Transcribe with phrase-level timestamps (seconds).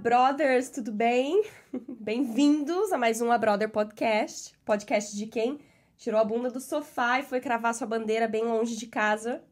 [0.00, 1.42] brothers, tudo bem?
[1.98, 4.54] Bem-vindos a mais um A Brother Podcast.
[4.64, 5.58] Podcast de quem
[5.98, 9.42] tirou a bunda do sofá e foi cravar sua bandeira bem longe de casa.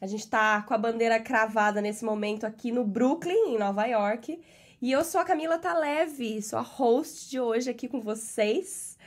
[0.00, 4.42] A gente tá com a bandeira cravada nesse momento aqui no Brooklyn, em Nova York.
[4.82, 8.98] E eu sou a Camila Taleve, sou a host de hoje aqui com vocês.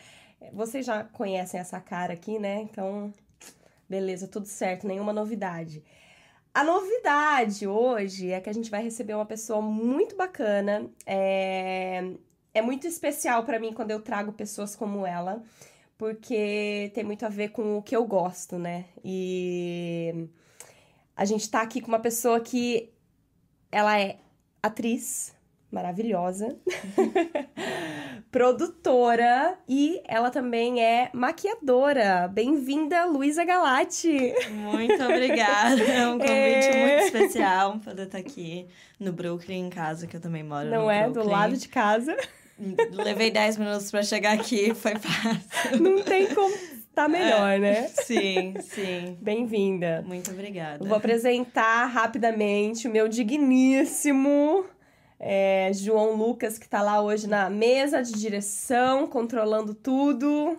[0.53, 2.61] Vocês já conhecem essa cara aqui, né?
[2.61, 3.13] Então,
[3.89, 5.83] beleza, tudo certo, nenhuma novidade.
[6.53, 10.89] A novidade hoje é que a gente vai receber uma pessoa muito bacana.
[11.05, 12.11] É,
[12.53, 15.43] é muito especial para mim quando eu trago pessoas como ela,
[15.97, 18.85] porque tem muito a ver com o que eu gosto, né?
[19.03, 20.27] E
[21.15, 22.91] a gente tá aqui com uma pessoa que
[23.71, 24.19] ela é
[24.61, 25.33] atriz
[25.71, 26.55] maravilhosa,
[28.31, 32.27] produtora e ela também é maquiadora.
[32.27, 34.33] Bem-vinda, Luísa Galati.
[34.51, 35.81] Muito obrigada.
[35.81, 36.85] É um convite é...
[36.85, 38.67] muito especial poder estar aqui
[38.99, 41.03] no Brooklyn, em casa, que eu também moro Não é?
[41.03, 41.23] Brooklyn.
[41.23, 42.17] Do lado de casa.
[42.91, 45.81] Levei 10 minutos para chegar aqui, foi fácil.
[45.81, 46.53] Não tem como
[46.93, 47.87] tá melhor, é, né?
[47.87, 49.17] Sim, sim.
[49.21, 50.03] Bem-vinda.
[50.05, 50.83] Muito obrigada.
[50.83, 54.65] Vou apresentar rapidamente o meu digníssimo
[55.19, 60.57] é, João Lucas, que tá lá hoje na mesa de direção, controlando tudo.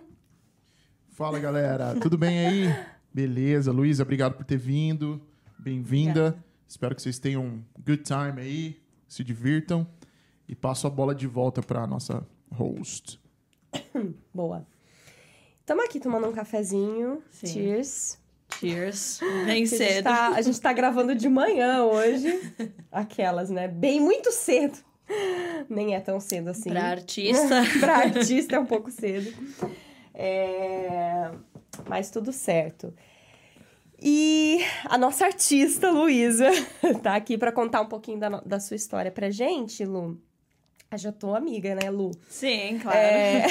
[1.09, 1.95] Fala, galera.
[1.99, 2.75] Tudo bem aí?
[3.11, 3.71] Beleza.
[3.71, 5.19] Luísa, obrigado por ter vindo.
[5.57, 6.37] Bem-vinda.
[6.67, 9.85] Espero que vocês tenham um good time aí, se divirtam.
[10.47, 13.19] E passo a bola de volta para nossa host.
[14.33, 14.65] Boa.
[15.59, 17.21] Estamos aqui tomando um cafezinho.
[17.31, 17.47] Sim.
[17.47, 18.20] Cheers.
[18.59, 19.19] Cheers.
[19.45, 19.81] Bem cedo.
[19.81, 22.53] A gente, tá, a gente tá gravando de manhã hoje.
[22.91, 23.67] Aquelas, né?
[23.67, 24.77] Bem muito cedo.
[25.69, 26.69] Nem é tão cedo assim.
[26.69, 27.63] Pra artista.
[27.79, 29.33] pra artista é um pouco cedo.
[30.13, 31.31] É...
[31.87, 32.93] Mas tudo certo.
[34.01, 36.49] E a nossa artista, Luísa,
[37.03, 40.19] tá aqui para contar um pouquinho da, da sua história pra gente, Lu.
[40.91, 42.11] Eu já tô amiga, né, Lu?
[42.27, 42.97] Sim, claro.
[42.97, 43.45] É...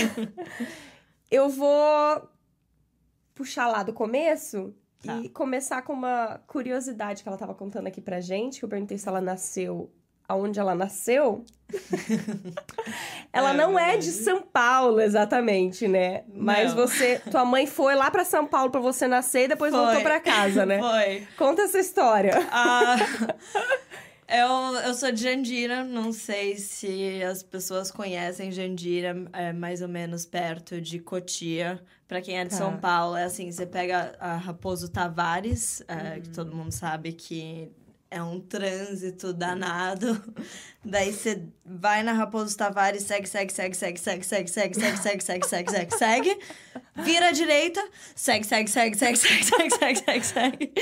[1.30, 2.28] Eu vou
[3.34, 4.74] puxar lá do começo
[5.04, 5.18] Tá.
[5.18, 8.98] E começar com uma curiosidade que ela estava contando aqui pra gente, que eu perguntei
[8.98, 9.90] se ela nasceu
[10.30, 11.44] aonde ela nasceu.
[13.32, 16.22] ela é, não é de São Paulo exatamente, né?
[16.32, 16.86] Mas não.
[16.86, 19.84] você, tua mãe foi lá para São Paulo para você nascer e depois foi.
[19.84, 20.78] voltou para casa, né?
[20.90, 21.26] Foi.
[21.36, 22.46] Conta essa história.
[22.52, 22.96] Ah,
[24.30, 29.88] eu, eu sou de Jandira, não sei se as pessoas conhecem Jandira, é mais ou
[29.88, 31.82] menos perto de Cotia.
[32.06, 32.56] Para quem é de tá.
[32.56, 36.22] São Paulo, é assim, você pega a Raposo Tavares, é, uhum.
[36.22, 37.70] que todo mundo sabe que
[38.10, 40.20] é um trânsito danado.
[40.84, 45.22] Daí você vai na Raposo Tavares, segue, segue, segue, segue, segue, segue, segue, segue, segue,
[45.22, 46.38] segue, segue, segue, segue.
[46.96, 47.80] Vira à direita,
[48.14, 50.72] segue, segue, segue, segue, segue, segue, segue, segue, segue.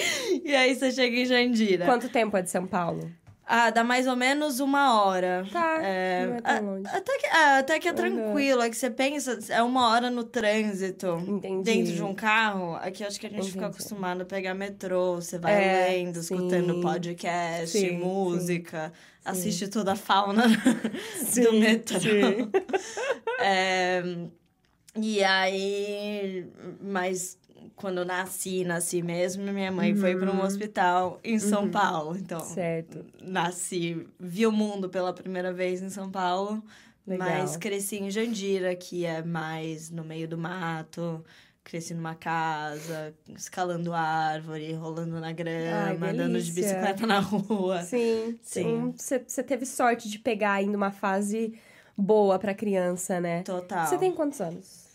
[0.44, 1.84] E aí você chega em Jandira.
[1.84, 3.10] Quanto tempo é de São Paulo?
[3.50, 5.42] Ah, dá mais ou menos uma hora.
[5.50, 6.86] Tá, é, não é tão longe.
[6.86, 8.58] Até que, é, até que é tranquilo.
[8.58, 8.66] Uhum.
[8.66, 11.16] É que você pensa, é uma hora no trânsito.
[11.26, 11.62] Entendi.
[11.62, 12.76] Dentro de um carro.
[12.76, 13.52] Aqui acho que a gente Entendi.
[13.52, 15.14] fica acostumado a pegar metrô.
[15.14, 16.34] Você vai é, lendo, sim.
[16.34, 18.92] escutando podcast, sim, música.
[18.94, 19.30] Sim.
[19.30, 20.42] Assiste toda a fauna
[21.34, 22.00] do metrô.
[22.00, 22.50] Sim.
[23.40, 24.02] é,
[24.94, 26.46] e aí...
[26.82, 27.38] Mas
[27.78, 30.00] quando eu nasci, nasci mesmo, minha mãe uhum.
[30.00, 31.70] foi para um hospital em São uhum.
[31.70, 32.16] Paulo.
[32.16, 33.06] Então, certo.
[33.22, 36.62] nasci, vi o mundo pela primeira vez em São Paulo,
[37.06, 37.28] Legal.
[37.28, 41.24] mas cresci em Jandira, que é mais no meio do mato.
[41.62, 47.82] Cresci numa casa, escalando árvore, rolando na grama, Ai, andando de bicicleta na rua.
[47.82, 48.94] Sim, sim.
[48.96, 51.52] Você teve sorte de pegar ainda uma fase
[51.96, 53.42] boa para criança, né?
[53.42, 53.86] Total.
[53.86, 54.87] Você tem quantos anos?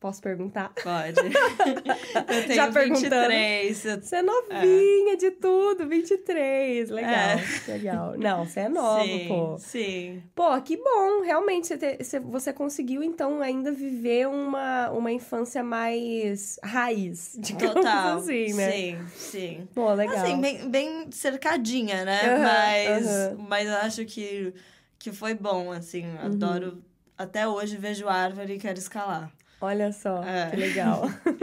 [0.00, 0.72] Posso perguntar?
[0.82, 1.20] Pode.
[2.34, 3.76] Eu tenho Já 23.
[3.76, 5.16] Você é novinha é.
[5.16, 6.88] de tudo, 23.
[6.88, 7.70] Legal, é.
[7.70, 8.14] legal.
[8.16, 9.58] Não, você é nova, sim, pô.
[9.58, 10.22] Sim.
[10.34, 11.20] Pô, que bom.
[11.22, 18.16] Realmente, você, te, você conseguiu, então, ainda viver uma, uma infância mais raiz, digamos Total.
[18.16, 18.72] assim, né?
[18.72, 19.68] Sim, sim.
[19.74, 20.16] Pô, legal.
[20.16, 22.20] Assim, bem, bem cercadinha, né?
[22.22, 23.46] Uhum, mas, uhum.
[23.46, 24.54] mas acho que,
[24.98, 26.06] que foi bom, assim.
[26.06, 26.24] Uhum.
[26.24, 26.82] Adoro...
[27.18, 29.30] Até hoje vejo árvore e quero escalar.
[29.60, 30.50] Olha só, é.
[30.50, 31.02] que legal.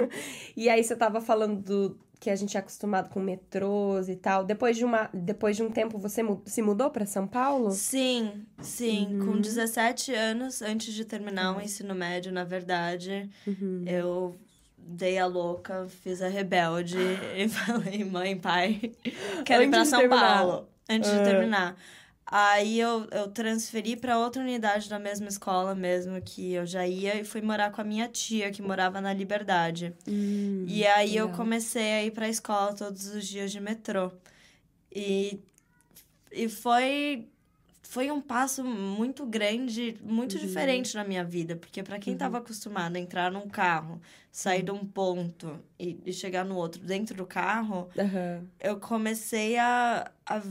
[0.58, 4.44] e aí você tava falando do que a gente é acostumado com metrôs e tal.
[4.44, 7.72] Depois de, uma, depois de um tempo, você se mudou para São Paulo?
[7.72, 9.20] Sim, sim.
[9.20, 9.34] Uhum.
[9.34, 11.60] Com 17 anos, antes de terminar uhum.
[11.60, 13.84] o ensino médio, na verdade, uhum.
[13.86, 14.36] eu
[14.78, 16.98] dei a louca, fiz a rebelde
[17.38, 18.94] e falei, mãe, pai,
[19.46, 20.68] quero antes ir pra São Paulo.
[20.90, 21.24] Antes de ah.
[21.24, 21.78] terminar.
[22.30, 27.22] Aí eu, eu transferi para outra unidade da mesma escola mesmo, que eu já ia,
[27.22, 29.94] e fui morar com a minha tia, que morava na Liberdade.
[30.06, 31.30] Hum, e aí legal.
[31.30, 34.12] eu comecei a ir pra escola todos os dias de metrô.
[34.94, 35.40] E,
[36.30, 37.30] e foi
[37.82, 40.42] foi um passo muito grande, muito uhum.
[40.42, 42.44] diferente na minha vida, porque para quem estava uhum.
[42.44, 47.16] acostumado a entrar num carro, sair de um ponto e, e chegar no outro dentro
[47.16, 48.46] do carro, uhum.
[48.60, 50.42] eu comecei a, a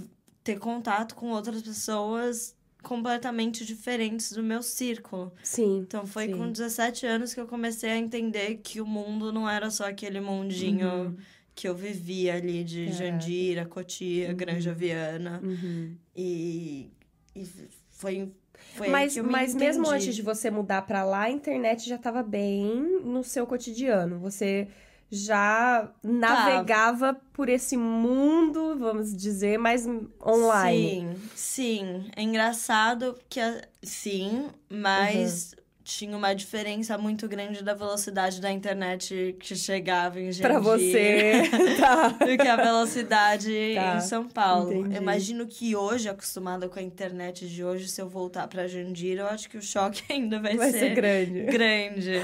[0.47, 5.33] ter contato com outras pessoas completamente diferentes do meu círculo.
[5.43, 5.79] Sim.
[5.79, 6.37] Então foi sim.
[6.37, 10.21] com 17 anos que eu comecei a entender que o mundo não era só aquele
[10.21, 11.17] mundinho uhum.
[11.53, 12.93] que eu vivia ali de é.
[12.93, 14.37] Jandira, Cotia, uhum.
[14.37, 15.41] Granja Viana.
[15.43, 15.97] Uhum.
[16.15, 16.93] E,
[17.35, 17.45] e
[17.91, 18.33] foi
[18.77, 19.65] foi mas mas entendi.
[19.65, 24.21] mesmo antes de você mudar para lá, a internet já estava bem no seu cotidiano.
[24.21, 24.69] Você
[25.11, 27.21] já navegava tá.
[27.33, 29.87] por esse mundo, vamos dizer, mais
[30.25, 31.17] online.
[31.35, 32.11] Sim, sim.
[32.17, 33.41] É engraçado que,
[33.83, 35.63] sim, mas uhum.
[35.85, 40.49] tinha uma diferença muito grande da velocidade da internet que chegava em Jandira.
[40.49, 41.43] Pra você,
[41.79, 42.09] tá.
[42.09, 43.97] do que a velocidade tá.
[43.97, 44.73] em São Paulo.
[44.73, 44.97] Entendi.
[44.97, 49.29] Imagino que hoje, acostumada com a internet de hoje, se eu voltar pra Jandira, eu
[49.29, 51.43] acho que o choque ainda vai, vai ser, ser grande.
[51.45, 52.21] Grande.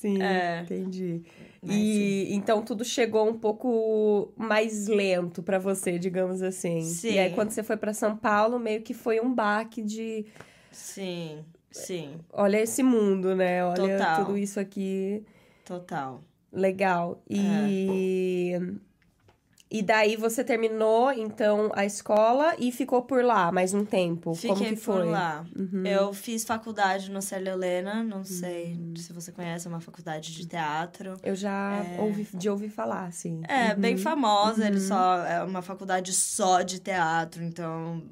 [0.00, 0.60] Sim, é.
[0.62, 1.22] entendi.
[1.62, 2.34] Mas, e sim.
[2.34, 6.80] então tudo chegou um pouco mais lento para você, digamos assim.
[6.82, 7.12] Sim.
[7.12, 10.24] E aí quando você foi para São Paulo, meio que foi um baque de
[10.72, 11.44] Sim.
[11.70, 12.18] Sim.
[12.32, 13.64] Olha esse mundo, né?
[13.64, 14.24] Olha Total.
[14.24, 15.24] tudo isso aqui.
[15.64, 16.20] Total.
[16.52, 17.22] Legal.
[17.28, 18.89] E é.
[19.70, 24.34] E daí você terminou, então, a escola e ficou por lá mais um tempo.
[24.34, 24.96] Fiquei Como que foi?
[24.96, 25.46] por lá.
[25.56, 25.86] Uhum.
[25.86, 28.96] Eu fiz faculdade no Célia Helena, não sei uhum.
[28.96, 31.16] se você conhece, é uma faculdade de teatro.
[31.22, 32.00] Eu já é...
[32.00, 33.42] ouvi, de ouvir falar, assim.
[33.46, 33.80] É, uhum.
[33.80, 38.02] bem famosa, ele só é uma faculdade só de teatro, então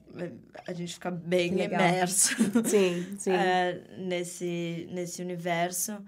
[0.64, 2.36] a gente fica bem imerso.
[2.64, 3.32] Sim, sim.
[3.32, 5.98] É, nesse, nesse universo.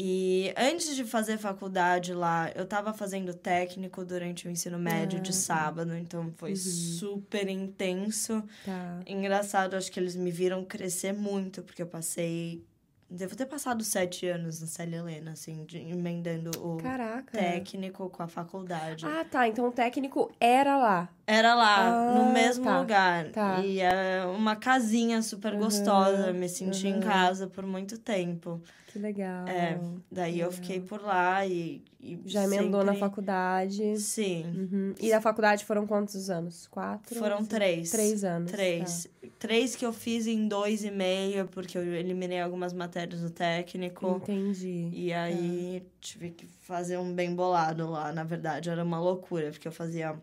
[0.00, 5.22] E antes de fazer faculdade lá, eu tava fazendo técnico durante o ensino médio ah,
[5.22, 6.56] de sábado, então foi uhum.
[6.56, 8.44] super intenso.
[8.64, 9.00] Tá.
[9.04, 12.64] Engraçado, acho que eles me viram crescer muito, porque eu passei.
[13.10, 17.36] Devo ter passado sete anos na Célia Helena, assim, de, emendando o Caraca.
[17.36, 19.04] técnico com a faculdade.
[19.04, 19.48] Ah, tá.
[19.48, 21.08] Então o técnico era lá.
[21.26, 23.30] Era lá, ah, no mesmo tá, lugar.
[23.32, 23.60] Tá.
[23.64, 26.32] E é uma casinha super uhum, gostosa.
[26.32, 26.98] Me senti uhum.
[26.98, 28.62] em casa por muito tempo.
[28.98, 29.46] Que legal.
[29.46, 29.78] É,
[30.10, 30.48] daí legal.
[30.48, 31.84] eu fiquei por lá e.
[32.00, 32.94] e Já emendou sempre...
[32.94, 33.96] na faculdade.
[34.00, 34.44] Sim.
[34.44, 34.94] Uhum.
[35.00, 36.66] E na faculdade foram quantos anos?
[36.66, 37.16] Quatro?
[37.16, 37.92] Foram três.
[37.92, 38.50] Três anos.
[38.50, 39.04] Três.
[39.04, 39.28] Tá.
[39.38, 44.16] Três que eu fiz em dois e meio, porque eu eliminei algumas matérias do técnico.
[44.16, 44.90] Entendi.
[44.92, 45.86] E aí tá.
[46.00, 48.12] tive que fazer um bem bolado lá.
[48.12, 50.16] Na verdade, era uma loucura, porque eu fazia.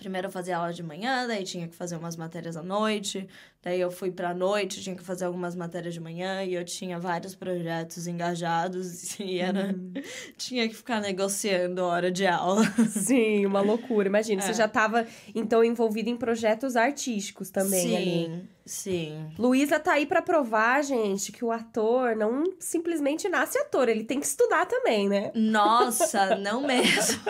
[0.00, 3.28] Primeiro eu fazia aula de manhã, daí tinha que fazer umas matérias à noite.
[3.62, 6.98] Daí eu fui pra noite, tinha que fazer algumas matérias de manhã e eu tinha
[6.98, 9.92] vários projetos engajados e era Uhum.
[10.38, 12.64] tinha que ficar negociando hora de aula.
[12.88, 14.08] Sim, uma loucura.
[14.08, 14.46] Imagina, É.
[14.46, 18.42] você já estava então envolvida em projetos artísticos também sim, ali.
[18.70, 19.28] Sim.
[19.38, 24.20] Luísa tá aí pra provar, gente, que o ator não simplesmente nasce ator, ele tem
[24.20, 25.32] que estudar também, né?
[25.34, 27.20] Nossa, não mesmo.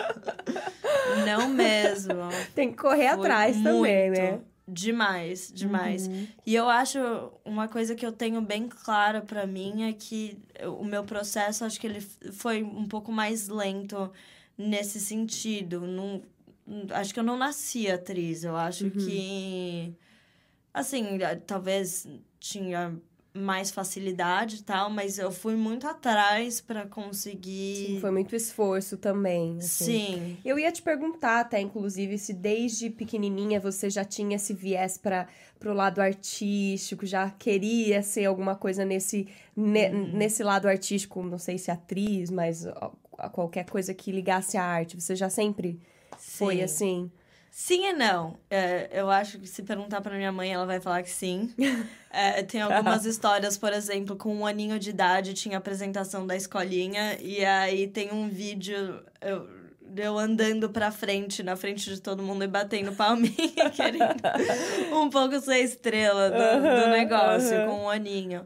[1.25, 2.13] não mesmo.
[2.55, 4.21] Tem que correr Foi atrás também, muito.
[4.21, 4.39] né?
[4.67, 6.07] Demais, demais.
[6.07, 6.27] Uhum.
[6.45, 6.97] E eu acho
[7.43, 10.37] uma coisa que eu tenho bem clara para mim é que
[10.79, 11.99] o meu processo, acho que ele
[12.31, 14.09] foi um pouco mais lento
[14.57, 15.81] nesse sentido.
[15.81, 16.21] Não,
[16.91, 18.43] acho que eu não nasci atriz.
[18.45, 18.91] Eu acho Uhum.
[18.91, 19.93] que.
[20.73, 21.05] Assim,
[21.45, 22.07] talvez
[22.39, 22.97] tinha
[23.33, 27.75] mais facilidade e tal, mas eu fui muito atrás para conseguir.
[27.87, 29.57] Sim, foi muito esforço também.
[29.59, 29.85] assim.
[29.85, 30.37] Sim.
[30.43, 35.27] Eu ia te perguntar até, inclusive, se desde pequenininha você já tinha esse viés para
[35.59, 40.11] pro lado artístico, já queria ser alguma coisa nesse, ne, Uhum.
[40.17, 42.65] nesse lado artístico, não sei se atriz, mas
[43.31, 44.99] qualquer coisa que ligasse à arte.
[44.99, 45.79] Você já sempre
[46.17, 46.63] foi Sim.
[46.63, 47.11] assim?
[47.51, 48.39] Sim e não.
[48.49, 51.53] É, eu acho que se perguntar pra minha mãe, ela vai falar que sim.
[52.13, 57.17] É, tem algumas histórias, por exemplo, com um aninho de idade, tinha apresentação da escolinha,
[57.21, 59.01] e aí tem um vídeo.
[59.21, 59.47] Eu,
[59.95, 64.21] eu andando pra frente, na frente de todo mundo e batendo palminha, querendo
[64.91, 67.67] um pouco ser estrela do, do negócio, aham.
[67.67, 68.45] com um aninho.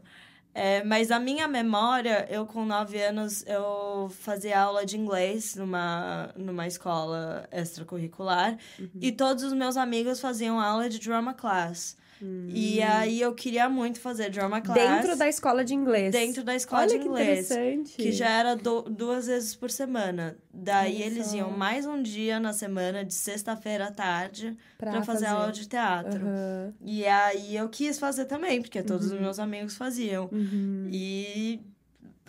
[0.58, 6.32] É, mas a minha memória, eu com nove anos, eu fazia aula de inglês numa,
[6.34, 8.56] numa escola extracurricular.
[8.78, 8.88] Uhum.
[9.02, 11.94] E todos os meus amigos faziam aula de drama class.
[12.22, 12.48] Hum.
[12.48, 14.78] E aí eu queria muito fazer drama class.
[14.78, 16.12] Dentro da escola de inglês.
[16.12, 17.50] dentro da escola Olha de que inglês.
[17.50, 17.96] interessante.
[17.96, 20.36] Que já era do- duas vezes por semana.
[20.52, 21.36] Daí Olha eles só.
[21.36, 25.68] iam mais um dia na semana, de sexta-feira à tarde, pra, pra fazer, aula de
[25.68, 26.24] teatro.
[26.26, 26.72] Aham.
[26.84, 29.16] E aí eu quis fazer também, porque todos Uhum.
[29.16, 30.28] os meus amigos faziam.
[30.32, 30.88] Uhum.
[30.92, 31.60] E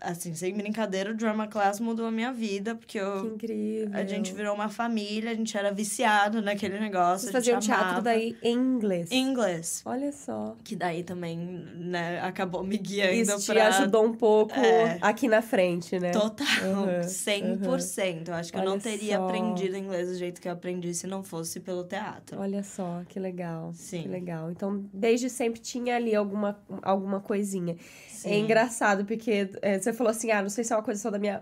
[0.01, 3.21] assim, sem brincadeira, o drama class mudou a minha vida, porque eu.
[3.21, 3.89] Que incrível.
[3.97, 7.21] A gente virou uma família, a gente era viciado naquele negócio.
[7.21, 9.11] Vocês faziam teatro daí em inglês.
[9.11, 9.81] Em inglês.
[9.85, 10.55] Olha só.
[10.63, 13.67] Que daí também, né, acabou me guiando Isso te pra...
[13.67, 14.97] ajudou um pouco É.
[15.01, 16.11] aqui na frente, né?
[16.11, 18.27] Total, Uhum, 100%.
[18.29, 19.25] Eu acho que eu não Olha teria só.
[19.25, 22.39] aprendido inglês do jeito que eu aprendi se não fosse pelo teatro.
[22.39, 23.71] Olha só, que legal.
[23.73, 24.03] Sim.
[24.03, 24.51] Que legal.
[24.51, 27.75] Então, desde sempre tinha ali alguma, alguma coisinha.
[28.09, 28.16] Sim.
[28.25, 31.09] É engraçado, porque é, você falou assim, ah, não sei se é uma coisa só
[31.09, 31.41] da minha...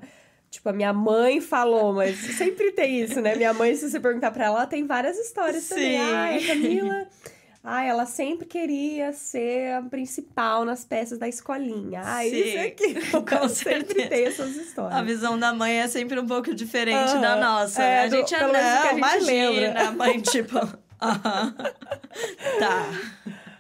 [0.50, 3.36] Tipo, a minha mãe falou, mas sempre tem isso, né?
[3.36, 5.98] Minha mãe, se você perguntar pra ela, ela tem várias histórias também.
[5.98, 6.14] Sim.
[6.14, 7.08] Ai, a Camila...
[7.68, 12.00] Ai, ela sempre queria ser a principal nas peças da escolinha.
[12.06, 12.94] Ai, Sim, isso aqui.
[13.26, 14.08] com sempre certeza.
[14.08, 14.96] tem essas histórias.
[14.96, 17.82] A visão da mãe é sempre um pouco diferente da nossa.
[17.82, 18.04] É, né?
[18.04, 19.50] A do- gente é, que a não, gente imagina.
[19.50, 19.88] lembra.
[19.88, 20.58] A mãe, tipo...
[21.02, 21.56] aham.
[22.60, 22.86] tá.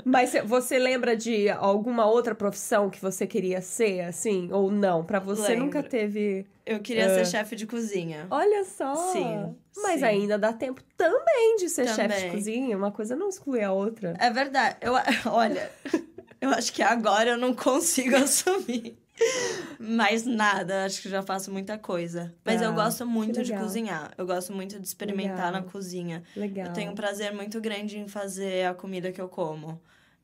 [0.07, 4.49] Mas cê- você lembra de alguma outra profissão que você queria ser, assim?
[4.51, 5.03] Ou não?
[5.03, 5.65] Pra você Lembro.
[5.65, 6.45] nunca teve.
[6.63, 8.27] Eu queria ser chefe de cozinha.
[8.29, 8.93] Olha só!
[9.11, 10.05] Sim, Mas sim.
[10.05, 12.77] ainda dá tempo também de ser chefe de cozinha.
[12.77, 14.13] Uma coisa não exclui a outra.
[14.19, 14.77] É verdade.
[14.79, 14.93] Eu,
[15.31, 15.71] olha,
[16.39, 18.95] eu acho que agora eu não consigo assumir.
[19.79, 22.33] Mais nada, acho que já faço muita coisa.
[22.43, 24.11] Mas Tá, eu gosto muito de cozinhar.
[24.17, 25.51] Eu gosto muito de experimentar Legal.
[25.51, 26.23] na cozinha.
[26.35, 26.67] Legal.
[26.67, 29.81] Eu tenho um prazer muito grande em fazer a comida que eu como.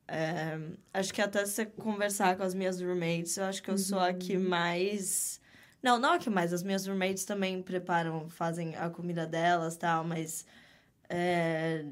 [0.08, 0.58] É,
[0.92, 4.12] acho que até você conversar com as minhas roommates, eu acho que eu sou a
[4.12, 4.48] que Uhum.
[4.48, 5.40] mais.
[5.82, 6.52] Não, não a que mais.
[6.52, 10.46] As minhas roommates também preparam, fazem a comida delas tal, mas.
[11.08, 11.84] é,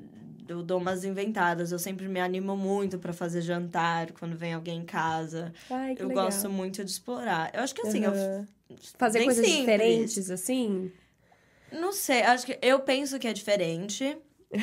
[0.49, 1.73] eu dou umas inventadas.
[1.73, 5.53] Eu sempre me animo muito pra fazer jantar quando vem alguém em casa.
[5.71, 6.25] Ai, que eu legal.
[6.27, 7.51] gosto muito de explorar.
[7.55, 8.49] Eu acho que assim, eu Aham.
[8.99, 9.59] Fazer coisas simples.
[9.59, 10.93] diferentes, assim?
[11.73, 14.17] Não sei, acho que eu penso que é diferente.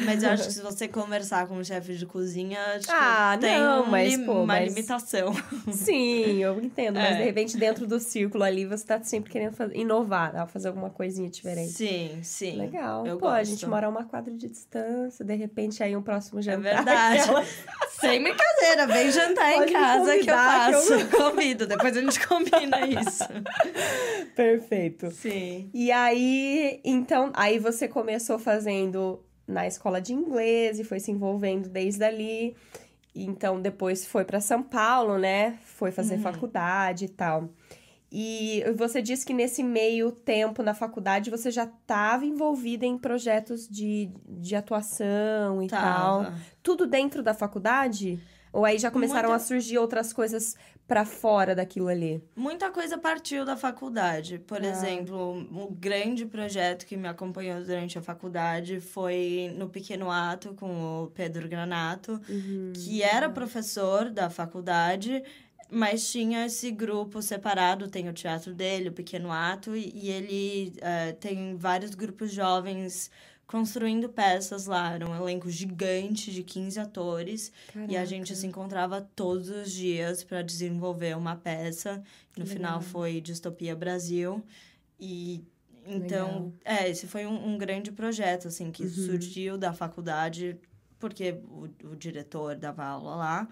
[0.05, 3.45] Mas eu acho que se você conversar com um chefe de cozinha, acho Ah, que
[3.47, 5.33] tem não, um mas, pô, uma mas- limitação.
[5.71, 6.95] Sim, eu entendo.
[6.95, 7.17] Mas É.
[7.19, 10.45] de repente, dentro do círculo ali, você tá sempre querendo inovar, tá?
[10.45, 11.71] fazer alguma coisinha diferente.
[11.71, 12.57] Sim, sim.
[12.57, 13.07] Legal.
[13.07, 13.51] Eu Pô, a gosto.
[13.51, 16.61] gente mora a uma quadra de distância, de repente aí um próximo É jantar.
[16.61, 17.19] verdade.
[17.21, 17.45] aquela-
[17.97, 21.07] Sem brincadeira, vem jantar Pode em casa que eu convidar, que eu- faço.
[21.17, 23.23] Convido, depois a gente combina isso.
[24.35, 25.11] Perfeito.
[25.11, 25.69] Sim.
[25.73, 31.69] E aí, então, aí você começou fazendo na escola de inglês e foi se envolvendo
[31.69, 32.55] desde ali.
[33.15, 35.57] Então, depois foi para São Paulo, né?
[35.63, 36.21] Foi fazer Uhum.
[36.21, 37.49] faculdade e tal.
[38.11, 43.67] E você disse que nesse meio tempo na faculdade você já estava envolvida em projetos
[43.67, 46.23] de, de atuação e tal.
[46.23, 46.35] Tava.
[46.63, 48.19] Tudo dentro da faculdade?
[48.53, 50.55] Ou aí já começaram Muita- a surgir outras coisas
[50.87, 52.23] pra fora daquilo ali?
[52.35, 54.39] Muita coisa partiu da faculdade.
[54.39, 54.67] Por Ah.
[54.67, 61.03] exemplo, um grande projeto que me acompanhou durante a faculdade foi no Pequeno Ato com
[61.03, 62.21] o Pedro Granato,
[62.73, 65.21] que era professor da faculdade,
[65.69, 67.89] mas tinha esse grupo separado.
[67.89, 73.11] Tem o teatro dele, o Pequeno Ato, e, ele eh, tem vários grupos jovens
[73.47, 74.93] construindo peças lá.
[74.93, 77.51] Era um elenco gigante de 15 atores.
[77.87, 82.03] E a gente se encontrava todos os dias para desenvolver uma peça.
[82.37, 82.81] No Que final legal.
[82.91, 84.43] foi Distopia Brasil.
[84.99, 85.43] E
[85.85, 86.53] então, Legal.
[86.65, 88.89] é, esse foi um, um grande projeto, assim, que Uhum.
[88.89, 90.57] surgiu da faculdade,
[90.99, 93.47] porque o, o diretor dava aula lá.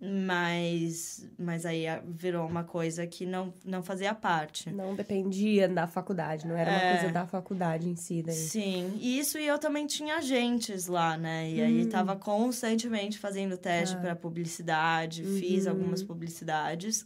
[0.00, 4.70] Mas, mas aí a- virou uma coisa que não, não fazia parte.
[4.70, 6.88] Não dependia da faculdade, não era uma É.
[6.98, 8.34] coisa da faculdade em si daí.
[8.34, 11.50] Sim, e isso e eu também tinha agentes lá, né?
[11.50, 11.88] E aí Hum.
[11.88, 14.00] tava constantemente fazendo teste Tá.
[14.02, 15.72] para publicidade, fiz Uhum.
[15.72, 17.04] algumas publicidades.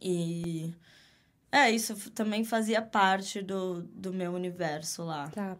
[0.00, 0.72] E
[1.52, 5.28] é, isso também fazia parte do, do meu universo lá.
[5.28, 5.56] Tá.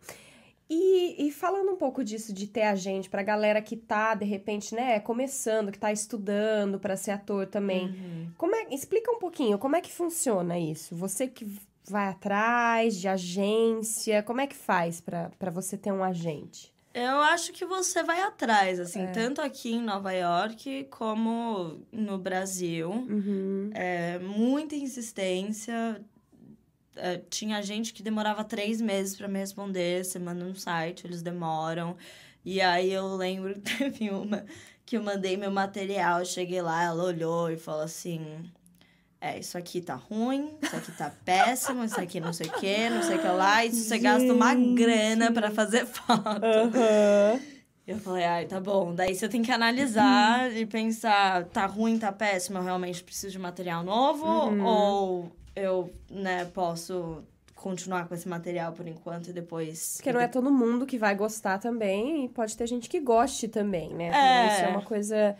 [0.70, 4.74] E, e falando um pouco disso de ter agente pra galera que tá, de repente,
[4.74, 7.86] né, começando, que tá estudando pra ser ator também.
[7.86, 8.30] Uhum.
[8.36, 10.94] Como é, explica um pouquinho, como é que funciona isso?
[10.94, 11.46] Você que
[11.88, 16.70] vai atrás de agência, como é que faz pra você ter um agente?
[16.92, 19.06] Eu acho que você vai atrás, assim, É.
[19.06, 22.90] tanto aqui em Nova York como no Brasil.
[22.90, 23.70] Uhum.
[23.72, 26.00] É, muita insistência.
[26.98, 30.04] É, tinha gente que demorava três meses para me responder.
[30.04, 31.96] Você manda no site, eles demoram.
[32.44, 34.44] E aí eu lembro que teve uma
[34.84, 36.24] que eu mandei meu material.
[36.24, 38.20] Cheguei lá, ela olhou e falou assim:
[39.20, 42.90] É, isso aqui tá ruim, isso aqui tá péssimo, isso aqui não sei o que,
[42.90, 43.64] não sei o que lá.
[43.64, 46.44] Isso você gasta uma grana para fazer foto.
[46.44, 47.40] Aham.
[47.88, 48.94] Eu falei, ai, tá bom.
[48.94, 53.38] Daí você tem que analisar e pensar, tá ruim, tá péssimo, eu realmente preciso de
[53.38, 54.26] material novo?
[54.26, 54.62] Uhum.
[54.62, 57.22] Ou eu, né, posso
[57.54, 59.94] continuar com esse material por enquanto e depois...
[59.96, 63.48] Porque não é todo mundo que vai gostar também, e pode ter gente que goste
[63.48, 64.10] também, né?
[64.14, 64.46] É.
[64.46, 65.36] Isso é uma coisa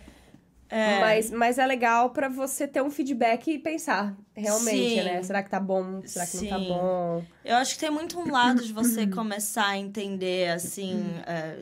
[0.70, 1.00] É.
[1.00, 5.02] Mas, mas é legal pra você ter um feedback e pensar, realmente, Sim.
[5.02, 5.22] né?
[5.22, 6.02] Será que tá bom?
[6.04, 6.68] Será que não tá Sim.
[6.68, 7.24] bom?
[7.44, 11.00] Eu acho que tem muito um lado de você começar a entender, assim.
[11.26, 11.60] é,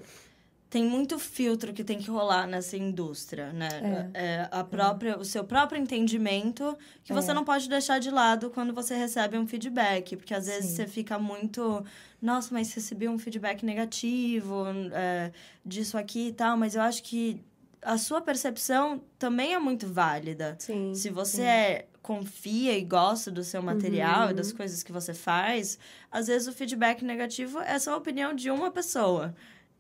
[0.76, 4.11] tem muito filtro que tem que rolar nessa indústria, né?
[4.12, 7.35] É, a própria, O seu próprio entendimento que você É.
[7.35, 10.16] não pode deixar de lado quando você recebe um feedback.
[10.16, 10.76] Porque às vezes Sim.
[10.76, 11.83] você fica muito.
[12.21, 15.33] Nossa, mas recebi um feedback negativo é,
[15.64, 16.59] disso aqui e tal.
[16.59, 17.40] Mas eu acho que
[17.80, 20.56] a sua percepção também é muito válida.
[20.59, 20.95] Sim.
[20.95, 24.59] Se você é- confia e gosta do seu material e das Uhum.
[24.59, 25.76] coisas que você faz,
[26.12, 29.35] às vezes o feedback negativo é só a opinião de uma pessoa.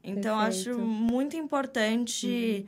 [0.06, 0.80] Então, eu acho Perfeito.
[0.80, 2.66] muito importante.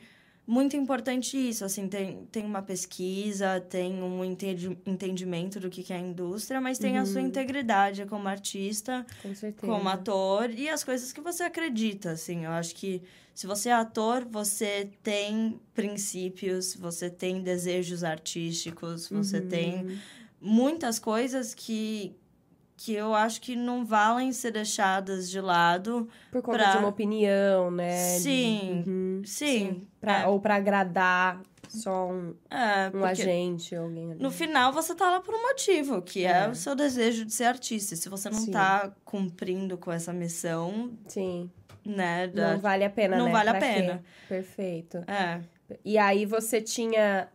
[0.50, 5.92] Muito importante isso, assim, tem, tem uma pesquisa, tem um entendi- entendimento do que que
[5.92, 7.26] é a indústria, mas tem a sua Uhum.
[7.26, 9.04] integridade como artista,
[9.58, 12.46] Com como ator e as coisas que você acredita, assim.
[12.46, 13.02] Eu acho que
[13.34, 19.48] se você é ator, você tem princípios, você tem desejos artísticos, você Uhum.
[19.48, 19.86] tem
[20.40, 22.16] muitas coisas que
[22.80, 26.08] que eu acho que não valem ser deixadas de lado.
[26.30, 28.14] Por conta pra- de uma opinião, né?
[28.14, 29.22] de- Sim, Uhum.
[29.24, 29.86] Sim.
[30.00, 34.22] Pra- é, Ou pra agradar só um, é, um agente, alguém ali.
[34.22, 36.48] No final, você tá lá por um motivo, que é, É.
[36.48, 37.96] o seu desejo de ser artista.
[37.96, 38.52] Se você não Sim.
[38.52, 41.50] tá cumprindo com essa missão, Sim.
[41.84, 42.28] né?
[42.28, 43.32] da- Não vale a pena, não né?
[43.32, 43.74] vale a Pra quê?
[43.74, 44.02] pena.
[44.28, 44.98] Perfeito.
[45.08, 45.40] É.
[45.84, 47.28] E aí você tinha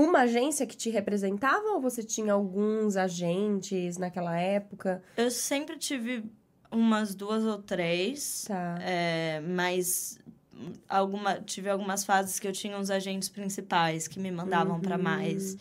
[0.00, 5.02] uma agência que te representava ou você tinha alguns agentes naquela época?
[5.16, 6.24] Eu sempre tive
[6.70, 8.78] umas duas ou três, Tá.
[8.80, 10.18] é, mas
[10.88, 15.02] alguma, tive algumas fases que eu tinha uns agentes principais que me mandavam Uhum.
[15.02, 15.56] mais.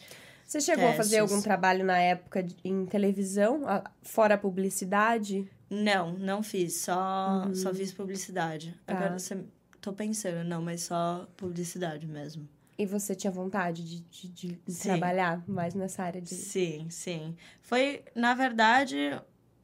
[0.45, 1.32] Você chegou a fazer testes.
[1.32, 3.63] algum trabalho na época de- em televisão,
[4.02, 5.50] fora a publicidade?
[5.69, 8.73] Não, não fiz, só, só fiz publicidade.
[8.86, 8.93] Tá.
[8.95, 9.38] Agora você.
[9.82, 12.47] Tô pensando, não, mas só publicidade mesmo.
[12.77, 16.33] E você tinha vontade de, de- de trabalhar mais nessa área de.
[16.35, 17.35] Sim, sim.
[17.61, 19.19] Foi, na verdade,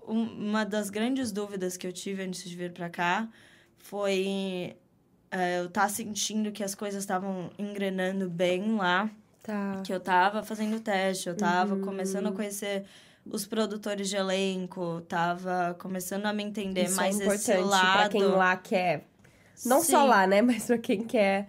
[0.07, 3.29] um- uma das grandes dúvidas que eu tive antes de vir pra cá
[3.77, 4.75] foi
[5.31, 9.09] é, eu estar sentindo que as coisas estavam engrenando bem lá,
[9.41, 9.81] Tá.
[9.83, 11.81] que eu tava fazendo teste, eu tava Uhum.
[11.81, 12.85] começando a conhecer
[13.25, 17.97] os produtores de elenco, tava começando a me entender Isso mais é esse importante lado.
[17.99, 19.05] pra quem lá quer.
[19.65, 20.41] Não só Sim, lá, né?
[20.43, 21.47] Mas pra quem quer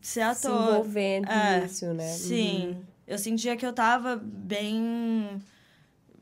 [0.00, 0.70] ser se ator.
[0.72, 2.08] envolver É, nisso, né?
[2.08, 2.78] Sim.
[3.06, 5.40] Eu sentia que eu tava bem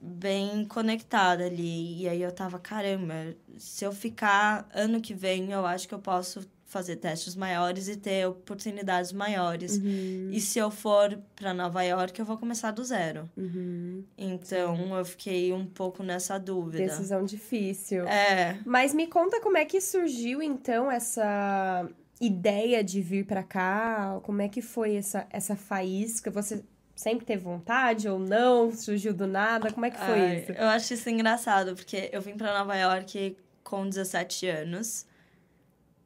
[0.00, 2.02] bem conectada ali.
[2.02, 5.98] E aí eu tava, caramba, se eu ficar ano que vem, eu acho que eu
[5.98, 9.78] posso fazer testes maiores e ter oportunidades maiores.
[9.78, 13.28] Uhum, E se eu for pra Nova York, eu vou começar do zero.
[13.36, 14.04] uhum.
[14.18, 16.84] Então eu fiquei um pouco nessa dúvida.
[16.84, 18.06] Decisão difícil.
[18.06, 18.58] É.
[18.66, 21.88] Mas me conta como é que surgiu, então, essa
[22.20, 24.20] ideia de vir pra cá?
[24.22, 26.30] Como é que foi essa, essa faísca?
[26.30, 28.72] Você sempre teve vontade ou não?
[28.72, 29.72] Surgiu do nada?
[29.72, 30.52] Como é que foi Ai, isso?
[30.52, 35.06] Eu acho isso engraçado, porque eu vim pra Nova York com 17 anos.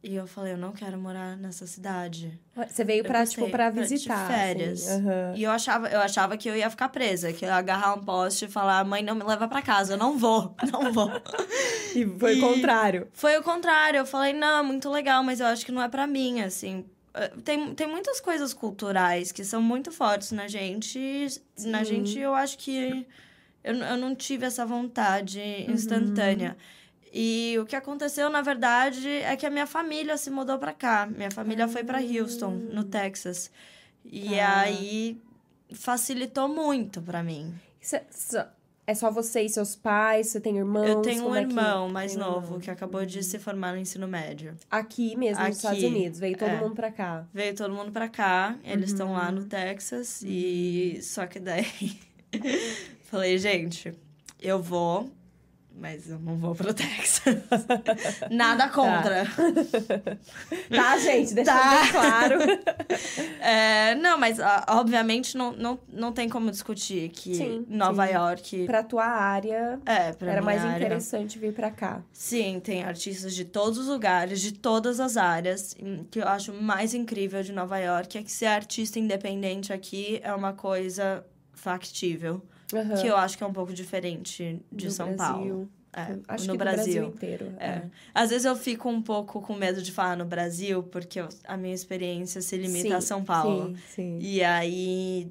[0.03, 2.37] E eu falei, eu não quero morar nessa cidade.
[2.69, 4.27] Você veio gostei, tipo, de visitar.
[4.27, 4.89] férias.
[4.89, 5.07] Assim.
[5.09, 5.35] aham.
[5.37, 8.03] E eu achava, eu achava que eu ia ficar presa, que eu ia agarrar um
[8.03, 11.09] poste e falar, mãe, não me leva pra casa, eu não vou, não vou.
[11.95, 13.07] E foi E- o contrário.
[13.13, 15.89] Foi o contrário, eu falei, não, é muito legal, mas eu acho que não é
[15.89, 16.85] pra mim, assim.
[17.15, 20.99] Eh, Tem, tem muitas coisas culturais que são muito fortes na gente.
[20.99, 21.27] e
[21.67, 21.85] Na Sim.
[21.85, 23.07] gente, eu acho que
[23.63, 26.55] eu, eu não tive essa vontade Uhum.
[27.15, 31.07] E o que aconteceu, na verdade, é que a minha família se mudou pra cá.
[31.07, 33.51] Minha família foi pra Houston, no Texas.
[34.05, 34.61] E Ah.
[34.61, 35.21] Aí
[35.75, 37.53] facilitou muito pra mim.
[38.11, 38.47] Só-
[38.87, 40.29] é só você e seus pais?
[40.29, 40.89] Você tem irmãos?
[40.89, 43.79] eu tenho um é que- irmão mais tem novo que acabou de se formar no
[43.79, 44.57] ensino médio.
[44.71, 46.19] Aqui mesmo, nos Estados Aqui, Unidos.
[46.19, 46.57] Veio todo é.
[46.61, 47.27] mundo pra cá.
[47.33, 49.13] Veio todo mundo pra cá, eles estão Uhum.
[49.15, 51.67] lá no Texas e só que daí
[53.03, 53.95] falei, gente,
[54.41, 55.11] eu vou,
[55.75, 57.37] mas eu não vou pro Texas.
[58.31, 59.25] Nada contra.
[60.71, 61.35] Tá, gente?
[61.35, 61.81] Deixa Tá.
[61.83, 62.39] bem claro.
[63.45, 68.15] É, não, mas obviamente não, não, não tem como discutir que Sim, Nova sim.
[68.15, 70.77] York pra tua área, é pra era mais área.
[70.77, 72.03] interessante vir pra cá.
[72.13, 75.75] Sim, tem artistas de todos os lugares, de todas as áreas.
[75.81, 80.21] O que eu acho mais incrível de Nova York é que ser artista independente aqui
[80.23, 82.41] é uma coisa factível.
[82.73, 82.95] Aham.
[83.01, 85.35] Que eu acho que é um pouco diferente de Do São Brasil.
[85.35, 85.71] Paulo.
[85.95, 86.85] É, Acho no que Brasil.
[86.85, 87.53] do Brasil inteiro.
[87.61, 87.83] É.
[88.15, 91.55] Às vezes eu fico um pouco com medo de falar no Brasil, porque eu- a
[91.55, 93.77] minha experiência se limita Sim, a São Paulo.
[93.77, 94.19] Sim, sim.
[94.19, 95.31] E aí,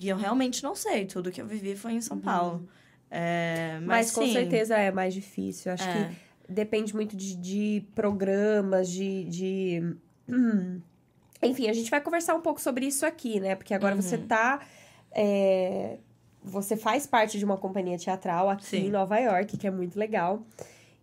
[0.00, 1.06] e eu realmente não sei.
[1.06, 2.68] Tudo que eu vivi foi em São Paulo.
[3.08, 5.70] É, Mas, mas, com certeza é mais difícil.
[5.70, 6.10] Acho é.
[6.46, 9.24] que depende muito de, de programas, de.
[9.26, 9.96] de...
[10.28, 10.80] hum,
[11.40, 13.54] Enfim, a gente vai conversar um pouco sobre isso aqui, né?
[13.54, 14.60] Porque agora você tá.
[15.12, 15.98] é,
[16.44, 18.86] Você faz parte de uma companhia teatral aqui Sim.
[18.86, 20.42] em Nova York, que é muito legal.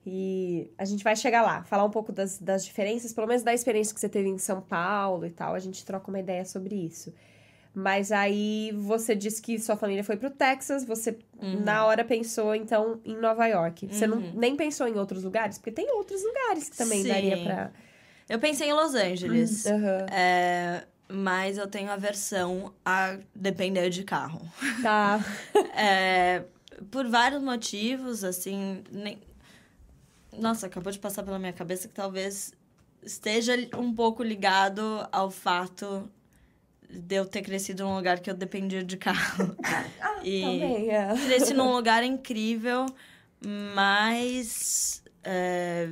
[0.06, 3.54] E a gente vai chegar lá, falar um pouco das, das diferenças, pelo menos da
[3.54, 5.54] experiência que você teve em São Paulo e tal.
[5.54, 7.14] A gente troca uma ideia sobre isso.
[7.74, 13.00] Mas aí você disse que sua família foi pro Texas, você na hora pensou então
[13.06, 13.88] em Nova York.
[13.88, 15.58] Você não, nem pensou em outros lugares?
[15.58, 17.08] Porque tem outros lugares que também Sim.
[17.08, 17.72] daria pra.
[18.28, 19.66] Eu pensei em Los Angeles.
[19.66, 20.06] Aham.
[20.12, 24.42] É, mas eu tenho aversão a depender de carro.
[24.82, 25.20] Tá.
[25.74, 26.44] É,
[26.92, 28.84] por vários motivos, assim.
[28.92, 29.20] Nem...
[30.38, 32.54] Nossa, acabou de passar pela minha cabeça que talvez
[33.02, 36.10] esteja um pouco ligado ao fato
[36.90, 39.56] de eu ter crescido num lugar que eu dependia de carro.
[40.24, 41.14] e Também, é.
[41.26, 42.86] cresci num lugar incrível,
[43.76, 45.04] mas.
[45.24, 45.90] é,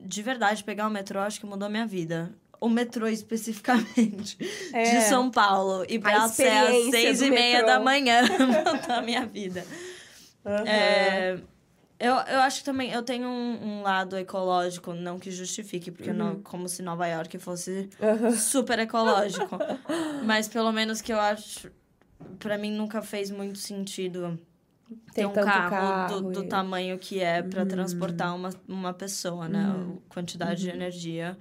[0.00, 2.32] de verdade, pegar o metrô acho que mudou a minha vida.
[2.60, 4.36] O metrô especificamente.
[4.72, 4.82] É.
[4.96, 5.84] De São Paulo.
[5.88, 7.66] E pra A ser às seis do e meia metrô.
[7.66, 9.64] da manhã mudou a minha vida.
[10.44, 10.64] Aham.
[10.66, 11.38] É,
[12.00, 16.12] eu, eu acho que também eu tenho um, um lado ecológico, não que justifique, porque
[16.12, 18.32] não, como se Nova York fosse Aham.
[18.32, 19.56] super ecológico.
[20.24, 21.70] Mas pelo menos que eu acho.
[22.40, 24.36] Pra mim nunca fez muito sentido
[25.12, 26.48] ter Tem um carro, carro do, do e- Uhum.
[26.48, 29.64] tamanho que é pra transportar uma, uma pessoa, né?
[29.64, 30.70] A quantidade Uhum.
[30.72, 31.38] de energia.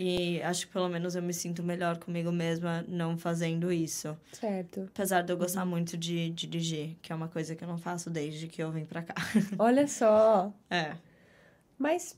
[0.00, 4.16] E acho que pelo menos eu me sinto melhor comigo mesma não fazendo isso.
[4.32, 4.82] Certo.
[4.94, 5.70] Apesar de eu gostar Uhum.
[5.70, 8.84] muito de dirigir, que é uma coisa que eu não faço desde que eu vim
[8.84, 9.14] pra cá.
[9.58, 10.52] Olha só.
[10.70, 10.92] É.
[11.76, 12.16] Mas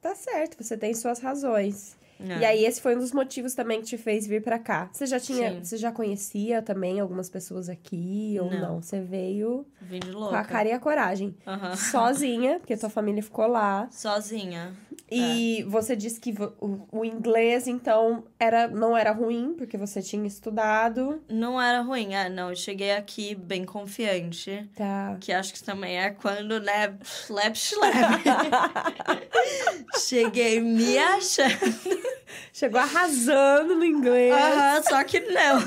[0.00, 1.96] tá certo, você tem suas razões.
[2.18, 2.38] é.
[2.40, 4.90] E aí, esse foi um dos motivos também que te fez vir pra cá.
[4.92, 5.52] Você já tinha.
[5.52, 5.64] Sim.
[5.64, 8.60] Você já conhecia também algumas pessoas aqui ou não?
[8.60, 8.82] Não.
[8.82, 10.38] Você veio Vim de com louca.
[10.38, 11.34] a cara e a coragem.
[11.90, 13.88] Sozinha, porque tua família ficou lá.
[13.90, 14.74] Sozinha.
[15.10, 21.20] E você disse que o, inglês, então, era, não era ruim, porque você tinha estudado.
[21.28, 22.50] Não era ruim, é, não.
[22.50, 24.68] Eu cheguei aqui bem confiante.
[24.74, 25.16] Tá.
[25.20, 27.94] Que acho que também é quando, né, schlep, schlep.
[29.98, 32.10] Cheguei me achando.
[32.52, 34.32] Chegou arrasando no inglês.
[34.32, 35.60] Aham, só que não.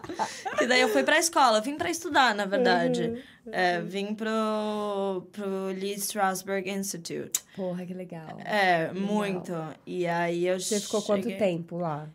[0.58, 1.60] que daí eu fui pra escola.
[1.60, 3.02] Vim pra estudar, na verdade.
[3.04, 3.52] Uhum.
[3.52, 7.40] É, vim pro, pro Lee Strasberg Institute.
[7.56, 8.38] Porra, que legal.
[8.44, 9.52] É, muito.
[9.86, 12.08] E aí eu Você ficou quanto cheguei- tempo lá?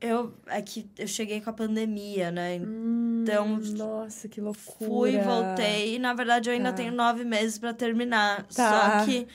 [0.00, 2.58] Eu, é que eu cheguei com a pandemia, né?
[2.58, 4.88] Hum, Então, Nossa, que loucura.
[4.90, 5.96] Fui, voltei.
[5.96, 6.76] E, na verdade, eu ainda Tá.
[6.76, 8.44] tenho nove meses pra terminar.
[8.54, 9.00] Tá.
[9.00, 9.26] Só que...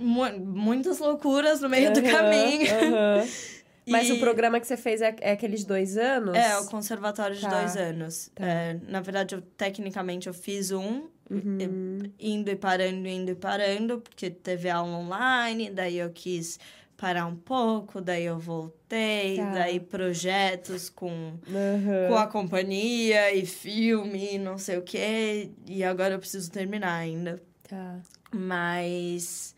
[0.00, 2.66] mu- muitas loucuras no meio do Aham, caminho.
[3.88, 6.36] Mas E- o programa que você fez é, é aqueles dois anos?
[6.36, 7.48] É, o conservatório de Tá.
[7.60, 8.30] dois anos.
[8.34, 8.44] Tá.
[8.46, 11.98] É, na verdade, eu, tecnicamente, eu fiz um, Uhum.
[12.18, 16.58] indo e parando, indo e parando, porque teve aula online, daí eu quis
[16.96, 19.50] parar um pouco, daí eu voltei, Tá.
[19.54, 22.08] daí projetos com, Aham.
[22.08, 26.94] com a companhia e filme, e não sei o quê, e agora eu preciso terminar
[26.96, 27.40] ainda.
[27.66, 28.00] Tá.
[28.32, 29.54] Mas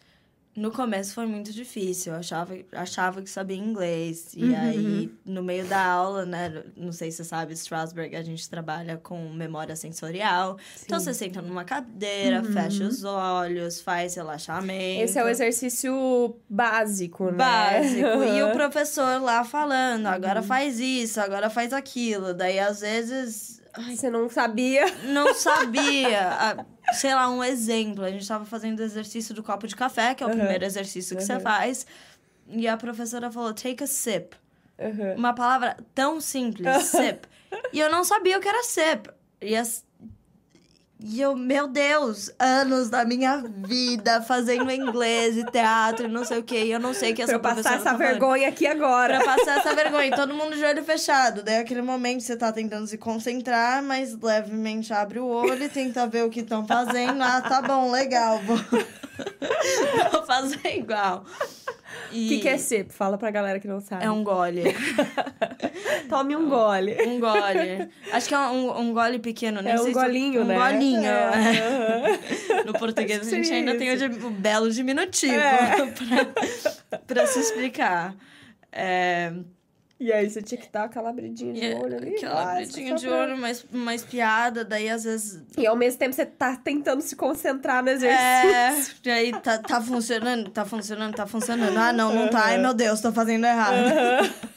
[0.54, 2.12] no começo foi muito difícil.
[2.12, 4.32] Eu achava, achava que sabia inglês.
[4.36, 4.60] E Uhum.
[4.60, 6.62] aí, no meio da aula, né?
[6.76, 10.58] Não sei se você sabe, Strasberg, a gente trabalha com memória sensorial.
[10.84, 11.06] Então Sim.
[11.06, 15.02] você senta numa cadeira, fecha os olhos, faz relaxamento.
[15.04, 17.36] Esse é o exercício básico, né?
[17.38, 18.22] Básico.
[18.24, 20.46] E o professor lá falando, agora Uhum.
[20.46, 22.34] faz isso, agora faz aquilo.
[22.34, 24.84] Daí, às vezes, ai, Você não sabia?
[25.04, 26.66] não sabia.
[26.92, 28.05] Sei lá, um exemplo.
[28.05, 30.38] A gente tava fazendo o exercício do copo de café, que é o Aham.
[30.38, 31.40] primeiro exercício que você Aham.
[31.40, 31.87] faz.
[32.48, 34.37] E a professora falou, take a sip.
[34.78, 35.14] Aham.
[35.16, 37.26] Uma palavra tão simples, sip.
[37.72, 39.11] E eu não sabia o que era sip.
[39.40, 39.85] E, as...
[41.04, 46.38] e eu, meu Deus, anos da minha vida fazendo inglês e teatro e não sei
[46.38, 46.64] o quê.
[46.64, 49.20] E eu não sei o que essa Pra eu passar essa tá vergonha aqui agora.
[49.20, 50.06] Pra passar essa vergonha.
[50.06, 51.42] E todo mundo de olho fechado.
[51.42, 56.06] Daí, aquele momento, você tá tentando se concentrar, mas levemente abre o olho e tenta
[56.06, 57.20] ver o que estão fazendo.
[57.20, 58.38] Ah, tá bom, legal.
[58.40, 58.56] Vou,
[60.12, 61.24] vou fazer igual.
[62.12, 62.92] O que, que é sip?
[62.92, 64.05] Fala pra galera que não sabe.
[64.05, 64.62] É um gole.
[66.09, 66.96] Tome um gole.
[67.07, 67.88] Um gole.
[68.12, 70.55] Acho que é um, um gole pequeno, nem É um se- golinho, um né?
[70.57, 71.05] golinho.
[71.07, 72.16] É,
[72.59, 72.62] é.
[72.64, 75.87] No português, a gente seria ainda tem o, o belo diminutivo É.
[76.90, 78.14] pra, pra se explicar.
[78.70, 79.33] É,
[80.02, 82.16] E aí você tinha que dar aquela abridinha de e olho ali.
[82.16, 86.26] aquela abridinha de olho, mais, mais piada, daí às vezes E ao mesmo tempo você
[86.26, 88.96] tá tentando se concentrar no É, exercício.
[89.04, 91.76] e aí tá, tá funcionando, tá funcionando, tá funcionando.
[91.78, 92.46] Ah, não, não tá.
[92.46, 93.76] Ai, meu Deus, tô fazendo errado.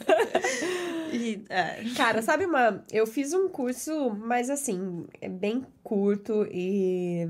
[1.13, 1.81] E, é.
[1.95, 2.83] Cara, sabe uma.
[2.91, 7.25] Eu fiz um curso, mas assim, é bem curto e.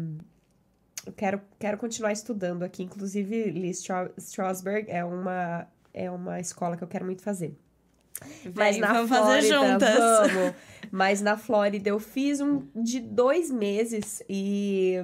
[1.06, 2.82] Eu quero, quero continuar estudando aqui.
[2.84, 5.67] Inclusive, Lee Stra- Strasberg é uma.
[5.93, 7.56] é uma escola que eu quero muito fazer.
[8.43, 10.34] Vem, Mas na vamos Flórida, fazer juntas.
[10.34, 10.56] vamos.
[10.91, 15.04] Mas na Flórida eu fiz um de dois meses e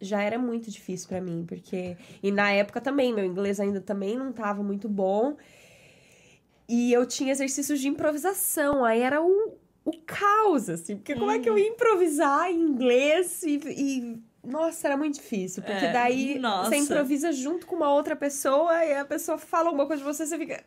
[0.00, 4.16] já era muito difícil pra mim, porque e na época também meu inglês ainda também
[4.16, 5.36] não tava muito bom.
[6.68, 11.38] E eu tinha exercícios de improvisação, aí era o, o caos, assim, porque como é
[11.38, 16.38] que eu ia improvisar em inglês e, e- nossa, era muito difícil, porque É, daí
[16.38, 16.70] nossa.
[16.70, 20.24] você improvisa junto com uma outra pessoa e a pessoa fala alguma coisa de você,
[20.26, 20.62] você fica.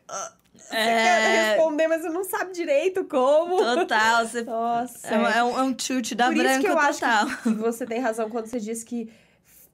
[0.54, 3.58] Você quer É, responder, mas você não sabe direito como.
[3.58, 4.26] total.
[4.26, 4.42] Você...
[4.44, 5.06] Nossa.
[5.08, 5.72] É, um- é um, é um
[6.16, 7.26] da Por isso branca que eu acho total.
[7.42, 9.10] que você tem razão quando você diz que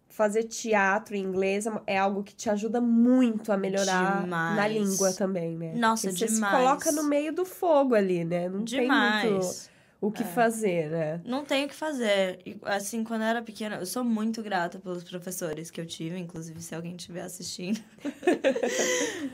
[0.09, 4.57] fazer teatro em inglês é é algo que te ajuda muito a melhorar Demais.
[4.57, 5.73] na língua também, né?
[5.77, 6.53] Nossa, Porque você demais.
[6.55, 8.49] se coloca no meio do fogo ali, né?
[8.49, 8.91] Não tem muito
[9.23, 9.70] Demais.
[10.01, 11.21] O que fazer, né?
[11.25, 12.39] Não tenho o que fazer.
[12.63, 16.61] Assim, quando eu era pequena, eu sou muito grata pelos professores que eu tive, inclusive
[16.63, 17.81] se alguém estiver assistindo.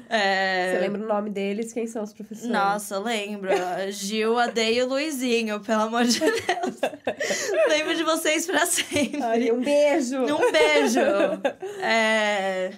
[0.09, 1.72] É, Você lembra o nome deles?
[1.72, 2.48] Quem são os professores?
[2.48, 3.50] Nossa, lembro.
[3.90, 6.81] Gil, Ade e Luizinho, pelo amor de Deus.
[7.68, 9.20] lembro de vocês pra sempre.
[9.20, 10.18] Ai, um beijo!
[10.22, 11.00] Um beijo!
[11.83, 12.72] É,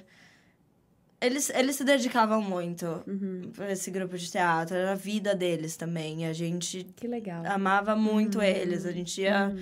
[1.21, 3.51] Eles, eles se dedicavam muito Uhum.
[3.55, 6.27] pra esse grupo de teatro, era a vida deles também.
[6.27, 7.43] A gente Que legal.
[7.47, 8.87] amava muito eles.
[8.87, 9.53] A gente ia.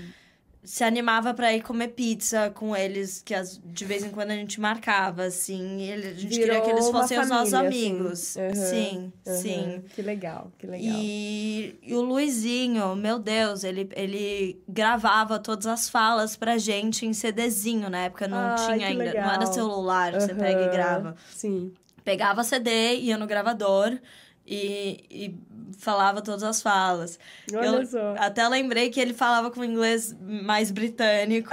[0.66, 4.34] Se animava pra ir comer pizza com eles, que as- de vez em quando a
[4.34, 5.80] gente marcava, assim.
[5.82, 7.90] Ele- a gente queria que Virou eles fossem os nossos família, assim.
[7.92, 8.36] amigos.
[8.36, 9.34] Uhum, Sim, Uhum.
[9.36, 9.84] sim.
[9.94, 10.96] Que legal, que legal.
[11.00, 17.12] E, e o Luizinho, meu Deus, ele, ele gravava todas as falas pra gente em
[17.12, 17.88] CDzinho.
[17.88, 19.30] Na época não Ai, tinha ainda, não legal.
[19.34, 21.14] era celular, que você pega e grava.
[21.32, 21.72] Sim.
[22.04, 23.98] Pegava CD, ia no gravador
[24.46, 25.34] e, e
[25.78, 27.18] falava todas as falas.
[27.52, 28.14] Olha Eu só.
[28.18, 31.50] até lembrei que ele falava com inglês mais britânico.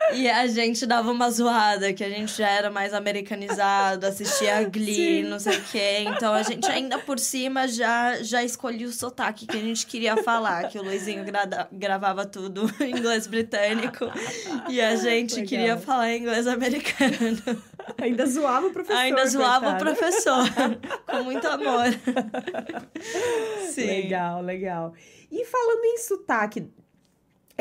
[0.12, 5.22] E a gente dava uma zoada, que a gente já era mais americanizado, assistia Glee,
[5.22, 5.28] Sim.
[5.28, 5.98] não sei o quê.
[6.00, 10.16] Então a gente ainda por cima já, já escolhia o sotaque que a gente queria
[10.16, 11.24] falar, que o Luizinho
[11.70, 14.06] gravava tudo em inglês britânico.
[14.68, 15.48] E a gente Legal.
[15.48, 17.62] queria falar inglês americano.
[17.98, 19.00] Ainda zoava o professor.
[19.00, 19.84] Ainda zoava o coitado.
[19.84, 20.44] professor,
[21.06, 21.86] com muito amor.
[23.68, 23.86] Sim.
[23.86, 24.92] Legal, legal.
[25.30, 26.68] E falando em sotaque,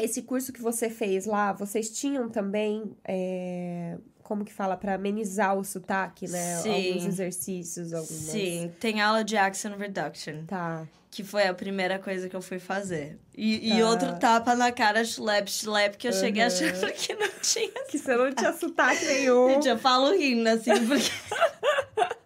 [0.04, 5.58] esse curso que você fez lá, vocês tinham também, é, como que fala, para amenizar
[5.58, 6.58] o sotaque, né?
[6.58, 6.88] Sim.
[6.90, 8.10] Alguns exercícios, algumas...
[8.32, 10.44] Sim, tem aula de accent reduction.
[10.46, 10.88] Tá.
[11.12, 13.18] Que foi a primeira coisa que eu fui fazer.
[13.36, 13.90] E, e Tá.
[13.90, 16.48] outro tapa na cara, schlep, schlep, que eu cheguei Uhum.
[16.48, 17.84] achando que não tinha.
[17.90, 19.50] Que você não tinha sotaque nenhum.
[19.56, 21.10] Gente, eu falo rindo, assim, porque...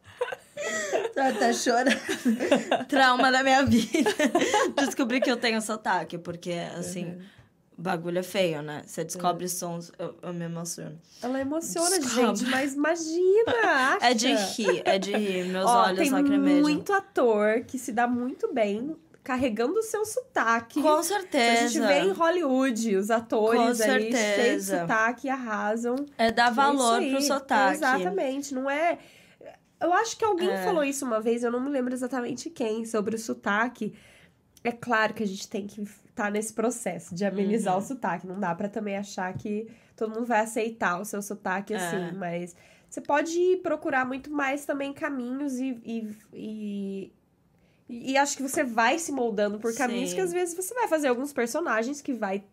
[1.14, 1.96] Tô até chorando.
[2.88, 4.10] Trauma da minha vida.
[4.76, 7.22] Descobri que eu tenho sotaque, porque, assim, Uhum.
[7.78, 8.84] Bagulho é feio, né?
[8.86, 11.00] Você descobre sons, eu, eu me emociono.
[11.22, 12.36] Ela emociona, Desculpa.
[12.36, 13.54] gente, mas imagina?
[14.02, 15.46] É de rir, é de rir.
[15.46, 16.62] Meus Ó, olhos tem lacrimejam.
[16.62, 20.82] muito ator que se dá muito bem carregando o seu sotaque.
[20.82, 21.88] Com Se a gente certeza.
[21.88, 24.80] vê em Hollywood, os atores Com ali cheios de certeza.
[24.82, 25.96] sotaque arrasam.
[26.18, 27.78] É dar valor É pro sotaque.
[27.78, 28.98] Exatamente, não é.
[29.80, 30.64] Eu acho que alguém É.
[30.64, 33.94] falou isso uma vez, eu não me lembro exatamente quem, sobre o sotaque.
[34.63, 37.80] É claro que a gente tem que estar nesse processo de amenizar Uhum.
[37.82, 38.26] o sotaque.
[38.28, 41.78] Não dá pra também achar que todo mundo vai aceitar o seu sotaque É.
[41.78, 42.56] assim, mas
[42.89, 45.80] você pode procurar muito mais também caminhos e.
[45.84, 47.12] e, e...
[47.89, 50.15] e acho que você vai se moldando por caminhos Sim.
[50.15, 52.43] que às vezes você vai fazer alguns personagens que vai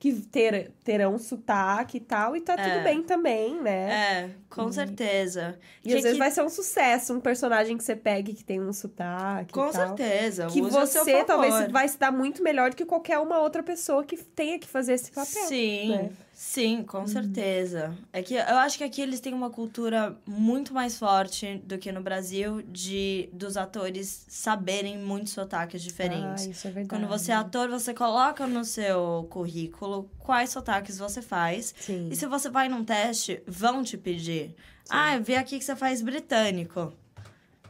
[0.00, 2.56] que ter, terão sotaque e tal, e tá É.
[2.70, 3.92] tudo bem também, né?
[3.92, 5.58] É, com certeza.
[5.84, 8.58] E às vezes que- vai ser um sucesso, um personagem que você pegue que tem
[8.60, 9.88] um sotaque Com e tal.
[9.88, 10.46] certeza.
[10.46, 14.16] Que você talvez vai se dar muito melhor do que qualquer uma outra pessoa que
[14.16, 15.46] tenha que fazer esse papel.
[15.46, 16.10] Sim, né?
[16.32, 17.94] sim, com certeza.
[18.10, 21.92] É que eu acho que aqui eles têm uma cultura muito mais forte do que
[21.92, 26.46] no Brasil de dos atores saberem muitos sotaques diferentes.
[26.46, 26.88] Ah, isso é verdade.
[26.88, 31.74] Quando você é ator, você coloca no seu currículo quais sotaques você faz.
[31.78, 32.08] Sim.
[32.10, 34.54] E se você vai num teste, vão te pedir.
[34.88, 36.92] Ah, vê aqui que você faz britânico.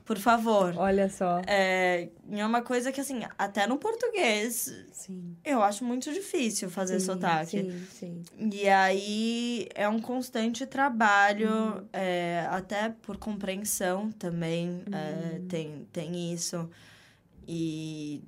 [0.05, 0.75] Por favor.
[0.77, 1.41] Olha só.
[1.47, 5.37] É, é uma coisa que, assim, até no português, Sim.
[5.45, 7.63] eu acho muito difícil fazer sim, sotaque.
[7.63, 8.23] Sim, sim.
[8.53, 11.89] E aí é um constante trabalho, Uhum.
[11.93, 15.47] é, até por compreensão também é, Uhum.
[15.47, 16.69] tem, tem isso.
[17.47, 18.23] E,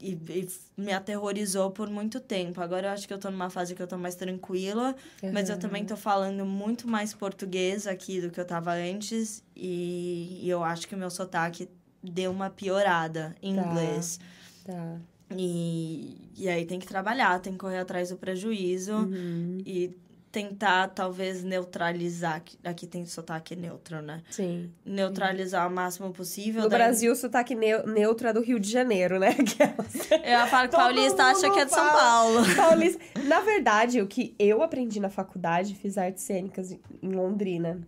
[0.00, 2.60] e, e me aterrorizou por muito tempo.
[2.60, 4.94] Agora eu acho que eu tô numa fase que eu tô mais tranquila,
[5.32, 9.42] mas eu também tô falando muito mais português aqui do que eu tava antes.
[9.54, 11.68] E, e eu acho que o meu sotaque
[12.02, 13.62] deu uma piorada em Tá.
[13.62, 14.18] inglês.
[14.64, 14.96] Tá.
[15.36, 18.92] E, e aí tem que trabalhar, tem que correr atrás do prejuízo.
[18.94, 19.58] Uhum.
[19.64, 19.96] E
[20.32, 22.42] tentar, talvez, neutralizar.
[22.64, 24.22] Aqui tem sotaque neutro, né?
[24.30, 24.70] Sim.
[24.84, 26.62] Neutralizar o máximo possível.
[26.62, 29.30] No daí- Brasil, o sotaque neu- neutro é do Rio de Janeiro, né?
[29.30, 31.90] Aquelas- Eu falo que Todo paulista acha que é de São.
[31.90, 32.38] Paulo.
[32.56, 33.00] Paulista.
[33.24, 37.80] Na verdade, o que eu aprendi na faculdade, fiz artes cênicas em Londrina.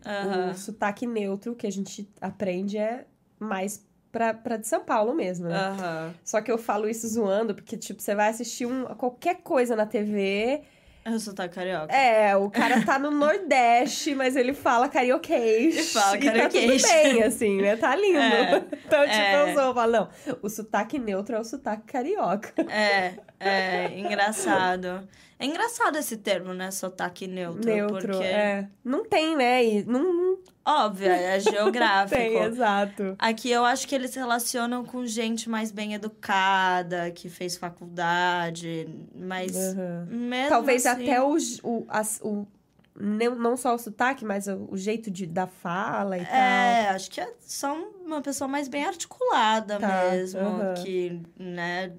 [0.51, 3.07] O sotaque neutro que a gente aprende é
[3.39, 5.57] mais pra, pra de São Paulo mesmo, né?
[5.57, 6.15] Aham.
[6.25, 9.87] Só que eu falo isso zoando, porque, tipo, você vai assistir um, qualquer coisa na
[9.87, 10.63] TV.
[11.05, 11.93] É o sotaque carioca.
[11.93, 15.77] É, o cara tá no Nordeste, mas ele fala carioquês.
[15.77, 16.83] Ele fala E tá carioquês.
[16.83, 17.77] tudo bem, assim, né?
[17.77, 18.19] Tá lindo.
[18.23, 19.51] É, Então, tipo, é.
[19.51, 20.09] eu sou, eu falo, não,
[20.43, 22.53] o sotaque neutro é o sotaque carioca.
[22.71, 25.09] É, é engraçado.
[25.39, 26.71] É engraçado esse termo, né?
[26.71, 27.65] Sotaque neutro.
[27.65, 28.69] neutro, porque, é.
[28.85, 29.65] Não tem, né?
[29.65, 32.15] E não, não óbvio, é geográfico.
[32.21, 33.15] tem, exato.
[33.19, 38.89] Aqui eu acho que eles se relacionam com gente mais bem educada, que fez faculdade,
[39.15, 40.07] mas Aham.
[40.11, 41.03] mesmo Talvez assim...
[41.03, 42.47] até o, o, as- o-
[42.95, 47.33] não, só o sotaque, mas o, jeito de, da fala e É, acho que é
[47.41, 50.75] só uma pessoa mais bem articulada Tá, mesmo, aham.
[50.75, 51.93] que, né,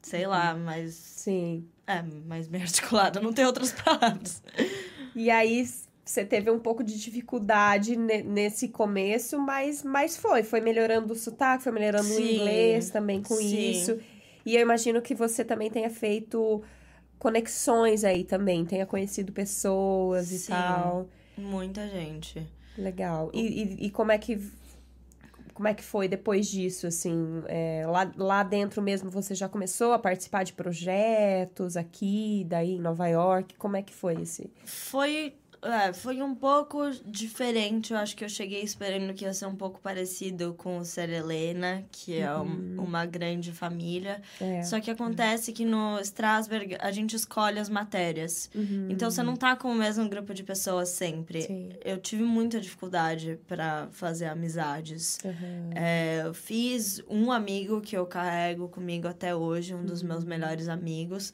[0.00, 0.94] sei lá, mas...
[0.94, 1.02] tal.
[1.24, 1.68] Sim.
[1.86, 4.40] É, mais bem articulada, não tem outras palavras.
[5.14, 5.68] E aí
[6.04, 10.42] você teve um pouco de dificuldade ne- nesse começo, mas, mas foi.
[10.42, 13.70] Foi melhorando o sotaque, foi melhorando o Sim, inglês também com sim.
[13.70, 13.98] isso.
[14.44, 16.62] E eu imagino que você também tenha feito
[17.18, 20.50] conexões aí também, tenha conhecido pessoas e Sim.
[20.50, 21.08] tal.
[21.36, 22.44] Muita gente.
[22.76, 23.30] Legal.
[23.32, 24.40] E, e, e como é que
[25.54, 27.42] como é que foi depois disso, assim?
[27.46, 32.80] É, lá, lá dentro mesmo você já começou a participar de projetos aqui, daí em
[32.80, 33.54] Nova York?
[33.56, 34.50] Como é que foi esse?
[34.64, 37.92] Foi, é, foi um pouco diferente.
[37.92, 41.08] Eu acho que eu cheguei esperando que ia ser um pouco parecido com o Ser
[41.08, 44.20] Helena, que é um- uma grande família.
[44.40, 44.56] Uhum.
[44.58, 44.62] É.
[44.62, 48.50] Só que acontece que no Strasberg a gente escolhe as matérias.
[48.54, 48.88] Uhum.
[48.90, 51.42] Então você não tá com o mesmo grupo de pessoas sempre.
[51.42, 51.70] Sim.
[51.84, 55.18] Eu tive muita dificuldade para fazer amizades.
[55.24, 55.70] Uhum.
[55.76, 60.68] É, eu fiz um amigo que eu carrego comigo até hoje, um dos meus melhores
[60.68, 61.32] amigos.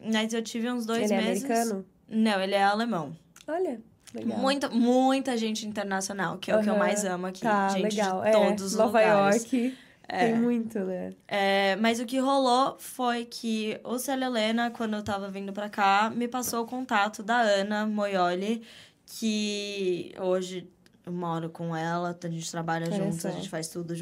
[0.00, 1.16] Mas eu tive uns dois Uhum.
[1.16, 1.44] Ele é meses.
[1.44, 1.84] americano?
[2.08, 3.16] Não, ele é alemão.
[3.46, 3.80] Olha,
[4.14, 4.38] legal.
[4.38, 7.42] Muita, muita gente internacional, que é o que eu mais amo aqui.
[7.42, 8.22] Tá, gente legal.
[8.22, 9.42] de é, todos os Nova lugares.
[9.42, 9.76] York
[10.08, 11.12] tem muito, né?
[11.26, 15.68] É, mas o que rolou foi que o Célia Helena, quando eu tava vindo pra
[15.68, 18.62] cá, me passou o contato da Ana Moioli,
[19.06, 20.70] que hoje
[21.06, 23.94] eu moro com ela, a gente trabalha juntas, a gente faz tudo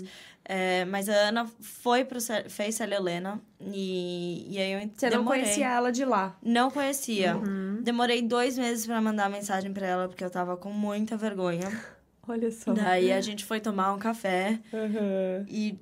[0.00, 0.08] Uhum.
[0.44, 5.18] É, mas a Ana foi pro, fez Célia Helena e, e aí eu Você não
[5.18, 5.42] demorei.
[5.42, 6.36] conhecia ela de lá.
[6.42, 7.36] Não conhecia.
[7.36, 7.78] Uhum.
[7.82, 11.68] Demorei dois meses pra mandar mensagem pra ela, porque eu tava com muita vergonha.
[12.26, 12.72] Olha só.
[12.72, 15.44] Daí a gente foi tomar um café Uhum.
[15.48, 15.78] e,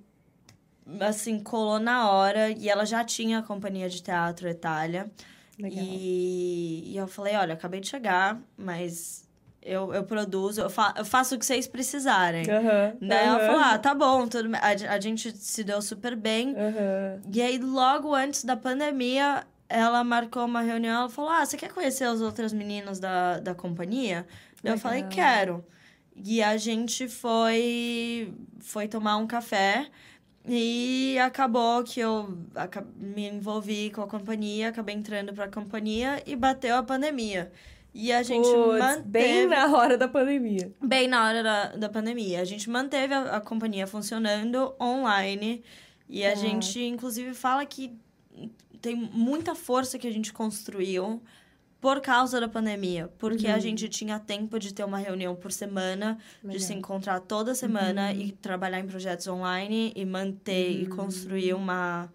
[1.01, 2.51] assim, colou na hora.
[2.51, 5.11] E ela já tinha a companhia de teatro Itália.
[5.59, 5.83] Legal.
[5.85, 9.28] E, e eu falei, olha, acabei de chegar, mas
[9.63, 12.49] eu, eu produzo, eu, fa eu faço o que vocês precisarem.
[12.51, 12.97] Aham.
[13.01, 14.49] Daí ela aham, falou, ah, tá bom, tudo.
[14.57, 16.55] A, a gente se deu super bem.
[16.57, 17.21] aham.
[17.33, 21.01] E aí, logo antes da pandemia, ela marcou uma reunião.
[21.01, 24.27] Ela falou: Ah, você quer conhecer os outros meninos da, da companhia?
[24.65, 24.79] Eu Legal.
[24.79, 25.65] falei: Quero.
[26.17, 29.87] E a gente foi, foi tomar um café.
[30.51, 32.39] E acabou que eu
[32.97, 37.53] me envolvi com a companhia, acabei entrando pra companhia e bateu a pandemia.
[38.01, 39.03] E a gente Puts, manteve...
[39.09, 40.73] bem na hora da pandemia.
[40.81, 42.41] Bem na hora da, da pandemia.
[42.41, 45.65] A gente manteve a, a companhia funcionando online.
[46.09, 46.37] E a Tá.
[46.37, 47.99] gente, inclusive, fala que
[48.81, 51.21] tem muita força que a gente construiu
[51.81, 53.11] por causa da pandemia.
[53.19, 56.63] Porque a gente tinha tempo de ter uma reunião por semana, de Legal.
[56.63, 62.09] se encontrar toda semana e trabalhar em projetos online e manter e construir uma,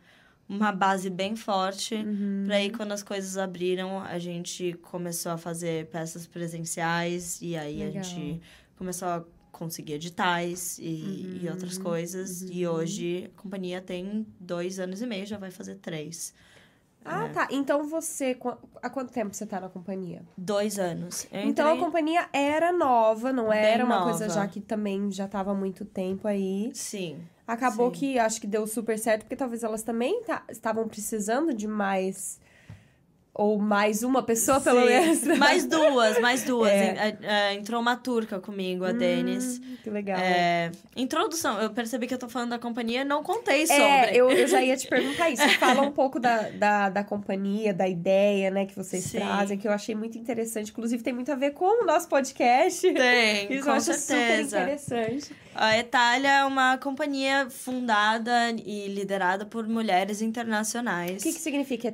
[0.48, 1.96] uma base bem forte.
[1.96, 2.44] Uhum.
[2.46, 7.80] Pra aí, quando as coisas abriram, a gente começou a fazer peças presenciais e aí
[7.80, 7.88] Legal.
[7.88, 8.42] a gente
[8.78, 12.42] começou a conseguir editais e, e outras coisas.
[12.50, 16.34] E hoje a companhia tem dois anos e meio, já vai fazer três.
[17.06, 17.48] Ah, tá.
[17.52, 18.38] Então você.
[18.82, 20.22] Há quanto tempo você tá na companhia?
[20.38, 21.28] Dois anos.
[21.34, 24.40] Eu Então a entrei- companhia era nova, não Bem era uma coisa nova.
[24.40, 26.72] já que também já tava há muito tempo aí.
[26.74, 27.18] Sim.
[27.46, 28.00] Acabou Sim.
[28.00, 32.40] que acho que deu super certo, porque talvez elas também estavam precisando de mais.
[33.36, 34.86] Ou mais uma pessoa, pelo Sim.
[34.86, 35.24] menos.
[35.40, 36.72] Mais duas, mais duas.
[36.72, 36.86] É.
[36.86, 39.60] É, é, entrou uma turca comigo, a Denis.
[39.60, 40.20] Hum, que legal.
[40.20, 41.60] É, introdução.
[41.60, 43.82] Eu percebi que eu tô falando da companhia, não contei sobre.
[43.82, 45.48] É, eu, eu já ia te perguntar isso.
[45.58, 49.18] Fala um pouco da, da, da companhia, da ideia, né, que vocês Sim.
[49.18, 50.70] trazem, que eu achei muito interessante.
[50.70, 52.82] Inclusive, tem muito a ver com o nosso podcast.
[52.82, 54.44] Tem, Isso com eu acho certeza.
[54.44, 55.36] super interessante.
[55.56, 61.22] A Itália é uma companhia fundada e liderada por mulheres internacionais.
[61.22, 61.88] O que, que significa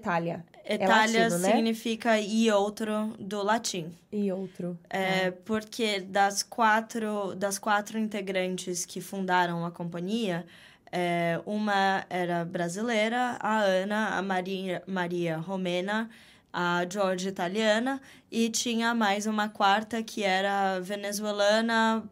[0.70, 0.86] Itália?
[0.86, 1.52] Itália latino, né?
[1.52, 3.92] significa e outro do latim.
[4.12, 4.78] E outro.
[4.88, 10.46] É, porque das quatro, das quatro integrantes que fundaram a companhia,
[10.92, 16.08] é, uma era brasileira, a Ana, a Maria, Maria Romena,
[16.54, 18.00] a George italiana,
[18.32, 22.04] e tinha mais uma quarta que era venezuelana,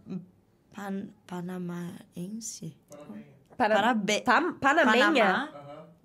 [0.73, 2.75] pan, panamaense?
[3.55, 3.75] Para...
[3.75, 4.21] Parabe...
[4.21, 4.53] Pa...
[4.59, 5.11] Panamenha?
[5.13, 5.56] Panamá?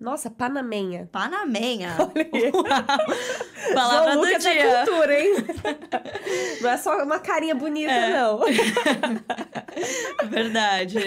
[0.03, 1.07] Nossa, Panamenha.
[1.11, 1.95] Panamenha.
[3.71, 4.83] João Palavra do é dia.
[4.85, 5.33] cultura, hein?
[6.61, 8.09] Não é só uma carinha bonita, É.
[8.19, 8.41] não.
[10.29, 10.97] Verdade.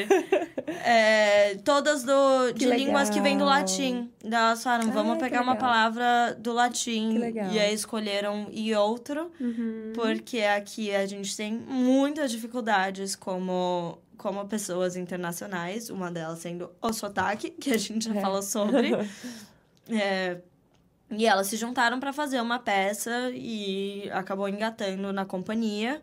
[0.84, 4.10] É, todas do, de línguas que vêm do latim.
[4.24, 7.12] Elas falaram, vamos Ai, que pegar uma palavra do latim.
[7.12, 7.50] Que legal.
[7.52, 9.92] E aí escolheram e outro, Uhum.
[9.94, 16.92] porque aqui a gente tem muitas dificuldades como, como pessoas internacionais, uma delas sendo o
[16.92, 18.20] sotaque, que a gente já É.
[18.20, 18.90] falou sobre.
[19.88, 20.38] É,
[21.10, 26.02] e elas se juntaram para fazer uma peça e acabou engatando na companhia.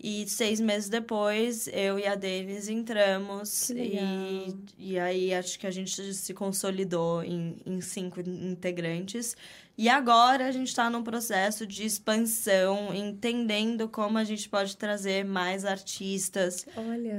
[0.00, 3.68] E seis meses depois, eu e a Denis entramos.
[3.70, 9.36] E, e aí acho que a gente se consolidou em, em cinco integrantes.
[9.78, 15.24] E agora a gente está num processo de expansão, entendendo como a gente pode trazer
[15.24, 16.66] mais artistas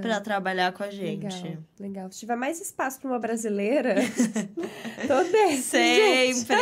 [0.01, 1.41] para trabalhar com a gente.
[1.41, 2.11] Legal, legal.
[2.11, 3.95] Se tiver mais espaço para uma brasileira,
[5.07, 5.61] tô dentro.
[5.63, 6.57] Sempre,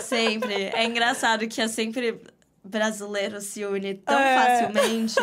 [0.00, 0.54] sempre.
[0.74, 2.18] É engraçado que é sempre
[2.64, 4.34] brasileiro se une tão É.
[4.34, 5.16] facilmente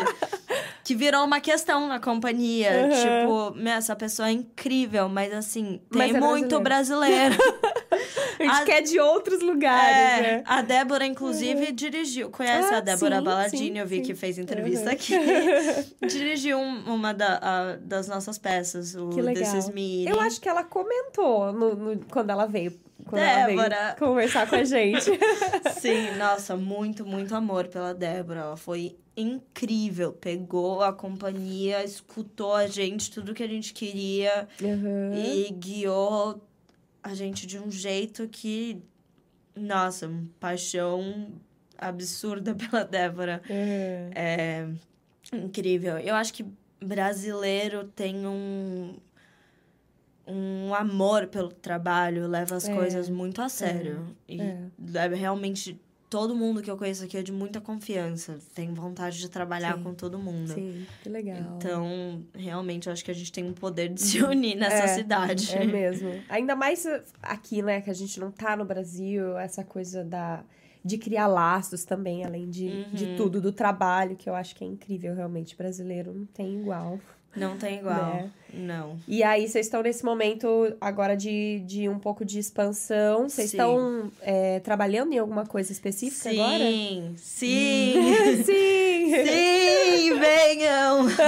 [0.84, 2.70] que virou uma questão na companhia.
[2.70, 3.52] Uhum.
[3.58, 7.36] Tipo, essa pessoa é incrível, mas assim, tem Mas é muito brasileiro.
[8.38, 10.42] A gente A- quer de outros lugares, É, né?
[10.46, 12.30] a Débora, inclusive, dirigiu.
[12.30, 13.58] Conhece Ah, a Débora sim, Balladini?
[13.72, 14.02] sim, eu vi sim.
[14.02, 14.92] que fez entrevista Uhum.
[14.92, 15.12] aqui.
[16.08, 19.42] dirigiu um- uma da- a- das nossas peças, o Que legal.
[19.52, 20.06] This Is Me.
[20.06, 22.72] Eu acho que ela comentou no, no- quando ela veio.
[23.06, 23.76] Quando ela Débora.
[23.76, 25.10] veio conversar com a gente.
[25.80, 28.40] Sim, nossa, muito, muito amor pela Débora.
[28.40, 30.12] Ela foi incrível.
[30.12, 35.12] Pegou a companhia, escutou a gente, tudo que a gente queria Uhum.
[35.14, 36.40] e guiou
[37.02, 38.82] a gente de um jeito que,
[39.54, 41.32] nossa, paixão
[41.76, 43.42] absurda pela Débora.
[43.48, 44.10] Uhum.
[44.14, 44.68] É
[45.32, 45.98] incrível.
[45.98, 46.44] Eu acho que
[46.80, 48.96] brasileiro tem um
[50.30, 54.14] um amor pelo trabalho, leva as É, coisas muito a sério.
[54.28, 54.68] E é.
[54.94, 55.80] é realmente
[56.10, 59.82] todo mundo que eu conheço aqui é de muita confiança, tem vontade de trabalhar Sim.
[59.82, 60.52] com todo mundo.
[60.52, 61.36] Sim, que legal.
[61.56, 64.88] Então, realmente, eu acho que a gente tem um poder de se unir nessa É,
[64.88, 65.54] cidade.
[65.54, 66.10] É mesmo.
[66.28, 66.86] Ainda mais
[67.22, 70.42] aqui, né, que a gente não tá no Brasil, essa coisa da
[70.84, 73.16] de criar laços também, além de, de Uhum.
[73.16, 75.56] tudo, do trabalho, que eu acho que é incrível, realmente.
[75.56, 76.98] Brasileiro não tem igual.
[77.36, 78.14] Não tem igual.
[78.14, 78.30] Né?
[78.54, 78.98] Não.
[79.06, 83.28] E aí, vocês estão nesse momento agora de, de um pouco de expansão.
[83.28, 83.56] Vocês Sim.
[83.58, 86.64] estão é, trabalhando em alguma coisa específica agora?
[86.64, 87.92] Sim, sim.
[88.44, 88.44] Sim!
[89.24, 91.06] Sim, venham!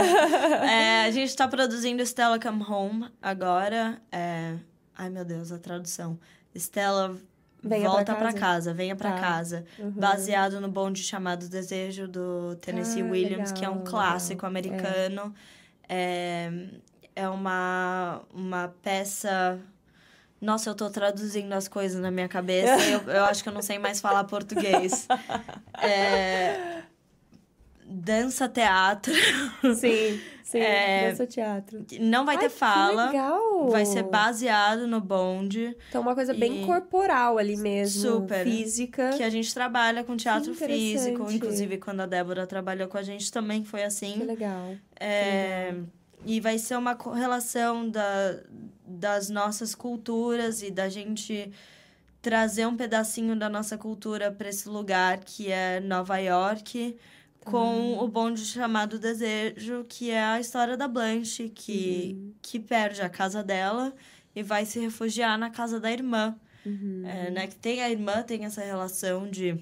[0.70, 4.00] É, a gente tá produzindo Stella Come Home agora.
[4.10, 4.54] É...
[4.96, 6.18] Ai, meu Deus, a tradução.
[6.54, 7.16] Stella
[7.62, 8.38] Venha volta pra pra casa.
[8.38, 9.20] casa, venha pra Tá.
[9.20, 9.64] casa.
[9.78, 9.90] Uhum.
[9.90, 14.48] Baseado no bonde chamado Desejo, do Tennessee Ah, Williams, que é um legal, clássico legal.
[14.50, 15.34] americano.
[15.88, 16.50] É,
[17.14, 19.58] é uma, uma peça...
[20.40, 22.82] Nossa, eu tô traduzindo as coisas na minha cabeça.
[22.86, 25.06] e eu, eu acho que eu não sei mais falar português.
[25.82, 26.82] É,
[27.84, 29.12] dança teatro.
[29.74, 30.18] Sim,
[30.50, 30.58] sim.
[30.58, 31.84] É, Dança teatro.
[32.00, 33.06] Não vai Ai, ter que fala.
[33.06, 33.68] legal!
[33.70, 35.76] Vai ser baseado no bonde.
[35.88, 38.02] Então, uma coisa bem corporal ali mesmo.
[38.02, 38.44] Super.
[38.44, 39.10] Física.
[39.16, 41.30] Que a gente trabalha com teatro Que físico.
[41.30, 44.18] Inclusive, quando a Débora trabalhou com a gente, também foi Que assim.
[44.24, 44.74] legal.
[44.98, 45.74] É,
[46.26, 48.36] e vai ser uma correlação da,
[48.86, 51.50] das nossas culturas e da gente
[52.20, 56.96] trazer um pedacinho da nossa cultura para esse lugar que é Nova York,
[57.44, 63.08] com o bonde chamado Desejo, que é a história da Blanche, que, que perde a
[63.08, 63.94] casa dela
[64.36, 66.36] e vai se refugiar na casa da irmã.
[66.64, 67.02] Uhum.
[67.04, 67.46] É, né?
[67.46, 69.58] Que tem a irmã, tem essa relação de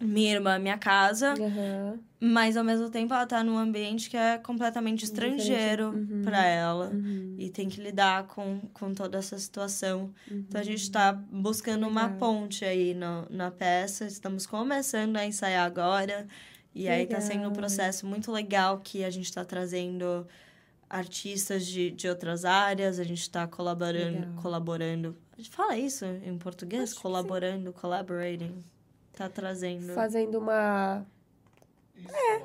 [0.00, 1.98] minha irmã, minha casa, Aham.
[2.18, 6.22] mas ao mesmo tempo ela tá num ambiente que é completamente estrangeiro Uhum.
[6.24, 6.88] pra ela.
[6.88, 7.34] Uhum.
[7.38, 10.10] E tem que lidar com, com toda essa situação.
[10.30, 14.06] Então a gente tá buscando uma ponte aí no, na peça.
[14.06, 16.26] Estamos começando a ensaiar agora.
[16.74, 17.52] E aí tá sendo um Legal.
[17.52, 20.26] processo muito legal que a gente tá trazendo
[20.88, 24.42] artistas de, de outras áreas, a gente tá colaborando, Legal.
[24.42, 25.16] colaborando.
[25.32, 26.92] A gente fala isso em português?
[26.92, 28.64] Acho colaborando, collaborating.
[29.12, 29.92] Tá trazendo.
[29.94, 31.04] Fazendo uma.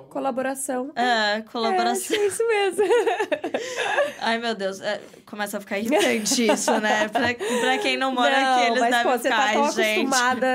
[0.09, 0.91] Colaboração.
[0.95, 2.17] É, colaboração.
[2.17, 2.83] É, isso mesmo.
[4.19, 4.81] Ai, meu Deus.
[4.81, 7.07] é, começa a ficar irritante isso, né?
[7.07, 9.63] Pra, pra quem não mora não, aqui, eles mas, devem pô, você ficar, tá tão
[9.65, 9.99] "Ai, gente.
[9.99, 10.47] acostumada.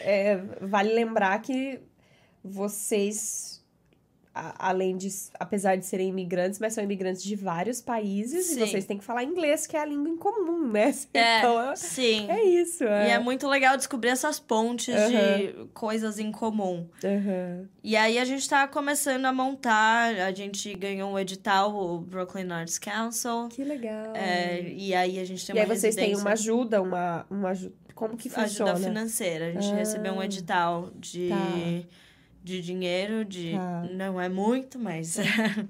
[0.00, 1.80] é, vale lembrar que
[2.48, 3.58] vocês,
[4.34, 5.08] além de,
[5.40, 8.62] apesar de serem imigrantes, mas são imigrantes de vários países Sim.
[8.62, 10.94] e vocês têm que falar inglês, que é a língua em comum, né?
[11.12, 12.30] É, Então, sim.
[12.30, 12.84] é isso.
[12.84, 13.10] E É.
[13.10, 16.86] é muito legal descobrir essas pontes de coisas em comum.
[17.04, 17.68] Aham.
[17.82, 22.48] E aí a gente tá começando a montar, a gente ganhou um edital, o Brooklyn
[22.52, 23.48] Arts Council.
[23.50, 24.14] Que legal.
[24.14, 27.48] é, e aí a gente tem e aí uma vocês têm uma ajuda, uma, uma
[27.50, 27.74] ajuda.
[27.94, 28.70] Como que funciona?
[28.74, 29.46] ajuda financeira.
[29.48, 29.74] A gente Ah.
[29.74, 31.36] recebeu um edital de, Tá.
[32.42, 33.82] De dinheiro, de Tá.
[33.92, 35.16] não é muito, mas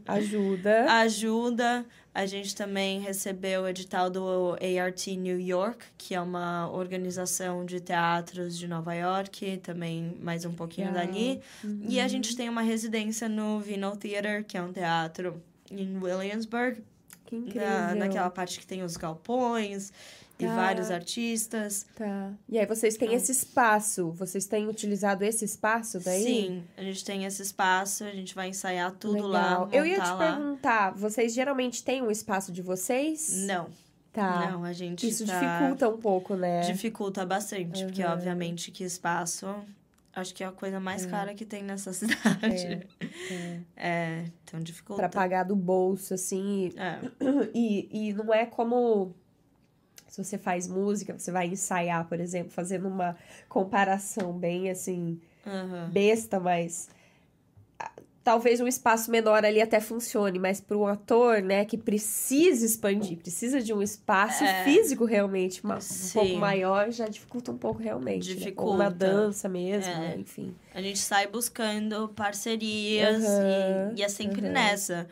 [0.07, 0.85] Ajuda.
[1.01, 1.85] ajuda.
[2.15, 7.81] A gente também recebeu o edital do ART New York, que é uma organização de
[7.81, 11.41] teatros de Nova York, também mais um pouquinho dali.
[11.89, 12.09] E a Uhum.
[12.09, 15.41] gente tem uma residência no Vino Theater, que é um teatro
[15.71, 16.83] em Williamsburg,
[17.27, 17.69] Que incrível.
[17.69, 19.93] na, naquela parte que tem os galpões
[20.39, 20.55] e Tá.
[20.55, 21.87] vários artistas.
[21.97, 22.33] Tá.
[22.49, 24.11] E aí vocês têm esse espaço.
[24.13, 26.23] Vocês têm utilizado esse espaço daí?
[26.23, 29.65] Sim, a gente tem esse espaço, a gente vai ensaiar tudo lá.
[29.65, 29.69] Legal.
[29.73, 30.17] Eu ia te lá.
[30.19, 33.45] perguntar, vocês geralmente têm um espaço de vocês?
[33.47, 33.67] Não,
[34.13, 34.51] Tá.
[34.51, 35.39] não, a gente Isso tá...
[35.39, 36.61] dificulta um pouco, né?
[36.61, 38.11] Dificulta bastante, porque Uhum.
[38.13, 39.47] obviamente que espaço
[40.15, 41.09] acho que é a coisa mais É.
[41.09, 41.93] cara que tem nessa
[42.43, 42.87] cidade.
[43.31, 43.61] É.
[43.77, 45.03] É, então dificulta.
[45.03, 46.73] Pra pagar do bolso, assim.
[46.77, 46.99] É,
[47.55, 49.15] E, e não é como.
[50.09, 53.17] Se você faz música, você vai ensaiar, por exemplo, fazendo uma
[53.49, 55.91] comparação bem assim, aham.
[55.93, 56.89] besta, mas.
[58.25, 63.17] Talvez um espaço menor ali até funcione, mas para um ator, né, que precisa expandir,
[63.17, 64.65] precisa de um espaço É.
[64.65, 65.71] físico realmente um
[66.13, 68.29] pouco maior, já dificulta um pouco realmente.
[68.39, 68.53] né?
[68.59, 69.07] Ou na Dificulta.
[69.07, 69.99] dança mesmo, É.
[69.99, 70.17] né?
[70.19, 70.55] enfim.
[70.75, 74.53] A gente sai buscando parcerias Aham, e, e é sempre aham.
[74.53, 75.09] nessa.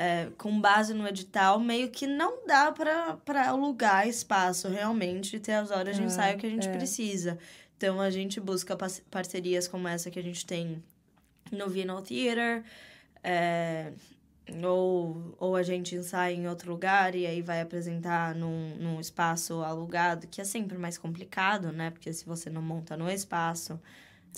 [0.00, 5.54] É, com base no edital, meio que não dá pra alugar espaço realmente e ter
[5.54, 6.72] as horas de Ah, ensaio que a gente é.
[6.72, 7.36] precisa.
[7.76, 8.76] Então a gente busca
[9.10, 10.80] parcerias como essa que a gente tem
[11.50, 12.62] no Vino Theater,
[13.24, 13.92] é,
[14.64, 19.62] ou, ou a gente ensaia em outro lugar e aí vai apresentar num, num espaço
[19.64, 21.90] alugado, que é sempre mais complicado, né?
[21.90, 23.80] Porque se você não monta no espaço,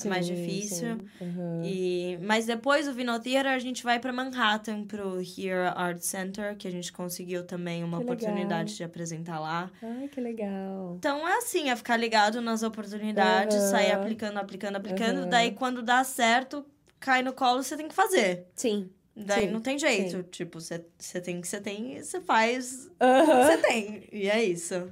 [0.05, 0.97] é mais Sim, difícil.
[0.97, 1.09] sim.
[1.20, 1.61] Aham.
[1.62, 6.57] E, mas depois do Vino Theater, a gente vai para Manhattan, pro Here Art Center,
[6.57, 8.14] que a gente conseguiu também uma Que legal.
[8.14, 9.70] oportunidade de apresentar lá.
[9.82, 10.95] Ai, que legal.
[10.99, 13.66] Então é assim, é ficar ligado nas oportunidades, Aham.
[13.70, 15.18] sair aplicando, aplicando, aplicando.
[15.20, 15.28] Aham.
[15.28, 16.64] Daí quando dá certo,
[16.99, 18.47] cai no colo, você tem que fazer.
[18.55, 18.91] Sim.
[19.14, 20.22] Daí Sim, não tem jeito.
[20.24, 20.78] Tipo, você
[21.22, 23.43] tem que você tem, e você faz o que Aham.
[23.43, 24.09] você tem.
[24.12, 24.91] E é isso.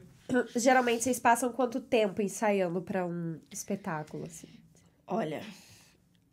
[0.55, 4.57] Geralmente vocês passam quanto tempo ensaiando pra um espetáculo, assim?
[5.09, 5.42] Olha,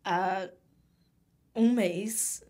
[0.03, 0.49] há
[1.55, 2.43] um mês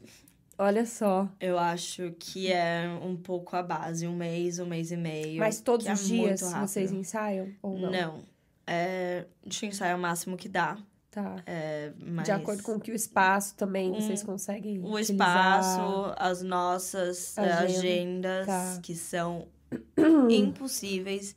[0.58, 1.28] Olha só.
[1.38, 5.38] Eu acho que é um pouco a base, um mês, um mês e meio.
[5.40, 6.68] Mas todos é os dias muito rápido.
[6.70, 7.92] vocês ensaiam ou não?
[7.92, 8.22] Não.
[8.66, 10.78] É, a gente ensaia o máximo que dá.
[11.12, 11.36] Tá.
[11.46, 15.60] É, mas De acordo com que o espaço também Um- vocês conseguem o utilizar.
[15.60, 17.64] espaço, as nossas eh, Agenda.
[17.80, 18.80] agendas, Tá.
[18.82, 19.48] que são
[20.32, 21.36] impossíveis,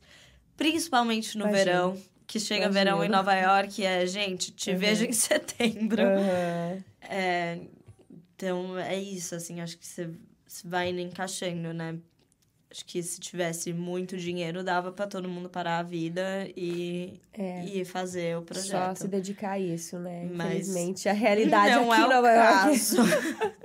[0.55, 1.65] principalmente no Imagino.
[1.65, 1.97] verão.
[2.29, 4.77] Que chega verão em Nova York e é, gente, te Uhum.
[4.77, 6.03] vejo em setembro.
[6.03, 6.83] Aham.
[7.01, 7.59] É,
[8.35, 10.11] então, é isso, assim, acho que você
[10.63, 11.97] vai indo encaixando, né?
[12.69, 17.65] Acho que se tivesse muito dinheiro, dava pra todo mundo parar a vida e, É.
[17.65, 18.97] e fazer o Só projeto.
[18.97, 20.29] se dedicar a isso, né?
[20.31, 22.53] Mas Infelizmente, a realidade Não aqui é o Nova York.
[22.69, 22.97] caso.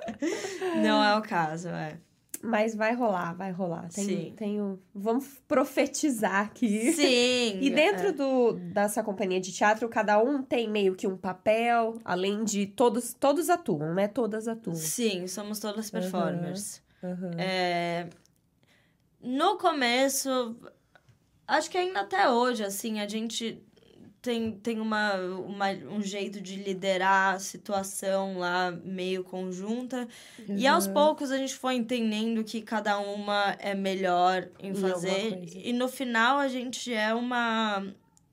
[0.82, 1.98] Não é o caso, é.
[2.44, 3.88] Mas vai rolar, vai rolar.
[3.88, 4.34] Tenho, Sim.
[4.36, 4.78] tenho...
[4.94, 6.92] Vamos profetizar aqui.
[6.92, 7.58] Sim.
[7.64, 8.12] E dentro é.
[8.12, 13.14] do, dessa companhia de teatro, cada um tem meio que um papel, além de todos,
[13.14, 14.08] todos atuam, né?
[14.08, 14.76] Todas atuam.
[14.76, 16.82] Sim, somos todas performers.
[17.02, 17.30] Aham.
[17.38, 18.08] É,
[19.22, 20.56] No começo,
[21.46, 23.62] acho que ainda até hoje, assim, a gente
[24.24, 30.08] tem, tem uma, uma, um jeito de liderar a situação lá meio conjunta.
[30.48, 30.94] E aos Uhum.
[30.94, 35.36] poucos a gente foi entendendo que cada uma é melhor em alguma fazer.
[35.36, 35.58] coisa.
[35.58, 37.86] E no final a gente é uma.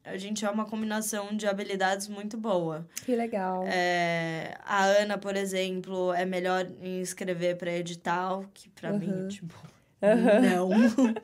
[0.04, 2.88] A gente é uma combinação de habilidades muito boa.
[3.06, 3.64] Que legal.
[3.68, 9.28] É, a Ana, por exemplo, é melhor em escrever para edital, que para mim, Uhum.
[9.28, 9.56] tipo,
[10.02, 10.40] Aham.
[10.42, 10.70] não.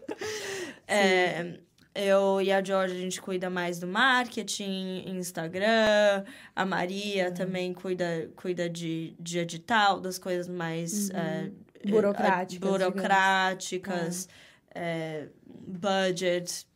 [0.88, 1.60] É,
[1.98, 6.24] eu e a Georgia, a gente cuida mais do marketing, Instagram.
[6.56, 6.70] A Uhum.
[6.70, 11.10] Maria também cuida, cuida de, de edital, das coisas mais...
[11.12, 11.52] é,
[11.86, 11.92] Uhum.
[11.92, 14.30] Burocráticas, é, burocráticas,
[14.74, 16.68] é, budget,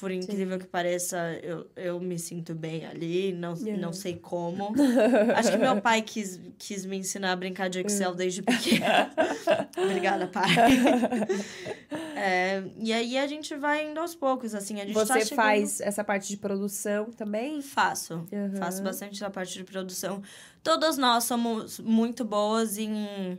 [0.00, 3.80] por incrível que pareça, eu, eu me sinto bem ali, não, Yeah.
[3.80, 4.74] não sei como.
[5.36, 9.10] Acho que meu pai quis, quis me ensinar a brincar de Excel desde pequena.
[9.78, 10.44] Obrigada, pai.
[12.16, 15.34] É, e aí a gente vai indo aos poucos, assim, a gente tá Você chegando...
[15.36, 17.60] faz essa parte de produção também?
[17.60, 18.24] Faço.
[18.32, 18.56] Uhum.
[18.56, 20.22] Faço bastante da parte de produção.
[20.62, 23.36] Todas nós somos muito boas em.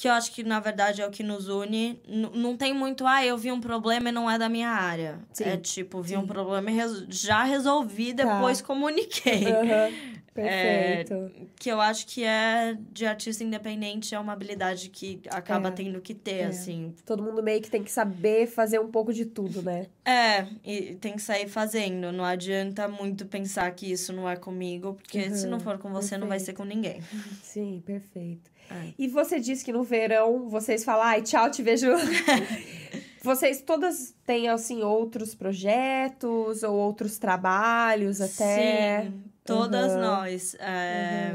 [0.00, 2.00] Que eu acho que, na verdade, é o que nos une.
[2.06, 5.18] N- não tem muito, ah, eu vi um problema e não é da minha área.
[5.32, 5.42] Sim.
[5.42, 6.26] É tipo, vi um Sim.
[6.28, 8.22] problema e res- já resolvi, Tá.
[8.24, 9.44] depois comuniquei.
[9.52, 9.92] Aham.
[10.40, 11.48] É, Perfeito.
[11.58, 15.72] Que eu acho que é de artista independente, é uma habilidade que acaba É.
[15.72, 16.44] tendo que ter, É.
[16.44, 16.94] assim.
[17.04, 19.86] Todo mundo meio que tem que saber fazer um pouco de tudo, né?
[20.04, 22.12] É, e tem que sair fazendo.
[22.12, 25.90] Não adianta muito pensar que isso não é comigo, porque se Uhum, não for com
[25.90, 27.00] você, não vai ser com ninguém.
[27.42, 28.48] Sim, perfeito.
[28.70, 28.92] É.
[28.98, 31.86] E você disse que no verão vocês falam, ai, tchau, te vejo.
[33.22, 39.02] vocês todas têm, assim, outros projetos ou outros trabalhos até?
[39.04, 40.00] Sim, todas Uhum.
[40.00, 40.54] nós.
[40.60, 41.34] É,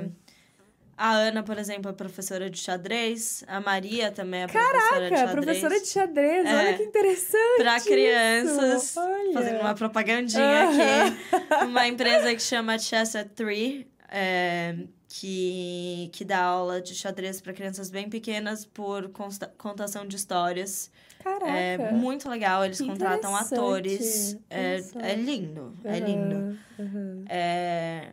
[0.95, 3.43] A Ana, por exemplo, é professora de xadrez.
[3.47, 5.31] A Maria também é professora de Caraca, xadrez.
[5.31, 6.55] professora de xadrez, É.
[6.55, 7.57] olha que interessante.
[7.57, 7.87] Pra isso.
[7.87, 9.33] crianças, Olha.
[9.33, 11.65] fazendo uma propagandinha aqui.
[11.65, 14.75] Uma empresa que chama Chess at Three, é,
[15.15, 19.11] que, que dá aula de xadrez para crianças bem pequenas por
[19.59, 20.89] contação de histórias.
[21.23, 21.47] Caraca.
[21.51, 24.35] É muito legal, eles contratam atores.
[24.49, 26.57] É, é lindo, é lindo.
[26.79, 27.25] aham.
[27.29, 28.07] É,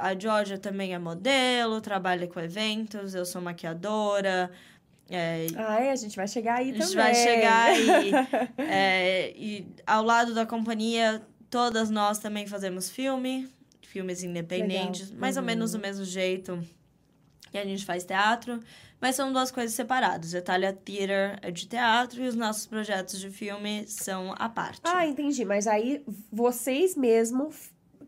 [0.00, 4.50] a Georgia também é modelo, trabalha com eventos, eu sou maquiadora.
[5.08, 6.86] É, Ah, é, a gente vai chegar aí a também.
[6.88, 8.10] gente vai chegar aí.
[8.58, 13.48] É, e ao lado da companhia, todas nós também fazemos filme,
[13.92, 15.20] filmes independentes, Legal.
[15.20, 15.46] mais ou Uhum.
[15.46, 16.58] menos do mesmo jeito
[17.50, 18.60] que a gente faz teatro,
[18.98, 20.32] mas são duas coisas separadas.
[20.32, 24.80] O Italia Theater é de teatro e os nossos projetos de filme são à parte.
[24.84, 25.44] Ah, entendi.
[25.44, 27.50] Mas aí vocês mesmo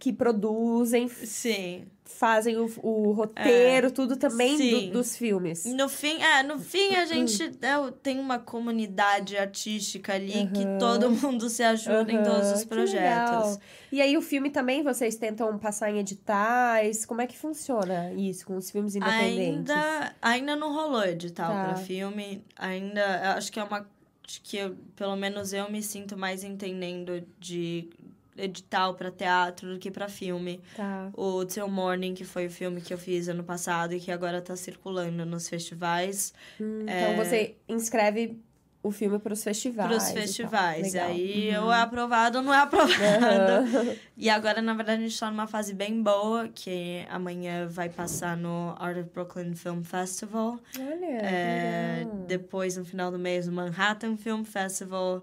[0.05, 1.87] que produzem, Sim.
[2.05, 5.65] fazem o, o roteiro, tudo também do- dos filmes.
[5.65, 10.79] No fim, é, no fim a gente é, tem uma comunidade artística ali que Aham.
[10.79, 13.59] todo mundo se ajuda em todos os que projetos.
[13.91, 17.07] E aí o filme também vocês tentam passar em editais?
[17.07, 19.71] Como é que funciona isso com os filmes independentes?
[19.71, 21.65] Ainda, ainda não rolou edital Tá.
[21.65, 22.45] pra filme.
[22.59, 23.87] Ainda, acho que é uma.
[24.27, 27.89] Acho que eu, pelo menos eu me sinto mais entendendo de
[28.37, 30.61] edital pra teatro do que pra filme.
[30.77, 31.11] Tá.
[31.15, 34.41] O Till Morning, que foi o filme que eu fiz ano passado e que agora
[34.41, 36.33] tá circulando nos festivais.
[36.61, 37.13] Hum, É.
[37.13, 38.39] Então você inscreve
[38.83, 39.89] o filme para os festivais.
[39.89, 40.23] Pros e tal.
[40.23, 40.93] festivais.
[40.95, 41.65] E aí, Uhum.
[41.65, 42.95] ou é aprovado ou não é aprovado.
[43.03, 43.97] Aham.
[44.17, 48.37] E agora, na verdade, a gente tá numa fase bem boa, que amanhã vai passar
[48.37, 50.61] no Art of Brooklyn Film Festival.
[50.79, 55.23] Olha, É, depois, no final do mês, o Manhattan Film Festival.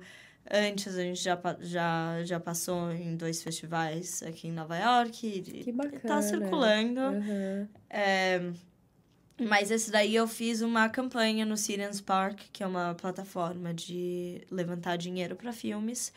[0.54, 5.26] Antes, a gente já, já, já passou em dois festivais aqui em Nova York.
[5.26, 6.02] E Que bacana.
[6.02, 7.00] Tá circulando.
[7.00, 7.70] Aham.
[7.90, 8.52] É,
[9.40, 14.42] mas esse daí eu fiz uma campanha no Citizens Park, que é uma plataforma de
[14.52, 16.12] levantar dinheiro para filmes.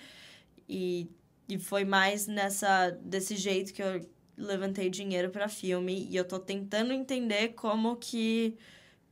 [0.68, 1.08] E,
[1.48, 4.00] e foi mais nessa desse jeito que eu
[4.36, 6.08] levantei dinheiro para filme.
[6.10, 8.58] E eu tô tentando entender como que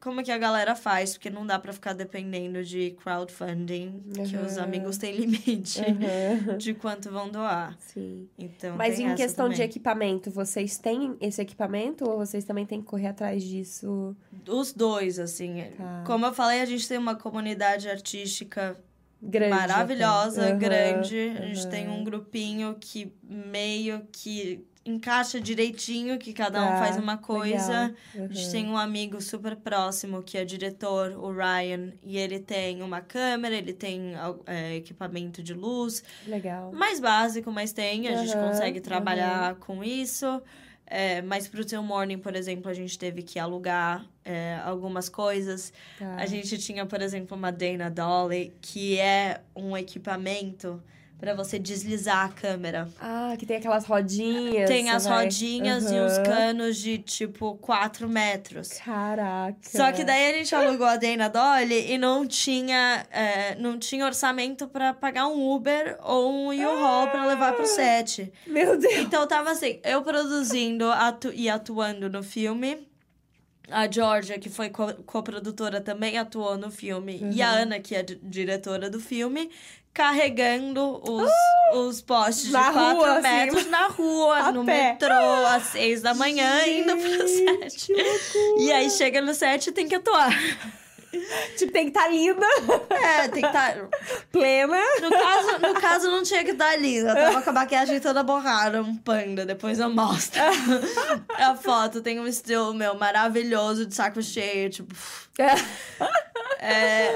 [0.03, 4.59] como que a galera faz, porque não dá para ficar dependendo de crowdfunding, que os
[4.59, 6.57] amigos têm limite Aham.
[6.59, 7.77] de quanto vão doar.
[7.79, 8.29] Sim.
[8.37, 9.67] Então, Mas em questão de também.
[9.69, 14.17] equipamento, vocês têm esse equipamento ou vocês também têm que correr atrás disso?
[14.49, 15.63] Os dois, assim.
[15.77, 16.03] Tá.
[16.05, 18.77] Como eu falei, a gente tem uma comunidade artística
[19.23, 19.55] Grande.
[19.55, 20.49] maravilhosa.
[20.49, 21.33] Aham, grande.
[21.39, 26.97] A gente tem um grupinho que meio que encaixa direitinho, que cada um Tá, faz
[26.97, 27.95] uma coisa.
[28.14, 28.28] legal.
[28.30, 28.51] A gente Aham.
[28.53, 33.55] tem um amigo super próximo que é diretor, o Ryan, e ele tem uma câmera,
[33.55, 34.12] ele tem
[34.47, 36.72] é, equipamento de luz, Legal.
[36.72, 40.43] mais básico, mas tem, a gente Aham, consegue trabalhar com isso.
[40.85, 45.72] É, mas pro Till Morning, por exemplo, a gente teve que alugar é, algumas coisas.
[45.99, 46.16] Tá.
[46.16, 50.83] A gente tinha, por exemplo, uma Dana Dolly, que é um equipamento
[51.23, 52.89] para você deslizar a câmera.
[53.01, 54.68] Ah, que tem aquelas rodinhas.
[54.68, 56.23] Tem as vai- rodinhas e os Aham.
[56.25, 58.70] canos de tipo 4 metros.
[58.85, 59.57] Caraca.
[59.62, 64.05] Só que daí a gente alugou a Dana Dolly e não tinha, é, não tinha
[64.05, 68.33] orçamento para pagar um Uber ou um U-Haul para levar pro set.
[68.45, 68.93] Meu Deus.
[68.97, 72.85] Então tava assim, eu produzindo atu e atuando no filme.
[73.70, 77.20] A Georgia, que foi co- co-produtora, também atuou no filme.
[77.33, 79.49] E a Ana, que é di- diretora do filme,
[79.93, 81.30] carregando os,
[81.74, 84.93] os postes de 4 rua, assim, metros na rua, a no pé.
[84.93, 87.86] metrô, às 6 da manhã, indo pro set.
[87.86, 88.62] Gente, que loucura.
[88.62, 90.32] E aí chega no set e tem que atuar.
[91.57, 92.47] tipo, tem que estar tá linda.
[92.91, 93.75] É, tem que estar.
[93.75, 93.89] Tá...
[94.31, 94.79] Plena.
[95.01, 97.11] No caso, no caso, não tinha que estar tá linda.
[97.11, 99.45] Eu tava com a maquiagem toda borrada, um panda.
[99.45, 100.41] Depois eu mostro
[101.39, 102.01] a foto.
[102.01, 104.95] Tem um estilo meu maravilhoso de saco cheio, tipo.
[105.39, 107.15] É.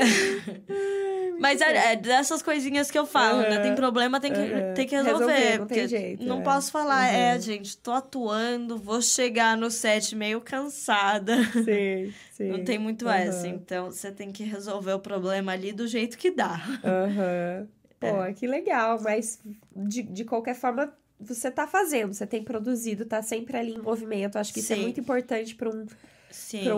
[1.38, 3.50] Mas é, é, dessas coisinhas que eu falo, uhum.
[3.50, 3.60] né?
[3.60, 4.74] Tem problema, tem que, uhum.
[4.74, 5.26] tem que resolver.
[5.26, 6.24] resolver não tem jeito.
[6.24, 6.42] Não é.
[6.42, 7.16] posso falar, uhum.
[7.16, 11.36] é, gente, tô atuando, vou chegar no set meio cansada.
[11.52, 12.48] Sim, sim.
[12.48, 13.48] Não tem muito essa.
[13.48, 16.60] Então, você tem que resolver o problema ali do jeito que dá.
[16.84, 17.66] Uhum.
[17.98, 18.32] Pô, é.
[18.34, 19.00] que legal.
[19.00, 19.40] Mas,
[19.74, 24.36] de, de qualquer forma, você tá fazendo, você tem produzido, tá sempre ali em movimento.
[24.36, 24.72] Acho que sim.
[24.72, 25.86] isso é muito importante para um,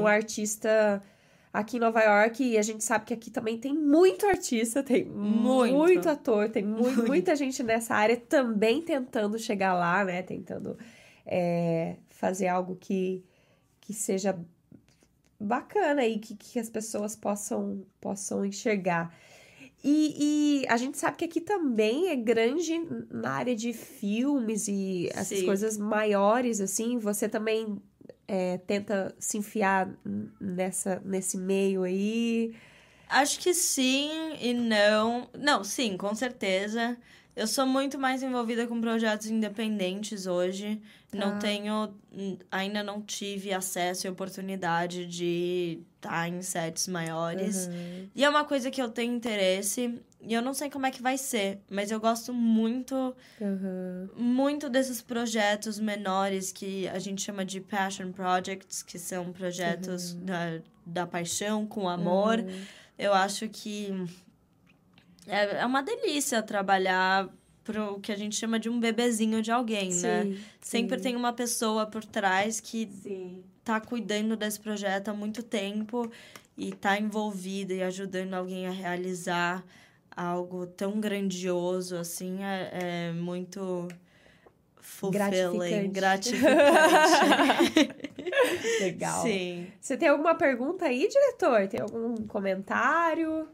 [0.00, 1.02] um artista
[1.52, 5.04] aqui em Nova York e a gente sabe que aqui também tem muito artista, tem
[5.04, 7.06] muito, muito ator, tem mu muito.
[7.06, 10.22] muita gente nessa área também tentando chegar lá, né?
[10.22, 10.78] Tentando
[11.26, 13.24] é, fazer algo que,
[13.80, 14.38] que seja
[15.40, 19.14] bacana e que, que as pessoas possam, possam enxergar.
[19.82, 22.80] E, e, a gente sabe que aqui também é grande
[23.10, 25.46] na área de filmes e essas Sim.
[25.46, 26.98] coisas maiores, assim.
[26.98, 27.80] Você também
[28.26, 29.88] é, tenta se enfiar
[30.40, 32.54] nessa, nesse meio aí?
[33.08, 34.10] Acho que sim
[34.40, 35.28] e não.
[35.32, 36.98] Não, sim, com certeza.
[37.38, 40.82] Eu sou muito mais envolvida com projetos independentes hoje.
[41.08, 41.18] Tá.
[41.18, 41.94] Não tenho.
[42.50, 47.68] Ainda não tive acesso e oportunidade de estar tá em sets maiores.
[47.68, 48.08] Uhum.
[48.12, 50.02] E é uma coisa que eu tenho interesse.
[50.20, 54.08] E eu não sei como é que vai ser, mas eu gosto muito, uhum.
[54.16, 60.24] muito desses projetos menores que a gente chama de passion projects, que são projetos uhum.
[60.24, 62.40] da, da paixão com amor.
[62.40, 62.64] Uhum.
[62.98, 63.94] Eu acho que
[65.28, 67.28] é, é uma delícia trabalhar
[67.64, 70.24] pro que a gente chama de um bebezinho de alguém, sim, né?
[70.24, 70.38] Sim.
[70.60, 73.44] Sempre tem uma pessoa por trás que sim.
[73.62, 76.10] tá cuidando desse projeto há muito tempo
[76.56, 79.62] e tá envolvida e ajudando alguém a realizar
[80.16, 83.86] algo tão grandioso assim é, é muito
[84.80, 86.32] fulfilling, gratificante.
[86.32, 88.08] gratificante.
[88.80, 89.22] Legal.
[89.22, 89.66] Sim.
[89.80, 91.68] Você tem alguma pergunta aí, diretor?
[91.68, 93.46] Tem algum comentário?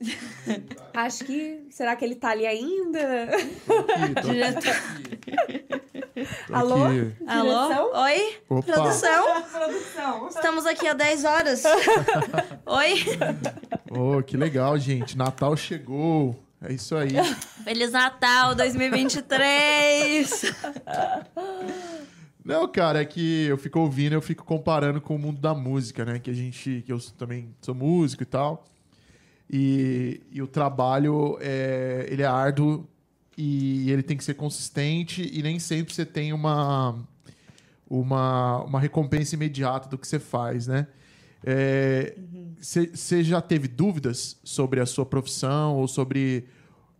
[0.94, 1.66] Acho que.
[1.70, 3.28] Será que ele tá ali ainda?
[3.66, 4.70] Tô aqui, tô.
[5.28, 5.64] Aqui.
[6.52, 6.84] Alô?
[6.84, 7.14] Aqui.
[7.26, 7.92] Alô?
[8.02, 8.36] Oi?
[8.48, 8.72] Opa.
[8.72, 9.42] Produção?
[9.42, 10.28] Produção.
[10.28, 11.62] Estamos aqui há 10 horas.
[12.66, 13.04] Oi?
[13.90, 15.16] Oh, que legal, gente.
[15.16, 16.38] Natal chegou.
[16.60, 17.10] É isso aí.
[17.62, 20.52] Feliz Natal 2023!
[22.44, 26.04] Não, cara, é que eu fico ouvindo, eu fico comparando com o mundo da música,
[26.04, 26.18] né?
[26.18, 28.64] Que a gente, que eu também sou músico e tal.
[29.50, 32.86] E, e o trabalho, é, ele é árduo
[33.36, 36.98] e ele tem que ser consistente e nem sempre você tem uma,
[37.88, 40.86] uma, uma recompensa imediata do que você faz, né?
[42.60, 43.22] Você é, uhum.
[43.22, 46.46] já teve dúvidas sobre a sua profissão ou sobre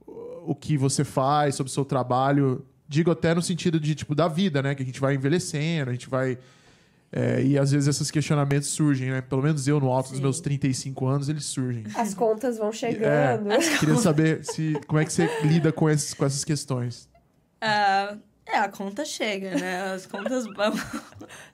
[0.06, 2.64] o que você faz, sobre o seu trabalho?
[2.88, 4.74] Digo até no sentido de, tipo, da vida, né?
[4.74, 6.38] Que a gente vai envelhecendo, a gente vai
[7.10, 9.22] é, e às vezes esses questionamentos surgem, né?
[9.22, 10.14] Pelo menos eu, no alto Sim.
[10.14, 11.84] dos meus 35 anos, eles surgem.
[11.94, 13.50] As contas vão chegando.
[13.50, 17.08] É, queria saber se, como é que você lida com, esses, com essas questões.
[17.62, 19.92] Uh, é, a conta chega, né?
[19.92, 20.72] As contas vão.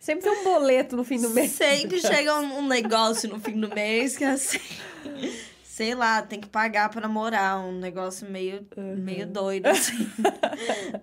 [0.01, 1.53] Sempre tem um boleto no fim do mês.
[1.53, 4.61] Sempre chega um negócio no fim do mês que é assim.
[5.63, 7.59] Sei lá, tem que pagar pra morar.
[7.59, 8.97] Um negócio meio, uhum.
[8.97, 10.09] meio doido, assim.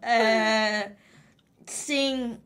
[0.02, 0.92] é,
[1.66, 2.38] sim,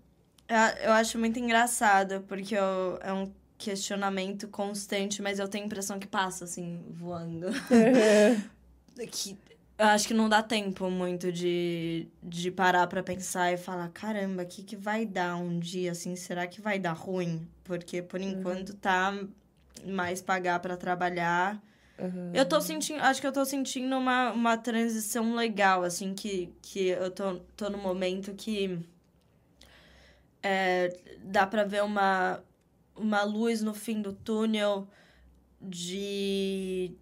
[0.83, 5.99] eu acho muito engraçado, porque eu, é um questionamento constante, mas eu tenho a impressão
[5.99, 7.47] que passa, assim, voando.
[9.11, 9.37] que
[9.77, 14.43] eu acho que não dá tempo muito de, de parar para pensar e falar, caramba,
[14.43, 17.45] o que, que vai dar um dia, assim, será que vai dar ruim?
[17.63, 18.29] Porque, por uhum.
[18.29, 19.13] enquanto, tá
[19.85, 21.61] mais pagar para trabalhar.
[21.99, 22.31] Uhum.
[22.33, 26.87] Eu tô sentindo, acho que eu tô sentindo uma, uma transição legal, assim, que, que
[26.87, 28.79] eu tô, tô no momento que
[30.47, 32.39] é, dá para ver uma,
[32.95, 34.87] uma luz no fim do túnel
[35.59, 36.93] de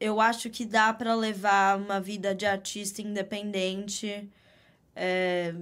[0.00, 4.26] eu acho que dá para levar uma vida de artista independente
[4.94, 5.54] é,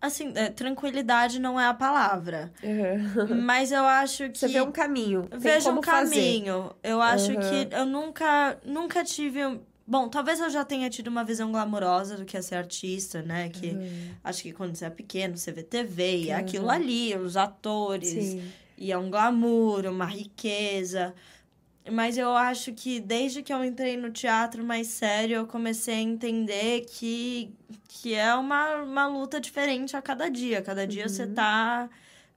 [0.00, 3.42] assim é, tranquilidade não é a palavra uhum.
[3.44, 6.76] mas eu acho que você vê um caminho vejo um caminho fazer.
[6.82, 7.40] eu acho uhum.
[7.40, 12.24] que eu nunca nunca tive Bom, talvez eu já tenha tido uma visão glamourosa do
[12.24, 13.50] que é ser artista, né?
[13.50, 14.10] Que uhum.
[14.24, 18.08] acho que quando você é pequeno, você vê TV e é aquilo ali, os atores.
[18.08, 18.52] Sim.
[18.78, 21.14] E é um glamour, uma riqueza.
[21.90, 26.00] Mas eu acho que desde que eu entrei no teatro mais sério, eu comecei a
[26.00, 27.54] entender que,
[27.86, 30.62] que é uma, uma luta diferente a cada dia.
[30.62, 31.08] Cada dia uhum.
[31.10, 31.90] você tá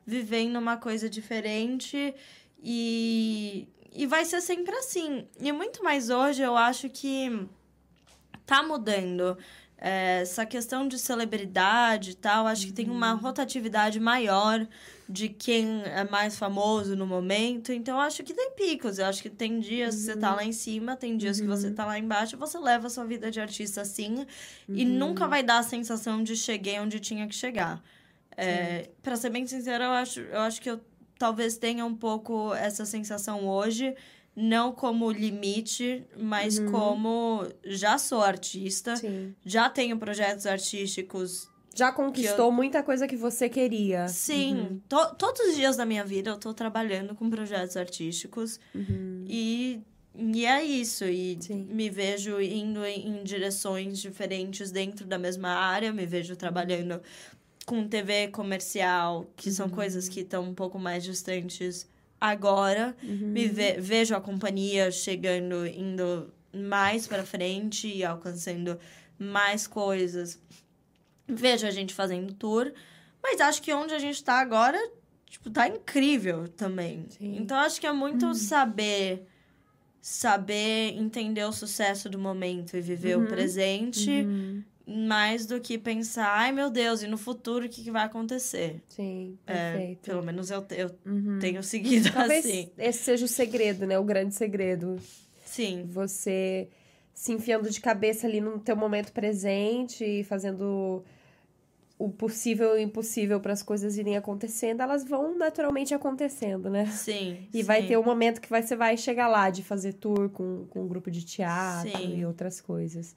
[0.05, 2.13] vivendo uma coisa diferente
[2.61, 5.27] e, e vai ser sempre assim.
[5.39, 7.47] E muito mais hoje eu acho que
[8.45, 9.37] tá mudando.
[9.79, 14.67] É, essa questão de celebridade e tal, acho que tem uma rotatividade maior
[15.07, 17.71] de quem é mais famoso no momento.
[17.71, 18.97] Então, acho que tem picos.
[18.97, 21.69] Eu acho que tem dias que você tá lá em cima, tem dias que você
[21.69, 22.35] tá lá embaixo.
[22.37, 24.25] Você leva a sua vida de artista assim
[24.67, 27.79] e nunca vai dar a sensação de cheguei onde tinha que chegar.
[28.35, 30.79] É, para ser bem sincera, eu acho, eu acho que eu
[31.17, 33.95] talvez tenha um pouco essa sensação hoje
[34.35, 39.33] não como limite, mas como já sou artista, Sim.
[39.43, 41.49] já tenho projetos artísticos.
[41.75, 44.07] Já conquistou muita coisa que você queria.
[44.07, 48.59] Sim, to- todos os dias da minha vida eu tô trabalhando com projetos artísticos
[49.27, 49.79] e,
[50.15, 51.05] e é isso.
[51.05, 51.67] E Sim.
[51.71, 57.01] me vejo indo em, em direções diferentes dentro da mesma área, me vejo trabalhando
[57.67, 61.85] com TV comercial, que são coisas que estão um pouco mais distantes
[62.19, 62.95] agora.
[63.03, 68.79] Me ve- vejo a companhia chegando, indo mais para frente e alcançando
[69.19, 70.41] mais coisas.
[71.27, 72.71] Vejo a gente fazendo tour,
[73.21, 74.79] mas acho que onde a gente tá agora,
[75.29, 77.05] tipo, tá incrível também.
[77.09, 77.35] Sim.
[77.37, 79.27] Então acho que é muito saber
[79.99, 84.25] saber entender o sucesso do momento e viver o presente,
[84.89, 88.81] mais do que pensar, ai meu Deus, e no futuro o que, que vai acontecer?
[88.87, 90.01] Sim, É, perfeito.
[90.09, 90.89] pelo menos eu, eu
[91.41, 92.71] tenho seguido Talvez assim.
[92.77, 93.99] esse seja o segredo, né?
[93.99, 94.95] O grande segredo.
[95.45, 95.85] Sim.
[95.89, 96.69] Você
[97.13, 101.03] se enfiando de cabeça ali no teu momento presente e fazendo
[101.99, 106.85] o possível e o impossível para as coisas irem acontecendo, elas vão naturalmente acontecendo, né?
[106.85, 107.47] Sim.
[107.53, 107.87] E vai sim.
[107.89, 111.09] ter um momento que você vai chegar lá de fazer tour com, com um grupo
[111.09, 112.19] de teatro Sim.
[112.19, 113.15] e outras coisas.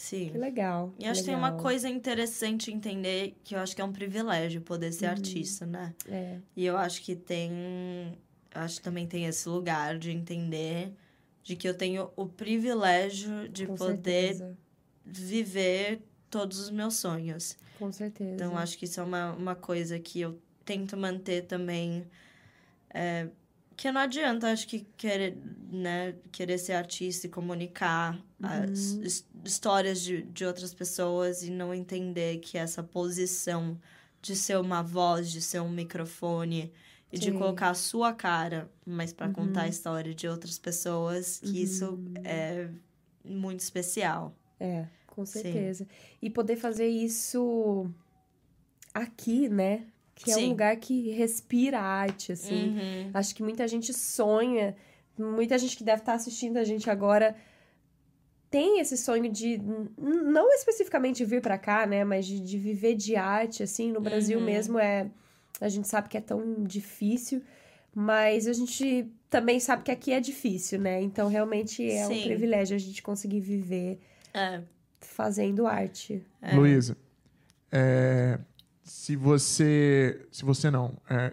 [0.00, 0.30] Sim.
[0.30, 0.94] Que legal.
[0.98, 4.62] E acho que tem uma coisa interessante entender que eu acho que é um privilégio
[4.62, 5.94] poder ser artista, né?
[6.08, 7.52] É, E eu acho que tem.
[8.54, 10.90] eu Acho que também tem esse lugar de entender
[11.42, 14.56] de que eu tenho o privilégio de com poder certeza.
[15.04, 17.58] viver todos os meus sonhos.
[17.78, 18.32] Com certeza.
[18.34, 22.06] Então, acho que isso é uma, uma coisa que eu tento manter também.
[22.88, 23.28] é,
[23.80, 25.38] que não adianta, acho que querer,
[25.72, 29.02] né, querer ser artista e comunicar as Uhum.
[29.04, 33.80] his- histórias de, de outras pessoas e não entender que essa posição
[34.20, 36.70] de ser uma voz, de ser um microfone
[37.10, 37.38] e de Sim.
[37.38, 39.70] colocar a sua cara, mas para contar a Uhum.
[39.70, 42.68] história de outras pessoas, que isso é
[43.24, 44.36] muito especial.
[44.60, 45.40] É, com Sim.
[45.40, 45.88] certeza.
[46.20, 47.90] E poder fazer isso
[48.92, 49.86] aqui, né?
[50.22, 50.46] Que é Sim.
[50.46, 52.76] um lugar que respira arte, assim.
[52.78, 53.10] Uhum.
[53.14, 54.76] Acho que muita gente sonha,
[55.18, 57.34] muita gente que deve estar assistindo a gente agora
[58.50, 59.60] tem esse sonho de,
[59.96, 62.04] não especificamente vir pra cá, né?
[62.04, 63.90] Mas de, de viver de arte, assim.
[63.92, 64.44] No Brasil Uhum.
[64.44, 65.08] mesmo é.
[65.60, 67.42] A gente sabe que é tão difícil.
[67.94, 71.00] Mas a gente também sabe que aqui é difícil, né?
[71.02, 72.22] Então, realmente é um Sim.
[72.22, 73.98] privilégio a gente conseguir viver
[74.32, 74.60] É.
[75.00, 76.22] fazendo arte.
[76.40, 76.54] É.
[76.54, 76.96] Luísa,
[77.72, 78.38] é,
[78.90, 80.26] se você.
[80.32, 80.96] Se você não.
[81.08, 81.32] é,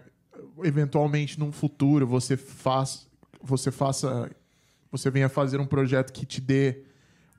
[0.62, 3.08] eventualmente, num futuro, você faz,
[3.42, 4.30] você faça.
[4.92, 6.84] Você venha fazer um projeto que te dê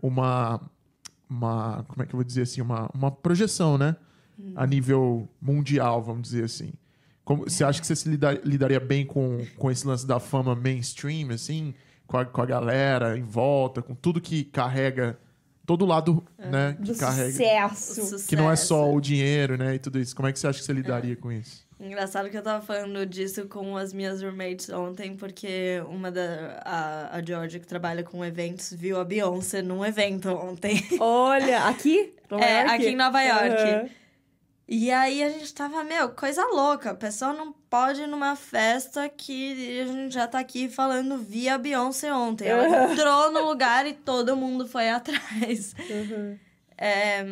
[0.02, 0.60] uma.
[1.30, 2.60] uma como é que eu vou dizer assim?
[2.60, 3.96] Uma, uma projeção, né?
[4.56, 6.74] A nível mundial, vamos dizer assim.
[7.24, 10.54] Como, você acha que você se lidar- lidaria bem com, com esse lance da fama
[10.54, 11.74] mainstream, assim?
[12.06, 15.18] Com a, com a galera em volta, com tudo que carrega.
[15.70, 16.76] Todo lado, né?
[16.84, 17.70] Que Do carrega.
[17.70, 18.28] sucesso.
[18.28, 19.76] Que não é só o dinheiro, né?
[19.76, 20.16] E tudo isso.
[20.16, 21.64] Como é que você acha que você lidaria com isso?
[21.80, 26.60] Engraçado que eu tava falando disso com as minhas roommates ontem, porque uma da.
[26.66, 30.84] A, a Georgia, que trabalha com eventos, viu a Beyoncé num evento ontem.
[31.00, 32.14] Olha, aqui?
[32.32, 32.72] Nova É, York?
[32.74, 33.62] aqui em Nova York.
[33.62, 33.90] Aham.
[34.72, 36.92] E aí a gente tava, meu, coisa louca.
[36.92, 41.58] A pessoa não pode ir numa festa que a gente já tá aqui falando via
[41.58, 42.48] Beyoncé ontem.
[42.48, 45.74] Ela entrou no lugar e todo mundo foi atrás.
[45.90, 46.38] Uhum.
[46.78, 47.26] É,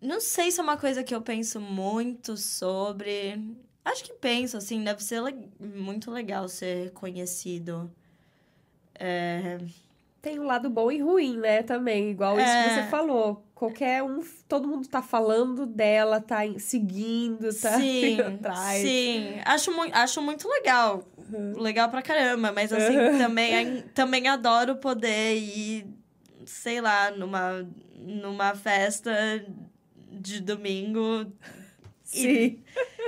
[0.00, 3.56] não sei se é uma coisa que eu penso muito sobre.
[3.84, 7.90] Acho que penso, assim, deve ser le- muito legal ser conhecido.
[8.94, 9.58] É,
[10.22, 11.62] Tem um lado bom e ruim, né?
[11.64, 12.82] Também, igual isso que É.
[12.84, 13.44] você falou.
[13.64, 18.82] Qualquer um, todo mundo tá falando dela, tá seguindo, tá sim, atrás.
[18.82, 19.36] sim.
[19.44, 21.02] Acho, mui- acho muito legal.
[21.56, 23.16] Legal pra caramba, mas assim, Uhum.
[23.18, 25.86] também, também adoro poder ir,
[26.44, 29.12] sei lá, numa, numa festa
[30.12, 31.32] de domingo
[32.02, 32.62] Sim.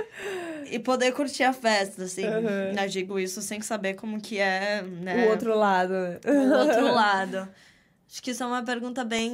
[0.71, 2.25] e poder curtir a festa, assim.
[2.25, 2.73] Uhum.
[2.81, 5.27] Eu digo isso sem saber como que é, né?
[5.27, 5.93] O outro lado.
[5.93, 6.19] né?
[6.25, 7.47] o outro lado.
[8.09, 9.29] Acho que isso é uma pergunta bem,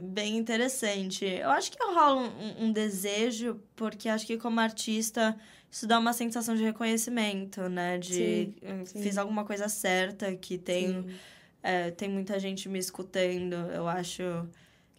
[0.00, 1.24] bem interessante.
[1.24, 5.36] Eu acho que rola um, um desejo, porque acho que como artista,
[5.68, 7.98] isso dá uma sensação de reconhecimento, né?
[7.98, 9.02] De Sim, eh, sim.
[9.02, 11.04] fiz alguma coisa certa, que tem,
[11.62, 13.54] é, tem muita gente me escutando.
[13.54, 14.22] Eu acho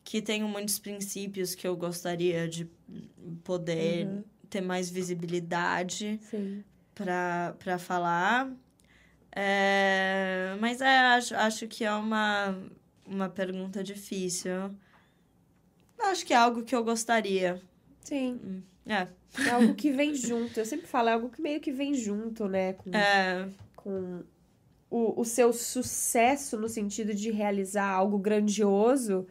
[0.03, 2.69] que tenho muitos princípios que eu gostaria de
[3.43, 4.23] poder Uhum.
[4.49, 6.19] ter mais visibilidade
[6.93, 8.51] para falar.
[9.35, 12.55] É, mas é, acho, acho que é uma,
[13.05, 14.71] uma pergunta difícil.
[15.99, 17.61] Acho que é algo que eu gostaria.
[18.01, 18.63] Sim.
[18.85, 19.07] É.
[19.45, 20.59] É algo que vem junto.
[20.59, 22.73] Eu sempre falo, é algo que meio que vem junto, né?
[22.73, 24.21] Com, É, com
[24.89, 29.25] o, o seu sucesso no sentido de realizar algo grandioso.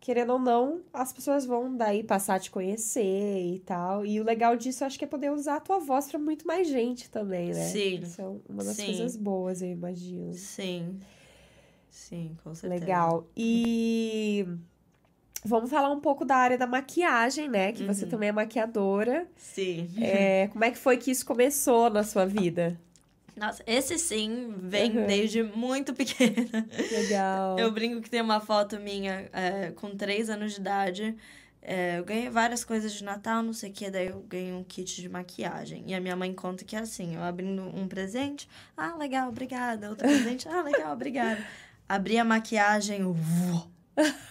[0.00, 4.06] Querendo ou não, as pessoas vão daí passar a te conhecer e tal.
[4.06, 6.66] E o legal disso, acho que é poder usar a tua voz pra muito mais
[6.66, 7.66] gente também, né?
[7.66, 8.00] Sim.
[8.02, 8.86] Isso é uma das Sim.
[8.86, 10.32] coisas boas, eu imagino.
[10.32, 10.98] sim.
[11.90, 12.80] Sim, com certeza.
[12.84, 13.26] Legal.
[13.36, 14.46] E
[15.44, 17.72] vamos falar um pouco da área da maquiagem, né?
[17.72, 18.10] Que você Uhum.
[18.10, 19.26] também é maquiadora.
[19.36, 19.88] Sim.
[20.00, 22.78] É, como é que foi que isso começou na sua vida?
[23.36, 25.06] Nossa, esse sim vem Uhum.
[25.06, 26.66] desde muito pequena.
[26.90, 27.58] Legal.
[27.58, 31.16] Eu brinco que tem uma foto minha é, com 3 anos de idade.
[31.62, 34.64] É, eu ganhei várias coisas de Natal, não sei o que, daí eu ganhei um
[34.64, 35.84] kit de maquiagem.
[35.86, 39.90] E a minha mãe conta que é assim, eu abrindo um presente, ah, legal, obrigada.
[39.90, 41.44] Outro presente, ah, legal, obrigada.
[41.88, 43.16] Abri a maquiagem, eu...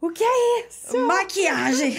[0.00, 0.96] O que é isso?
[0.98, 1.94] Maquiagem!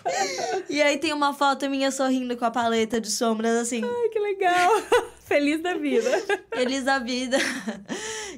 [0.70, 4.18] e aí tem uma foto minha sorrindo com a paleta de sombras, assim, Ai, que
[4.18, 4.70] legal.
[5.20, 6.10] Feliz da vida.
[6.54, 7.36] feliz da vida.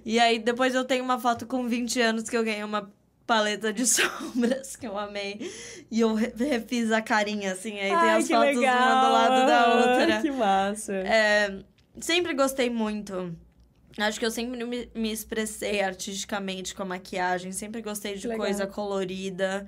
[0.04, 2.92] E aí depois eu tenho uma foto com 20 anos que eu ganhei uma
[3.26, 5.50] paleta de sombras que eu amei.
[5.90, 8.76] E eu re- refiz a carinha, assim, aí tem Ai, as que fotos legal.
[8.76, 10.14] uma do lado da outra.
[10.16, 10.92] Ai, que massa.
[10.94, 11.58] É,
[12.00, 13.36] sempre gostei muito.
[13.99, 17.53] Acho que eu sempre me, me expressei artisticamente com a maquiagem.
[17.53, 18.47] Sempre gostei de Legal.
[18.47, 19.66] coisa colorida.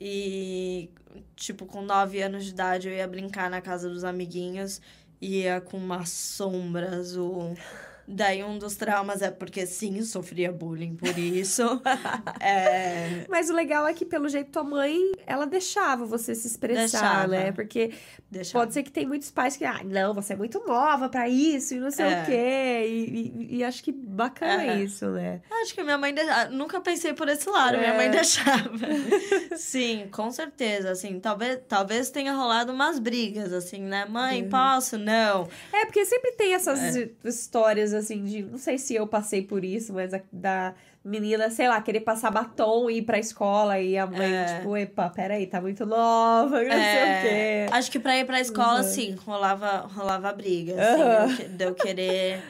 [0.00, 0.90] E,
[1.34, 4.80] tipo, com 9 anos de idade, eu ia brincar na casa dos amiguinhos.
[5.20, 7.56] Ia com uma sombra azul.
[8.06, 11.62] Daí um dos traumas é porque, sim, sofria bullying por isso.
[12.40, 16.80] é, Mas o legal é que, pelo jeito, tua mãe, ela deixava você se expressar,
[16.80, 17.26] Deixava.
[17.28, 17.52] né?
[17.52, 17.92] Porque
[18.30, 21.28] deixa pode ser que tem muitos pais que, ah, não, você é muito nova pra
[21.28, 22.22] isso e não sei É.
[22.22, 22.86] o quê.
[22.86, 24.78] E, e- e acho que bacana Aham.
[24.82, 25.40] isso, né?
[25.62, 26.50] Acho que minha mãe deixava.
[26.50, 27.96] Nunca pensei por esse lado, minha É.
[27.96, 28.70] mãe deixava.
[29.56, 30.90] Sim, com certeza.
[30.90, 34.04] Assim, talvez, talvez tenha rolado umas brigas, assim, né?
[34.04, 34.48] Mãe, Uhum.
[34.50, 34.98] posso?
[34.98, 35.48] Não.
[35.72, 37.08] É, porque sempre tem essas É.
[37.94, 38.42] assim, de.
[38.42, 40.74] Não sei se eu passei por isso, mas a- da
[41.04, 44.58] menina, sei lá, querer passar batom e ir pra escola e a mãe, É.
[44.58, 47.66] tipo, epa, peraí, tá muito nova, não sei o quê.
[47.72, 48.82] Acho que pra ir pra escola, Uhum.
[48.84, 52.42] sim, rolava, rolava briga, assim, que- de eu querer.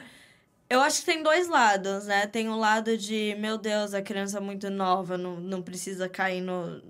[0.71, 2.27] Eu acho que tem dois lados, né?
[2.27, 6.41] Tem o lado de, meu Deus, a criança é muito nova, não, não precisa cair
[6.41, 6.81] no,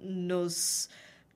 [0.00, 0.88] nos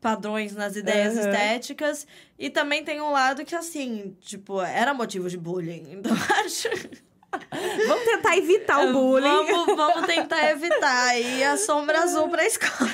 [0.03, 1.31] padrões, nas ideias Aham.
[1.31, 2.07] estéticas.
[2.39, 5.85] E também tem um lado que, assim, tipo, era motivo de bullying.
[5.97, 6.13] Então,
[6.45, 6.69] acho.
[7.89, 9.47] Vamos tentar evitar o bullying.
[9.47, 11.19] Vamos, vamos tentar evitar.
[11.19, 12.91] E a sombra azul pra escola.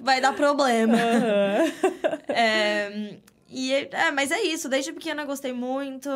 [0.00, 0.96] Vai dar problema.
[0.96, 1.72] Aham.
[2.28, 3.16] É,
[3.48, 6.08] e, é, mas é isso, desde pequena eu gostei muito.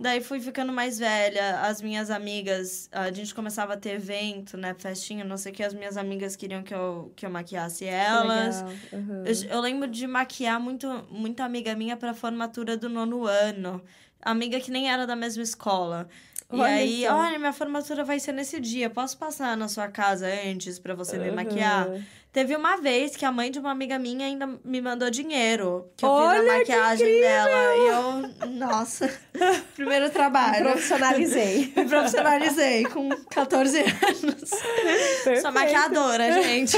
[0.00, 1.60] Daí fui ficando mais velha.
[1.60, 4.74] As minhas amigas, a gente começava a ter evento, né?
[4.78, 5.62] Festinha, não sei o que.
[5.62, 8.62] As minhas amigas queriam que eu, que eu maquiasse elas.
[8.92, 9.24] Aham.
[9.26, 13.82] Eu, eu lembro de maquiar muito, muita amiga minha pra formatura do nono ano.
[14.22, 16.08] Amiga que nem era da mesma escola.
[16.50, 17.14] E Olha aí, só.
[17.14, 18.88] olha, minha formatura vai ser nesse dia.
[18.88, 21.88] Posso passar na sua casa antes pra você me maquiar?
[22.32, 25.90] Teve uma vez que a mãe de uma amiga minha ainda me mandou dinheiro.
[25.94, 27.76] Que eu Olha, fiz a maquiagem dela.
[27.76, 29.10] E eu, nossa,
[29.76, 30.64] primeiro trabalho.
[30.64, 31.70] Profissionalizei.
[31.76, 34.48] Me profissionalizei com 14 anos.
[34.48, 35.52] Sou Perfeito.
[35.52, 36.76] maquiadora, gente.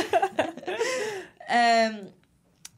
[1.49, 1.95] É,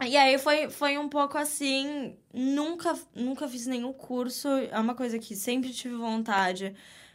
[0.06, 2.16] e aí foi, foi um pouco assim.
[2.32, 4.48] Nunca, nunca fiz nenhum curso.
[4.48, 6.74] É uma coisa que sempre tive vontade.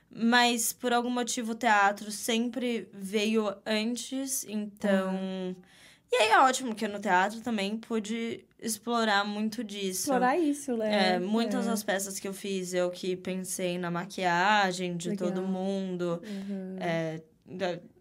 [0.10, 5.56] Mas por algum motivo o teatro sempre veio antes, então.
[6.12, 10.04] E aí é ótimo que no teatro também pude explorar muito disso.
[10.04, 11.16] Explorar isso, né?
[11.16, 15.30] É, muitas das peças que eu fiz, eu que pensei na maquiagem de Legal.
[15.30, 16.22] todo mundo.
[16.26, 16.78] Uhum.
[16.80, 17.22] É,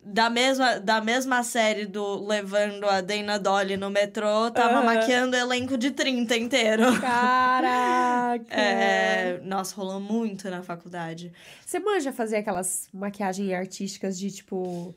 [0.07, 4.85] da, mesma, da mesma série do Levando a Dana Dolly no metrô, tava Aham.
[4.85, 6.85] maquiando o elenco de 30 inteiro.
[7.01, 8.47] Caraca!
[8.49, 11.33] É, nossa, rolou muito na faculdade.
[11.65, 14.95] Você manja fazer aquelas maquiagens artísticas de tipo.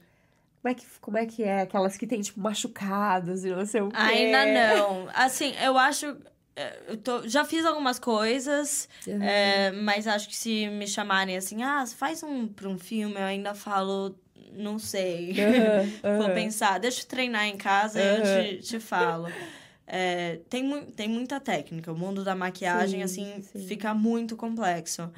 [0.62, 1.62] Como é, que, como é que é?
[1.62, 3.96] Aquelas que tem, tipo, machucados e não sei o quê.
[3.98, 5.08] Ainda não.
[5.14, 6.06] Assim, eu acho.
[6.56, 9.24] é, Eu tô, já fiz algumas coisas, Uhum.
[9.24, 13.24] é, mas acho que se me chamarem assim, ah, faz um pra um filme, eu
[13.24, 14.14] ainda falo,
[14.54, 15.34] não sei.
[15.38, 16.34] Aham, Vou aham.
[16.34, 19.28] pensar, deixa eu treinar em casa e eu te, te falo.
[19.88, 21.92] É, tem, mu tem muita técnica.
[21.92, 23.68] O mundo da maquiagem, Sim, assim, sim.
[23.68, 25.12] fica muito complexo.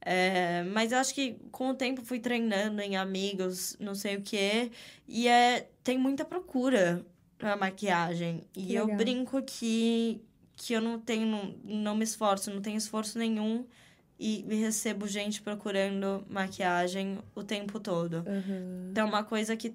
[0.00, 4.22] É, mas eu acho que com o tempo fui treinando em amigos, não sei o
[4.22, 4.70] quê.
[5.08, 7.04] E é, tem muita procura
[7.38, 8.44] pra maquiagem.
[8.54, 8.96] E Que eu legal.
[8.96, 10.20] brinco que,
[10.56, 13.66] que eu não tenho, não me esforço, não tenho esforço nenhum.
[14.18, 18.24] E recebo gente procurando maquiagem o tempo todo.
[18.26, 18.88] Uhum.
[18.90, 19.74] Então, é uma coisa que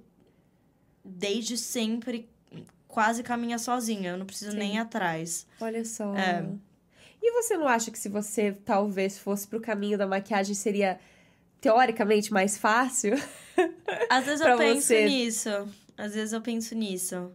[1.05, 2.27] desde sempre
[2.87, 4.11] quase caminha sozinha.
[4.11, 4.57] Eu não preciso Sim.
[4.57, 5.47] nem ir atrás.
[5.59, 6.15] Olha só.
[6.15, 6.45] É.
[7.21, 10.99] E você não acha que se você talvez fosse pro caminho da maquiagem seria
[11.59, 13.13] teoricamente mais fácil?
[14.09, 15.05] Às vezes eu penso você.
[15.05, 15.49] nisso.
[15.97, 17.31] Às vezes eu penso nisso.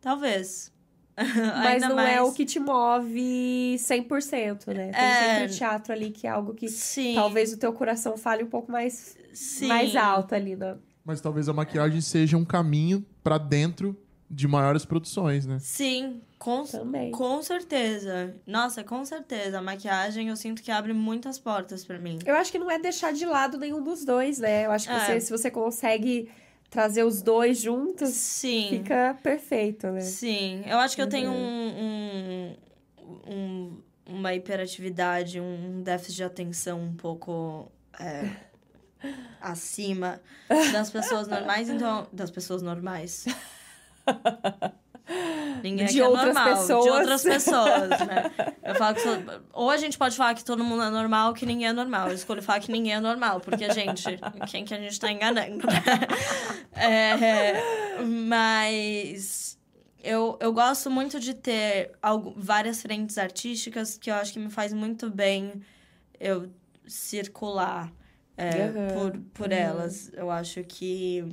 [0.00, 0.72] Talvez.
[1.64, 2.16] Mas não mais...
[2.16, 4.90] é o que te move 100%, né?
[4.92, 5.14] Tem É.
[5.38, 7.14] sempre o teatro ali que é algo que Sim.
[7.14, 9.66] talvez o teu coração fale um pouco mais, Sim.
[9.66, 10.76] mais alto ali, né?
[11.04, 13.96] Mas talvez a maquiagem seja um caminho pra dentro
[14.30, 15.56] de maiores produções, né?
[15.58, 17.10] Sim, com, Também.
[17.12, 18.34] com certeza.
[18.46, 19.58] Nossa, com certeza.
[19.58, 22.18] A maquiagem eu sinto que abre muitas portas pra mim.
[22.26, 24.66] Eu acho que não é deixar de lado nenhum dos dois, né?
[24.66, 24.98] Eu acho que É.
[25.00, 26.28] você- se você consegue
[26.70, 28.68] trazer os dois juntos, Sim.
[28.70, 30.00] fica perfeito, né?
[30.00, 31.36] Sim, eu acho que eu tenho Uhum.
[31.78, 32.56] um,
[33.06, 38.30] um, um- uma hiperatividade, um déficit de atenção um pouco é,
[39.40, 40.20] acima
[40.72, 42.06] das pessoas normais, então.
[42.12, 43.26] Das pessoas normais.
[45.62, 46.84] Ninguém De é outras normal, pessoas.
[46.84, 48.30] De outras pessoas, né?
[48.62, 51.46] Eu falo que sou- ou a gente pode falar que todo mundo é normal, que
[51.46, 52.08] ninguém é normal.
[52.08, 54.18] Eu escolho falar que ninguém é normal, porque, gente,
[54.50, 55.66] quem que a gente tá enganando?
[56.80, 57.60] É,
[58.04, 59.58] mas
[60.02, 64.50] eu, eu gosto muito de ter algu- várias frentes artísticas que eu acho que me
[64.50, 65.60] faz muito bem
[66.20, 66.48] eu
[66.86, 67.92] circular
[68.36, 69.60] é, Aham, por, por aham.
[69.60, 70.10] elas.
[70.14, 71.24] Eu acho que,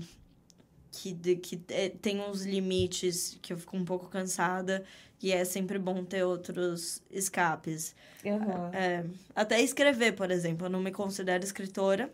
[0.96, 4.84] que, de- que é, tem uns limites que eu fico um pouco cansada
[5.22, 7.96] e é sempre bom ter outros escapes.
[8.26, 8.72] Aham.
[8.74, 9.04] É,
[9.36, 10.68] até escrever, por exemplo.
[10.68, 12.10] Eu não me considero escritora,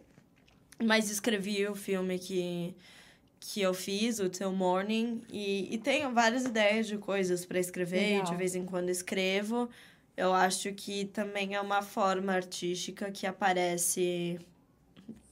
[0.84, 2.74] mas escrevi o filme que,
[3.40, 8.18] que eu fiz, o Till Morning, e, e tenho várias ideias de coisas para escrever,
[8.20, 8.32] Legal.
[8.32, 9.70] de vez em quando escrevo.
[10.18, 14.40] Eu acho que também é uma forma artística que aparece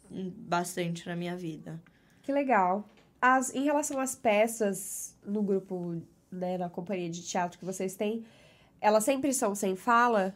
[0.09, 1.79] bastante na minha vida.
[2.23, 2.87] Que legal.
[3.21, 6.01] As, em relação às peças no grupo,
[6.31, 8.23] né, na companhia de teatro que vocês têm,
[8.79, 10.33] elas sempre são sem fala?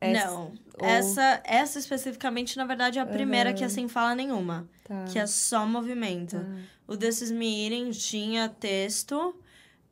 [0.00, 3.58] Essa- Não, ou- essa, essa especificamente, na verdade, é a primeira Aham.
[3.58, 5.04] que é sem fala nenhuma, Tá.
[5.10, 6.36] que é só movimento.
[6.36, 9.34] Ah, O This Is Me Eating tinha texto,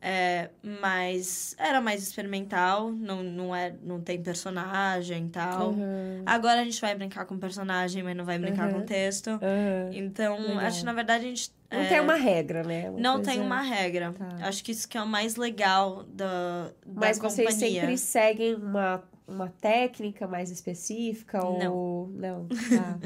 [0.05, 5.70] é, mas era mais experimental, não, não, é, não tem personagem e tal.
[5.70, 8.80] aham, Agora a gente vai brincar com personagem, mas não vai brincar Uhum.
[8.80, 9.28] com texto.
[9.30, 9.90] aham.
[9.92, 10.59] Então, Legal.
[10.59, 11.53] acho que na verdade a gente.
[11.70, 12.90] Não é, tem uma regra, né?
[12.90, 14.12] Uma não coisa- tem uma regra.
[14.12, 14.28] Tá.
[14.48, 17.80] Acho que isso que é o mais legal da, da Mas vocês companhia.
[17.82, 21.72] sempre seguem uma, uma técnica mais específica Não.
[21.74, 22.46] ou não?
[22.76, 22.98] Tá.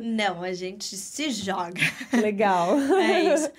[0.00, 1.80] Não, a gente se joga.
[2.12, 2.78] Legal.
[2.78, 3.50] É isso.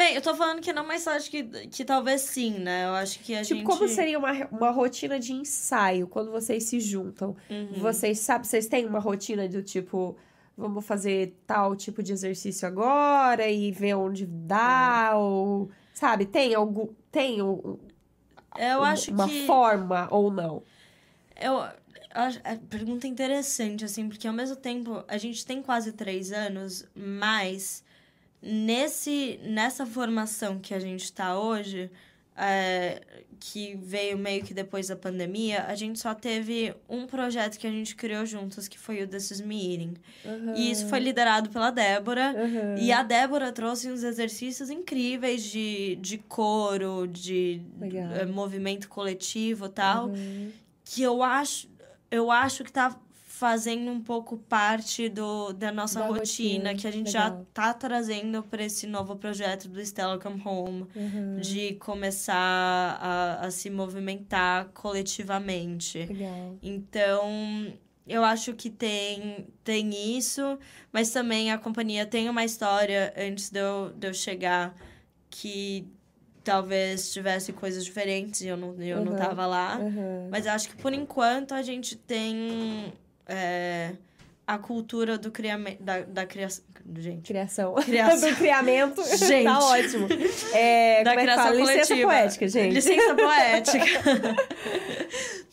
[0.00, 2.86] Bem, eu tô falando que não, mas acho que, que talvez sim, né?
[2.86, 3.66] Eu acho que a Tipo, gente.
[3.66, 7.36] como seria uma, uma rotina de ensaio quando vocês se juntam?
[7.50, 7.74] Uhum.
[7.80, 10.16] Vocês sabem, vocês têm uma rotina do tipo,
[10.56, 16.88] vamos fazer tal tipo de exercício agora e ver onde dá, ou sabe, tem algum
[17.12, 17.78] tem um-
[18.58, 19.46] Eu uma, acho uma que.
[19.46, 20.62] forma ou não?
[21.38, 26.32] Eu, a pergunta é interessante, assim, porque ao mesmo tempo a gente tem quase três
[26.32, 27.84] anos, mas
[28.42, 31.90] nesse, nessa formação que a gente está hoje,
[32.36, 33.02] é,
[33.38, 37.70] que veio meio que depois da pandemia, a gente só teve um projeto que a
[37.70, 39.94] gente criou juntos, que foi o This Is Me Eating.
[40.56, 42.30] E isso foi liderado pela Débora.
[42.30, 42.76] Aham.
[42.78, 47.60] E a Débora trouxe uns exercícios incríveis de, de coro, de
[48.14, 50.50] eh, movimento coletivo e tal Uhum.
[50.84, 51.68] que eu acho,
[52.10, 52.96] eu acho que tá
[53.40, 57.28] fazendo um pouco parte do, da nossa Da rotina, rotina, que a gente legal.
[57.30, 61.36] já tá trazendo para esse novo projeto do Stella Come Home, Uhum.
[61.40, 62.34] de começar
[63.00, 66.00] a, a se movimentar coletivamente.
[66.04, 66.58] Legal.
[66.62, 67.72] Então,
[68.06, 70.58] eu acho que tem, tem isso,
[70.92, 74.76] mas também a companhia tem uma história antes de eu, de eu chegar
[75.30, 75.86] que
[76.44, 79.18] talvez tivesse coisas diferentes e eu não, eu não Uhum.
[79.18, 79.78] tava lá.
[79.78, 80.28] Uhum.
[80.30, 82.92] Mas acho que por enquanto a gente tem
[83.30, 83.92] é,
[84.46, 85.82] a cultura do criamento.
[85.82, 86.64] Da, da criação.
[86.96, 87.22] Gente.
[87.28, 87.74] Criação.
[87.74, 88.30] Criação.
[88.30, 89.02] Do criamento.
[89.16, 89.44] Gente.
[89.44, 90.08] tá ótimo.
[90.52, 91.54] É, Da é criação?
[91.54, 92.08] Licença coletiva.
[92.08, 92.72] poética, gente.
[92.74, 93.84] Licença poética.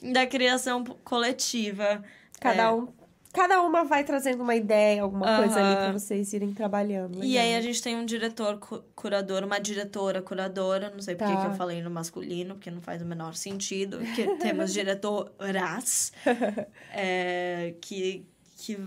[0.13, 2.03] da criação coletiva.
[2.39, 2.71] Cada É.
[2.71, 2.87] um
[3.33, 7.23] cada uma vai trazendo uma ideia, alguma coisa ali pra vocês irem trabalhando.
[7.23, 7.61] E aí a Legal.
[7.63, 11.41] gente tem um diretor cu- curador, uma diretora curadora, não sei por que Tá.
[11.41, 16.11] que eu falei no masculino, porque não faz o menor sentido, que temos diretoras
[16.93, 18.25] é, que,
[18.57, 18.77] que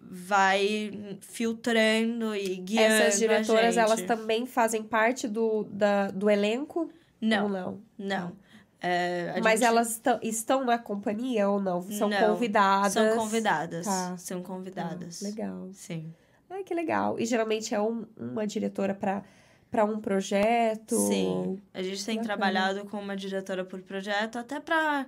[0.00, 6.80] vai filtrando e guiando Essas diretoras, elas também fazem parte do, da, do elenco?
[6.80, 6.90] Ou
[7.20, 7.80] Não, não?
[7.98, 8.32] não.
[8.80, 11.82] É, Mas gente- elas tão- estão na companhia ou não?
[11.82, 12.92] São Não, convidadas?
[12.92, 13.86] São convidadas.
[13.86, 14.16] Tá.
[14.18, 15.22] São convidadas.
[15.22, 15.68] Ah, legal.
[15.72, 16.12] Sim.
[16.50, 17.18] Ai, que legal.
[17.18, 19.22] E geralmente é um- uma diretora para
[19.68, 20.96] para um projeto?
[21.08, 21.60] Sim.
[21.74, 22.34] A gente tem Bacana.
[22.36, 25.06] trabalhado com uma diretora por projeto até para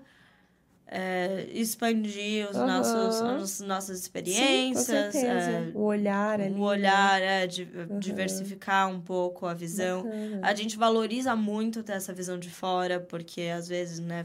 [1.53, 2.67] expandir os Aham.
[2.67, 4.87] nossos, as nossas experiências.
[4.87, 5.51] Sim, certeza.
[5.51, 6.55] é, o olhar ali.
[6.55, 10.03] o olhar, é, di- diversificar um pouco a visão.
[10.03, 10.41] Bacana.
[10.43, 14.25] A gente valoriza muito ter essa visão de fora, porque às vezes, né,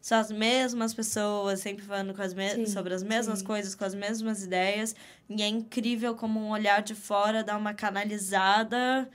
[0.00, 3.44] são as mesmas pessoas, sempre falando com as Sim, sobre as mesmas sim.
[3.44, 4.94] coisas, com as mesmas ideias.
[5.28, 9.08] E é incrível como um olhar de fora dá uma canalizada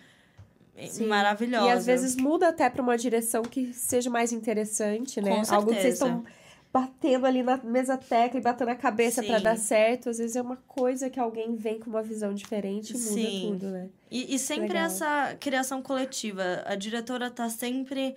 [0.90, 1.08] Sim.
[1.08, 1.68] maravilhosa.
[1.68, 5.30] E às vezes muda até para uma direção que seja mais interessante, né?
[5.44, 6.22] Com Algo que vocês certeza.
[6.22, 6.26] estão
[6.74, 10.10] batendo ali na mesa tecla e batendo a cabeça para dar certo.
[10.10, 13.48] Às vezes é uma coisa que alguém vem com uma visão diferente e muda Sim.
[13.52, 13.90] tudo, né?
[14.10, 14.86] E, e sempre Legal.
[14.88, 16.64] essa criação coletiva.
[16.66, 18.16] A diretora tá sempre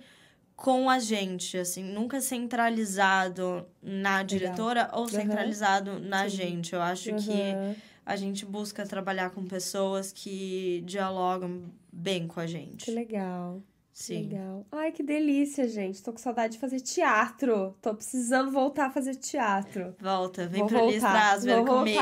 [0.55, 6.35] com a gente, assim, nunca centralizado na diretora ou centralizado na Sim.
[6.35, 6.73] gente.
[6.73, 7.75] Eu acho que Aham.
[8.03, 11.61] a gente busca trabalhar com pessoas que dialogam
[11.93, 12.89] bem com a Que gente.
[12.89, 13.61] legal.
[13.99, 14.29] Sim.
[14.29, 14.63] Legal.
[14.71, 16.03] Ai, que delícia, gente.
[16.03, 17.75] Tô com saudade de fazer teatro.
[17.81, 19.95] Tô precisando voltar a fazer teatro.
[19.99, 21.99] Volta, vem Vou pro Lee voltar, Strasberg vou comigo.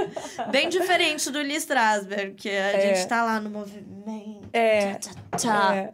[0.50, 2.94] bem diferente do Lee Strasberg, que a É.
[2.96, 4.48] gente tá lá no movimento.
[4.54, 4.94] É.
[4.94, 5.74] Tchá, tchá.
[5.76, 5.92] É.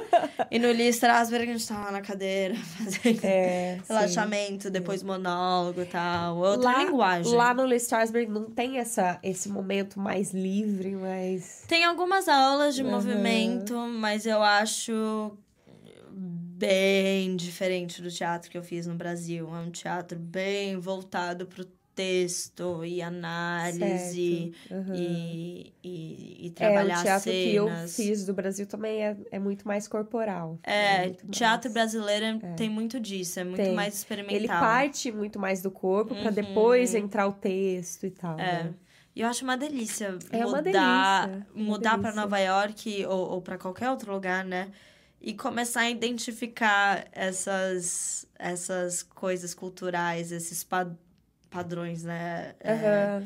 [0.50, 3.82] E no Lee Strasberg a gente tá lá na cadeira fazendo É, sim.
[3.92, 6.36] relaxamento, depois monólogo e tal.
[6.38, 7.32] Outra Lá- linguagem.
[7.34, 11.64] Lá no Lee Strasberg não tem essa, esse momento mais livre, mais...
[11.68, 12.90] Tem algumas aulas de Uhum.
[12.90, 15.36] movimento, mas eu acho
[16.12, 19.48] bem diferente do teatro que eu fiz no Brasil.
[19.54, 21.66] É um teatro bem voltado pro
[21.96, 24.52] texto e análise.
[24.70, 24.94] Aham.
[24.94, 27.96] e, e, e É, trabalhar o teatro que eu cenas.
[27.96, 30.58] fiz do Brasil também é, é muito mais corporal.
[30.62, 33.74] É, muito teatro mais- brasileiro tem muito disso, é muito Tem.
[33.74, 34.36] mais experimental.
[34.36, 36.30] Ele parte muito mais do corpo Uhum.
[36.30, 38.38] depois entrar o texto e tal.
[38.38, 38.64] É.
[38.64, 38.74] né?
[39.14, 42.20] E eu acho uma delícia É uma mudar, delícia, uma mudar para delícia.
[42.20, 44.68] Nova York ou, ou para qualquer outro lugar, né?
[45.18, 50.90] E começar a identificar essas, essas coisas culturais, esses pa-
[51.56, 52.54] padrões, né?
[52.60, 53.22] É,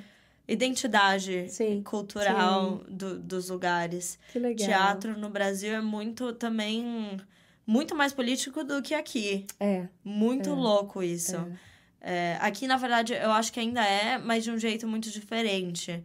[0.48, 4.19] identidade Sim, cultural do- dos lugares.
[4.32, 4.66] que legal.
[4.66, 7.19] Teatro no Brasil é muito também
[7.66, 9.47] muito mais político do que aqui.
[9.61, 10.52] É, Muito É.
[10.52, 11.36] louco isso.
[11.36, 11.70] é.
[12.02, 16.02] É, aqui, na verdade, eu acho que ainda é, mas de um jeito muito diferente.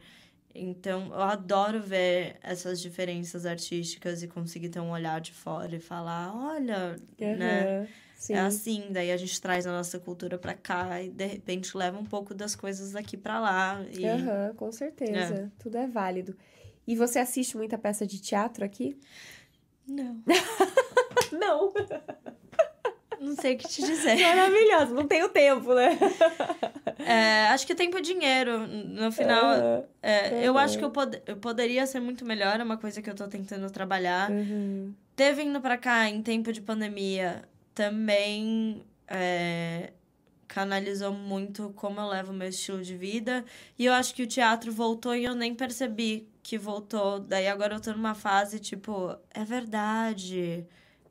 [0.54, 5.80] Então, eu adoro ver essas diferenças artísticas e conseguir ter um olhar de fora e
[5.80, 7.88] falar, olha, né?
[8.34, 8.34] Aham.
[8.34, 8.34] Sim.
[8.34, 11.98] É assim, daí a gente traz a nossa cultura pra cá e de repente leva
[12.00, 13.84] um pouco das coisas daqui pra lá.
[13.92, 14.06] E...
[14.08, 15.52] Aham, com certeza.
[15.60, 16.36] Tudo é válido.
[16.88, 18.98] E você assiste muita peça de teatro aqui?
[19.88, 20.18] Não,
[21.32, 21.74] Não.
[23.20, 24.20] não sei o que te dizer.
[24.20, 24.94] Maravilhoso.
[24.94, 25.90] Não tenho tempo, né?
[27.08, 28.66] É, acho que tempo é dinheiro.
[28.66, 29.84] No final, Aham.
[30.02, 30.58] é, eu Uhum.
[30.60, 33.28] acho que eu, pod eu poderia ser muito melhor, é uma coisa que eu tô
[33.28, 34.32] tentando trabalhar.
[34.32, 34.92] Uhum.
[35.16, 37.44] ter vindo pra cá em tempo de pandemia
[37.76, 39.92] também é,
[40.48, 43.44] canalizou muito como eu levo meu estilo de vida.
[43.78, 47.20] E eu acho que o teatro voltou e eu nem percebi que voltou.
[47.20, 50.66] Daí agora eu tô numa fase tipo, é verdade.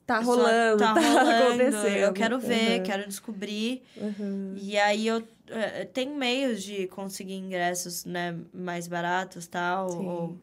[0.07, 1.45] Tá rolando, tá, tá, rolando.
[1.45, 1.97] acontecendo.
[1.97, 2.85] Eu quero ver, Uhum.
[2.85, 3.83] quero descobrir.
[3.97, 4.55] Uhum.
[4.57, 10.07] E aí eu é, tem meios de conseguir ingressos, né, mais baratos, tal, Sim.
[10.09, 10.39] ou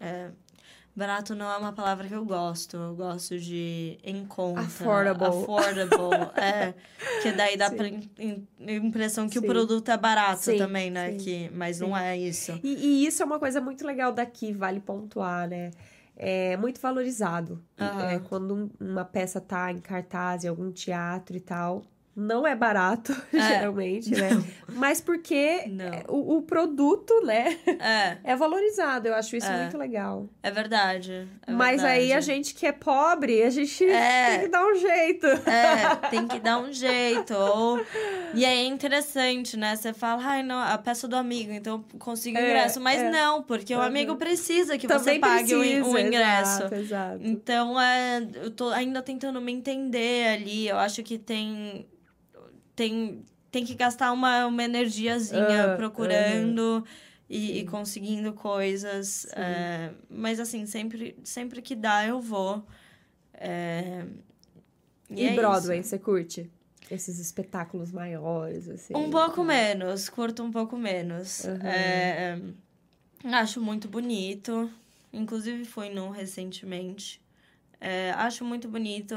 [0.00, 0.30] é,
[0.98, 2.76] barato não é uma palavra que eu gosto.
[2.76, 5.26] Eu gosto de em conta, Affordable.
[5.28, 6.74] affordable, é,
[7.22, 7.76] que daí dá Sim.
[7.76, 8.46] pra in- in-
[8.86, 9.44] impressão que Sim.
[9.44, 12.58] o produto é barato Sim, também, né, que mas não é isso.
[12.62, 15.70] E, e isso é uma coisa muito legal daqui, vale pontuar, né?
[16.16, 17.62] É muito valorizado.
[17.78, 18.10] Aham.
[18.10, 21.84] É, quando um- uma peça tá em cartaz em algum teatro e tal,
[22.20, 24.30] não é barato, geralmente, né?
[24.74, 25.84] Mas porque Não.
[25.84, 29.06] é, o, o produto, né, É, é valorizado.
[29.08, 29.62] Eu acho isso É.
[29.62, 30.28] muito legal.
[30.42, 31.28] é verdade.
[31.46, 32.26] é Mas aí a verdade.
[32.26, 34.30] gente que é pobre, a gente É.
[34.30, 35.26] tem que dar um jeito.
[35.48, 37.34] É, tem que dar um jeito.
[37.34, 37.78] Ou...
[38.34, 39.76] E aí é interessante, né?
[39.76, 42.80] Você fala, ai, não, a peça do amigo, então eu consigo É, ingresso.
[42.80, 43.10] Mas é.
[43.10, 43.84] não, porque o Uhum.
[43.84, 46.58] amigo precisa que você Também pague o, in- precisa, o ingresso.
[46.64, 47.18] Exato, exato.
[47.22, 50.66] Então, é, eu tô ainda tentando me entender ali.
[50.68, 51.86] Eu acho que tem.
[52.78, 56.84] Tem tem que gastar uma, uma energiazinha Ah, procurando
[57.28, 59.26] e, e conseguindo coisas.
[59.32, 62.62] é, mas assim, sempre, sempre que dá, eu vou.
[63.34, 64.04] É,
[65.10, 65.88] E, é Broadway, isso.
[65.88, 66.50] você curte?
[66.90, 68.94] Esses espetáculos maiores, assim.
[68.94, 71.44] Um pouco menos, curto um pouco menos.
[71.44, 72.54] Uhum.
[73.32, 74.70] Acho muito bonito.
[75.12, 77.20] Inclusive fui num recentemente.
[78.16, 79.14] Acho muito bonito,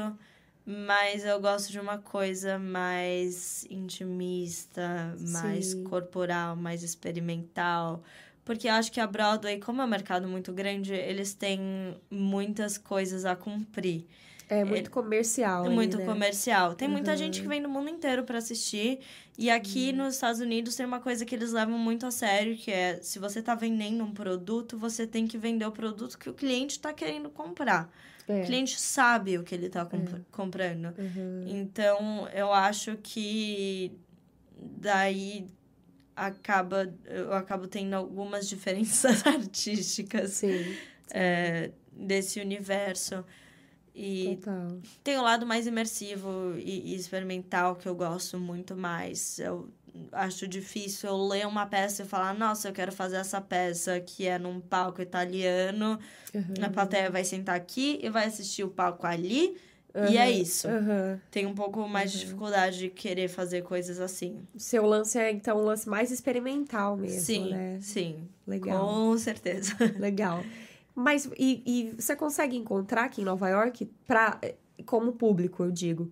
[0.66, 5.84] mas eu gosto de uma coisa mais intimista, mais Sim.
[5.84, 8.02] corporal, mais experimental.
[8.44, 12.76] Porque eu acho que a Broadway, como é um mercado muito grande, eles têm muitas
[12.78, 14.06] coisas a cumprir.
[14.48, 15.64] É muito comercial.
[15.64, 16.04] É ali, muito né?
[16.04, 16.74] comercial.
[16.74, 17.16] Tem muita Uhum.
[17.16, 18.98] gente que vem do mundo inteiro para assistir.
[19.38, 22.70] E aqui nos Estados Unidos tem uma coisa que eles levam muito a sério, que
[22.70, 26.34] é se você tá vendendo um produto, você tem que vender o produto que o
[26.34, 27.90] cliente tá querendo comprar.
[28.28, 28.42] É.
[28.42, 30.94] O cliente sabe o que ele tá comp- comprando.
[30.98, 31.44] Uhum.
[31.46, 33.92] Então, eu acho que
[34.56, 35.46] daí
[36.14, 40.76] acaba eu acabo tendo algumas diferenças artísticas Sim,
[41.12, 43.24] é, desse universo.
[43.94, 44.78] E total.
[45.04, 49.38] tem o lado mais imersivo e, e experimental que eu gosto muito mais.
[49.38, 49.68] Eu
[50.12, 54.26] acho difícil eu ler uma peça e falar, nossa, eu quero fazer essa peça que
[54.26, 55.98] é num palco italiano.
[56.34, 56.64] Uhum.
[56.64, 59.56] A plateia vai sentar aqui e vai assistir o palco ali.
[60.10, 60.66] E é isso.
[60.68, 61.18] Uhum.
[61.30, 64.40] Tem um pouco mais de dificuldade de querer fazer coisas assim.
[64.56, 67.78] Seu lance é, então, um lance mais experimental mesmo, sim, né?
[67.80, 68.28] sim.
[68.46, 69.74] Legal, Com certeza.
[70.00, 70.42] legal.
[70.94, 74.40] Mas, e, e você consegue encontrar aqui em Nova York, pra,
[74.86, 76.10] como público, eu digo,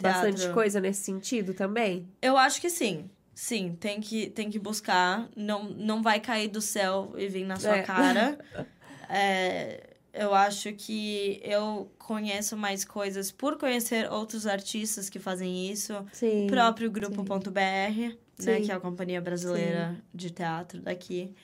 [0.00, 0.54] bastante Teatro.
[0.54, 2.08] coisa nesse sentido também?
[2.22, 3.10] Eu acho que sim.
[3.34, 5.28] Sim, tem que, tem que buscar.
[5.36, 7.82] Não, não vai cair do céu e vir na sua É.
[7.82, 8.38] cara.
[9.10, 15.94] É, eu acho que eu conheço mais coisas por conhecer outros artistas que fazem isso.
[16.12, 16.44] Sim.
[16.44, 18.16] O próprio Grupo.br, né?
[18.38, 18.62] Sim.
[18.66, 21.34] Que é a companhia brasileira de teatro daqui.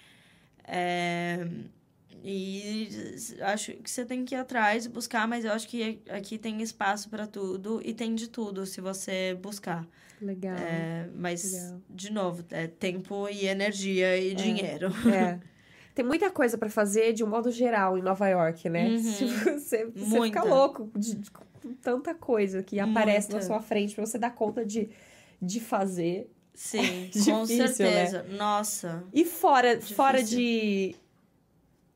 [0.67, 1.47] É,
[2.27, 2.89] e
[3.43, 6.63] acho que você tem que ir atrás e buscar, mas eu acho que aqui tem
[6.63, 9.87] espaço para tudo e tem de tudo se você buscar.
[10.23, 10.57] Legal.
[10.57, 11.81] É, mas, Legal.
[11.91, 14.89] de novo, é tempo e energia e dinheiro.
[15.15, 15.39] É.
[15.95, 18.89] Tem muita coisa pra fazer de um modo geral em Nova York, né?
[18.89, 18.99] Uhum.
[19.03, 23.37] Se você, você fica louco de, de- com tanta coisa que aparece Muita.
[23.47, 24.89] na sua frente pra você dar conta de,
[25.43, 26.31] de fazer.
[26.55, 27.69] Sim, com Difícil, né?
[27.69, 28.23] certeza.
[28.31, 29.05] Nossa.
[29.13, 29.97] E fora, Difícil.
[29.97, 30.95] fora de,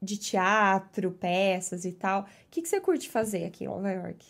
[0.01, 4.25] de teatro, peças e tal, o que, que você curte fazer aqui em Nova York?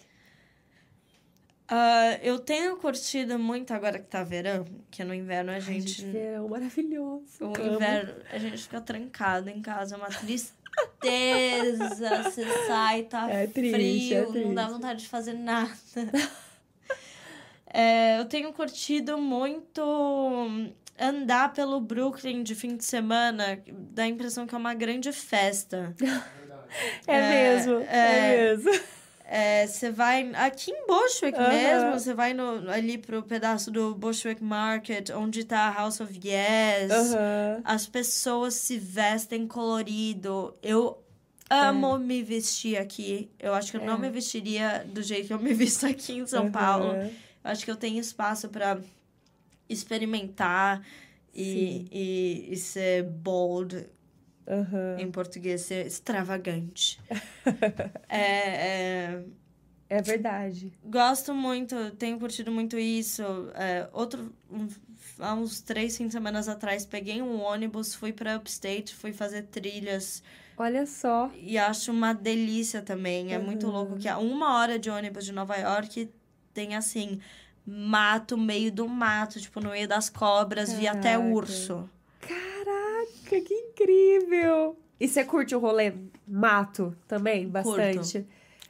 [1.70, 6.00] Ah, eu tenho curtido muito agora que tá verão, que no inverno a Ai, gente.
[6.00, 7.24] gente, verão maravilhoso.
[7.40, 7.74] o amo.
[7.74, 10.56] inverno a gente fica trancado em casa, é uma tristeza.
[12.24, 15.70] Você sai, tá É triste, frio, é não dá vontade de fazer nada.
[17.70, 19.82] É, eu tenho curtido muito
[21.00, 23.60] andar pelo Brooklyn de fim de semana,
[23.92, 25.94] dá a impressão que é uma grande festa.
[27.06, 28.48] É, É, mesmo, é, é.
[28.50, 28.80] mesmo.
[29.24, 31.48] É, Você vai aqui em Bushwick Aham.
[31.48, 36.12] mesmo, você vai no, ali pro pedaço do Bushwick Market, onde tá a House of
[36.22, 36.90] Yes.
[36.92, 37.60] Aham.
[37.64, 40.54] As pessoas se vestem colorido.
[40.62, 41.02] Eu
[41.48, 43.30] amo me vestir aqui.
[43.38, 43.98] Eu acho que eu não É.
[43.98, 46.90] me vestiria do jeito que eu me visto aqui em São Paulo.
[46.90, 47.10] Aham.
[47.44, 48.78] Eu acho que eu tenho espaço para
[49.68, 50.84] experimentar
[51.34, 53.86] e, e, e ser bold
[54.46, 54.96] Aham.
[54.98, 56.98] em português, ser extravagante.
[58.08, 59.24] é, é,
[59.88, 60.72] É verdade.
[60.84, 63.22] gosto muito, tenho curtido muito isso.
[63.54, 64.68] É, outro, um-
[65.18, 69.42] há uns três fins de semana atrás, peguei um ônibus, fui para Upstate, fui fazer
[69.42, 70.22] trilhas
[70.56, 71.30] Olha só.
[71.34, 73.32] e acho uma delícia também.
[73.34, 73.72] É muito Uhum.
[73.72, 76.10] louco que a uma hora de ônibus de Nova York
[76.54, 77.20] tem assim.
[77.70, 81.28] Mato, meio do mato, tipo, no meio das cobras, vi até Caraca.
[81.34, 81.90] urso.
[82.20, 84.78] Caraca, que incrível!
[84.98, 85.92] E você curte o rolê
[86.26, 87.46] mato também?
[87.46, 88.26] Bastante?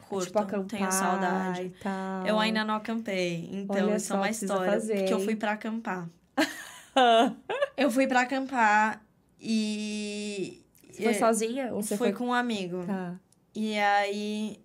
[0.09, 1.63] Curto, tipo, acampar tenho saudade.
[1.63, 2.27] e tal.
[2.27, 4.73] Eu ainda não acampei, então Olha isso só, é uma história.
[4.73, 6.09] fazer, porque eu fui pra acampar.
[7.77, 9.01] Eu fui pra acampar
[9.41, 10.61] e.
[10.91, 11.73] Você foi sozinha?
[11.73, 12.85] Ou você fui foi com um amigo.
[12.85, 13.15] Tá.
[13.55, 14.59] E aí.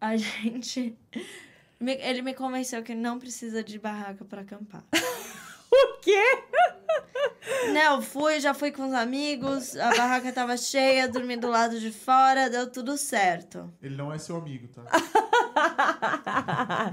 [0.00, 0.96] A gente.
[1.82, 4.82] Me- Ele me convenceu que não precisa de barraca pra acampar.
[5.74, 6.22] O quê?
[7.72, 11.80] Não, eu fui, já fui com os amigos, a barraca tava cheia, dormi do lado
[11.80, 13.72] de fora, deu tudo certo.
[13.82, 14.82] Ele não é seu amigo, tá?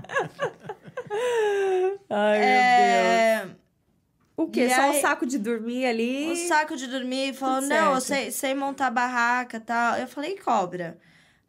[2.10, 2.46] Ai, meu Deus.
[2.46, 3.48] É,
[4.38, 4.62] O quê?
[4.62, 6.32] e Só aí- um saco de dormir ali?
[6.32, 9.98] o saco de dormir falou: Não, eu sei, sei montar barraca e tal.
[9.98, 10.98] Eu falei: cobra.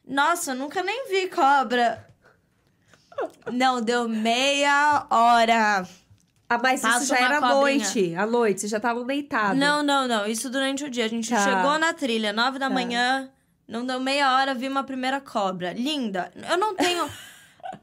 [0.04, 2.06] Nossa, eu nunca nem vi cobra.
[3.52, 5.86] Não, deu meia hora.
[6.48, 8.14] Ah, mas Passa isso já era à noite.
[8.16, 9.56] À noite, vocês já estavam deitados.
[9.58, 10.26] Não, não, não.
[10.26, 11.04] Isso durante o dia.
[11.04, 11.42] A gente Tá.
[11.44, 12.74] chegou na trilha, nove da Tá.
[12.74, 13.30] manhã.
[13.68, 15.72] Não deu meia hora, vi uma primeira cobra.
[15.72, 16.32] Linda.
[16.50, 17.08] Eu não tenho.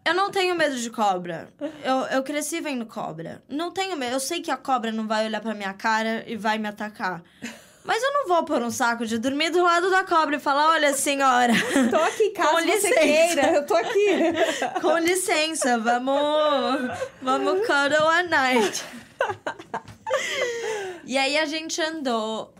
[0.03, 1.47] eu não tenho medo de cobra.
[1.83, 3.41] Eu, eu cresci vendo cobra.
[3.47, 4.13] Não tenho medo.
[4.13, 7.23] Eu sei que a cobra não vai olhar pra minha cara e vai me atacar.
[7.87, 10.71] Mas eu não vou pôr um saco de dormir do lado da cobra e falar:
[10.71, 11.53] olha, senhora.
[11.89, 12.99] Tô aqui, caso Com você licença.
[12.99, 13.51] queira.
[13.53, 14.07] Eu tô aqui.
[14.81, 16.91] Com licença, vamos.
[17.21, 18.83] Vamos cuddle a night.
[21.05, 22.53] E aí a gente andou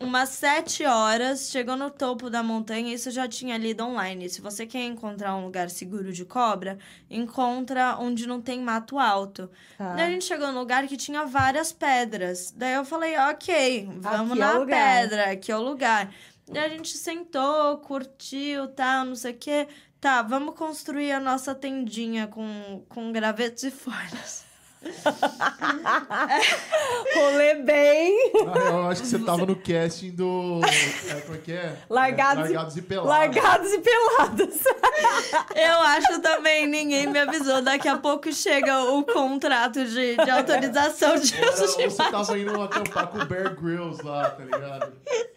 [0.00, 4.28] umas sete horas, chegou no topo da montanha, isso eu já tinha lido online.
[4.28, 6.78] Se você quer encontrar um lugar seguro de cobra,
[7.10, 9.50] encontra onde não tem mato alto.
[9.76, 9.94] Tá.
[9.94, 12.52] Daí a gente chegou num lugar que tinha várias pedras.
[12.56, 15.00] Daí eu falei, ok, vamos Aqui é na lugar.
[15.00, 16.12] pedra, aqui é o lugar.
[16.50, 19.68] Daí a gente sentou, curtiu, tal, não sei o quê.
[20.00, 24.47] Tá, vamos construir a nossa tendinha com, com gravetos e folhas.
[27.14, 28.32] Rolê bem.
[28.46, 30.60] Ah, eu acho que você tava no casting do.
[31.10, 31.76] É, como é que é?
[31.88, 33.10] Largados É, e- Largados e Pelados.
[33.10, 34.56] Largados e pelados.
[35.54, 37.62] Eu acho também, ninguém me avisou.
[37.62, 42.38] Daqui a pouco chega o contrato de, de autorização de Era, uso de você tava
[42.38, 44.92] indo acampar com o Bear Grylls lá, tá ligado?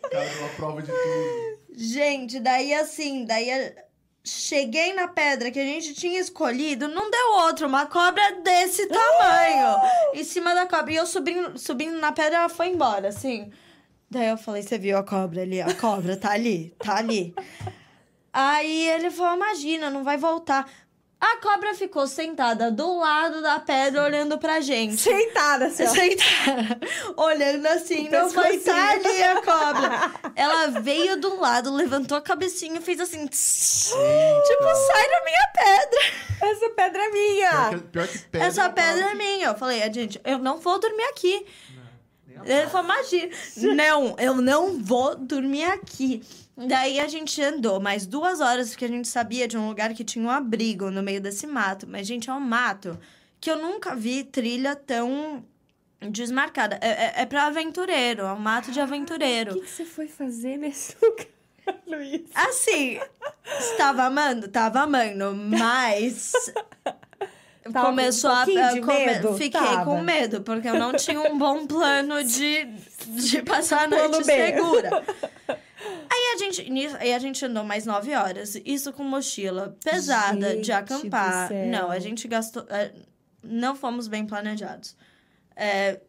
[0.05, 1.59] O cara deu uma prova de tudo.
[1.76, 3.73] Gente, daí assim, daí a-
[4.23, 9.77] cheguei na pedra que a gente tinha escolhido, não deu outro, uma cobra desse tamanho,
[10.14, 10.91] em cima da cobra.
[10.91, 13.52] E eu subindo, subindo na pedra, ela foi embora, assim.
[14.10, 15.61] Daí eu falei, você viu a cobra ali?
[15.61, 17.34] A cobra tá ali, tá ali.
[18.34, 20.69] Aí ele falou, imagina, não vai voltar.
[21.22, 24.98] A cobra ficou sentada do lado da pedra, olhando pra gente.
[24.98, 25.88] Sentada, assim, ó.
[25.88, 26.80] Sentada,
[27.15, 30.11] olhando assim, O não vai tá ali a cobra.
[30.35, 33.89] Ela veio do lado, levantou a cabecinha e fez assim, tss,
[34.48, 35.99] tipo, sai da minha pedra.
[36.41, 37.69] Essa pedra é Pior minha.
[37.69, 38.48] que, pior que pedra.
[38.48, 39.48] Essa pedra é minha.
[39.49, 41.45] Eu falei, "Ah, gente, eu não vou dormir aqui.
[42.35, 43.31] a Ele falou, imagina.
[43.76, 46.23] Não, eu não vou dormir aqui.
[46.57, 50.03] Daí a gente andou mais duas horas, porque a gente sabia de um lugar que
[50.03, 51.87] tinha um abrigo no meio desse mato.
[51.87, 52.99] Mas, gente, é um mato
[53.39, 55.43] que eu nunca vi trilha tão
[55.99, 56.77] desmarcada.
[56.81, 59.53] É, é, é pra aventureiro, é um mato de O aventureiro.
[59.55, 61.27] que, que você foi fazer nesse lugar,
[61.87, 62.21] Luiz?
[62.35, 62.99] Assim,
[63.59, 64.47] estava amando?
[64.47, 66.31] Tava amando, mas.
[67.63, 68.43] Tava com começou um a.
[68.73, 69.33] de come- medo?
[69.37, 69.85] Fiquei Tava.
[69.85, 72.65] com medo, porque eu não tinha um bom plano de,
[73.07, 75.03] de passar a noite segura.
[76.09, 80.65] Aí a gente, aí a gente andou mais nove horas, isso com mochila pesada Gente
[80.65, 81.49] de acampar.
[81.69, 82.65] Não, a gente gastou.
[82.69, 82.91] é,
[83.43, 84.95] não fomos bem planejados.
[85.55, 85.99] É,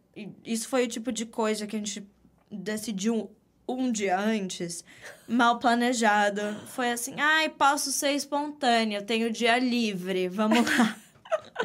[0.45, 2.07] isso foi o tipo de coisa que a gente
[2.51, 3.31] decidiu
[3.69, 4.85] um dia antes,
[5.27, 6.41] mal planejado.
[6.69, 10.97] Foi assim, ai, posso ser espontânea, tenho dia livre, vamos lá.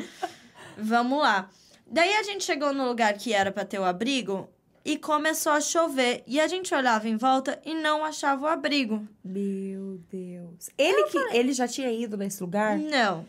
[0.77, 1.49] vamos lá.
[1.85, 4.49] Daí a gente chegou no lugar que era pra ter o abrigo
[4.87, 6.23] e começou a chover.
[6.25, 9.05] E a gente olhava em volta e não achava o abrigo.
[9.21, 10.69] Meu Deus.
[10.77, 12.77] Ele, que, ele já tinha ido nesse lugar?
[12.79, 13.25] Não.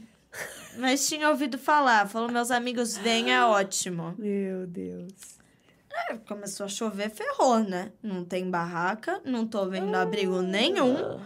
[0.78, 2.08] Mas tinha ouvido falar.
[2.08, 4.14] Falou, meus amigos, vem, é ótimo.
[4.16, 5.12] Meu Deus.
[5.92, 7.90] Aí Começou a chover, ferrou, né?
[8.00, 11.20] Não tem barraca, não tô vendo abrigo nenhum.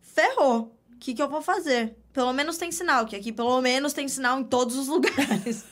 [0.00, 0.76] Ferrou.
[0.92, 1.96] O que, que eu vou fazer?
[2.12, 5.64] Pelo menos tem sinal, que aqui pelo menos tem sinal em todos os lugares.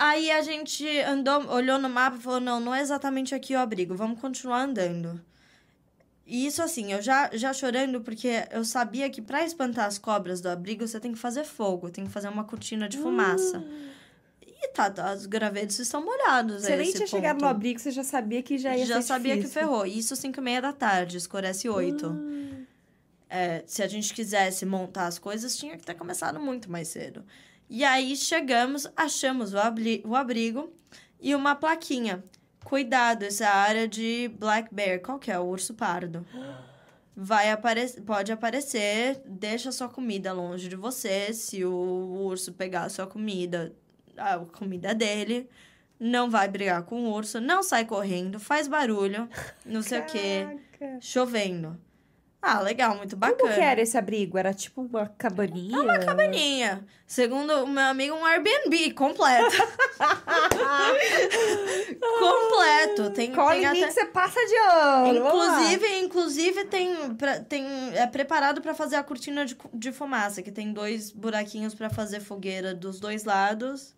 [0.00, 3.58] Aí a gente andou, olhou no mapa e falou: não, não é exatamente aqui o
[3.58, 5.20] abrigo, vamos continuar andando.
[6.26, 10.40] E isso assim, eu já, já chorando, porque eu sabia que pra espantar as cobras
[10.40, 13.62] do abrigo você tem que fazer fogo, tem que fazer uma cortina de fumaça.
[14.40, 16.62] E tá, os gravetos estão molhados.
[16.62, 17.50] Você nem tinha chegado no ponto.
[17.50, 19.60] abrigo, você já sabia que já ia Já sabia que difícil.
[19.60, 19.84] ferrou.
[19.84, 22.06] Isso 5 e meia da tarde, escurece 8.
[22.06, 22.64] Hum.
[23.28, 27.22] É, se a gente quisesse montar as coisas, tinha que ter começado muito mais cedo.
[27.70, 30.72] E aí chegamos, achamos o, abri- o abrigo
[31.20, 32.22] e uma plaquinha.
[32.64, 35.00] Cuidado, essa a área de Black Bear.
[35.00, 35.38] Qual que é?
[35.38, 36.26] O urso pardo.
[37.16, 41.32] Vai aparecer, pode aparecer, deixa a sua comida longe de você.
[41.32, 41.70] Se o
[42.24, 43.72] urso pegar a sua comida,
[44.16, 45.48] a comida dele,
[45.98, 49.28] não vai brigar com o urso, não sai correndo, faz barulho,
[49.64, 50.46] não sei o quê,
[50.78, 50.98] Caraca.
[51.00, 51.78] chovendo.
[52.42, 53.38] Ah, legal, muito bacana.
[53.38, 54.38] Como que era esse abrigo?
[54.38, 55.78] Era tipo uma cabaninha?
[55.82, 56.82] uma Cabaninha.
[57.06, 59.56] Segundo o meu amigo, um Airbnb completo.
[62.18, 63.10] completo.
[63.10, 63.90] Tem, Qual tem até...
[63.90, 65.18] você passa de ano?
[65.18, 70.50] Inclusive, inclusive tem, pra- tem é preparado pra fazer a cortina de, de fumaça, que
[70.50, 73.94] tem dois buraquinhos pra fazer fogueira dos dois lados.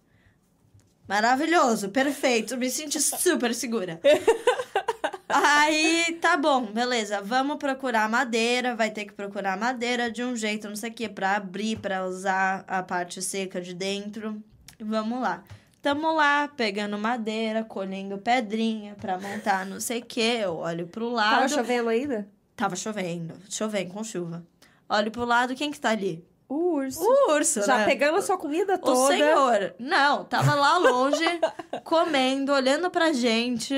[1.07, 2.57] Maravilhoso, perfeito.
[2.57, 4.01] Me senti super segura.
[5.35, 7.21] Aí, tá bom, beleza.
[7.23, 8.75] Vamos procurar madeira.
[8.75, 12.05] Vai ter que procurar madeira de um jeito, não sei o que, pra abrir, pra
[12.07, 14.43] usar a parte seca de dentro.
[14.81, 15.43] Vamos lá.
[15.81, 20.21] Tamo lá, pegando madeira, colhendo pedrinha pra montar não sei o que.
[20.21, 21.35] Eu olho pro lado.
[21.37, 22.29] Tava chovendo ainda?
[22.55, 23.35] Tava chovendo.
[23.51, 24.45] Chovendo com chuva.
[24.89, 26.25] Olho pro lado, quem que tá ali?
[26.49, 27.01] O urso.
[27.01, 27.85] O urso, Já né?
[27.87, 29.15] pegando a sua comida O toda.
[29.17, 29.75] senhor.
[29.79, 31.25] Não, tava lá longe,
[31.83, 33.75] comendo, olhando pra gente.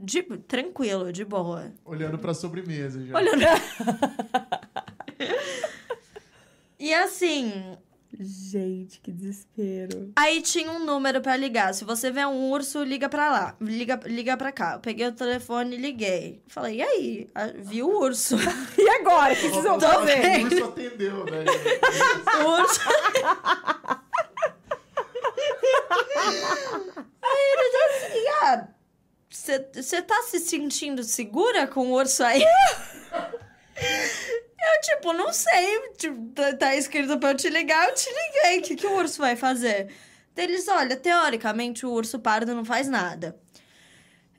[0.00, 1.72] De, tranquilo, de boa.
[1.84, 3.16] Olhando pra sobremesa já.
[3.16, 3.42] Olhando.
[6.78, 7.76] e assim,
[8.20, 10.12] Gente, que desespero.
[10.16, 11.72] Aí tinha um número pra ligar.
[11.72, 13.54] Se você vê um urso, liga pra lá.
[13.60, 14.72] Liga, liga pra cá.
[14.74, 16.42] Eu peguei o telefone e liguei.
[16.48, 17.30] Falei, e aí?
[17.58, 18.36] Vi o urso.
[18.76, 19.34] E agora?
[19.34, 20.18] O que vocês vão fazer?
[20.40, 21.44] O urso atendeu, né?
[22.42, 22.80] o urso.
[27.22, 28.66] aí ele disse assim, ah,
[29.30, 32.42] você tá se sentindo segura com o urso aí?
[33.80, 35.90] Eu, tipo, não sei.
[35.96, 38.58] Tipo, tá- tá escrito pra eu te ligar, eu te liguei.
[38.58, 39.88] O que, que o urso vai fazer?
[40.36, 43.38] Eles, olha, teoricamente o urso pardo não faz nada.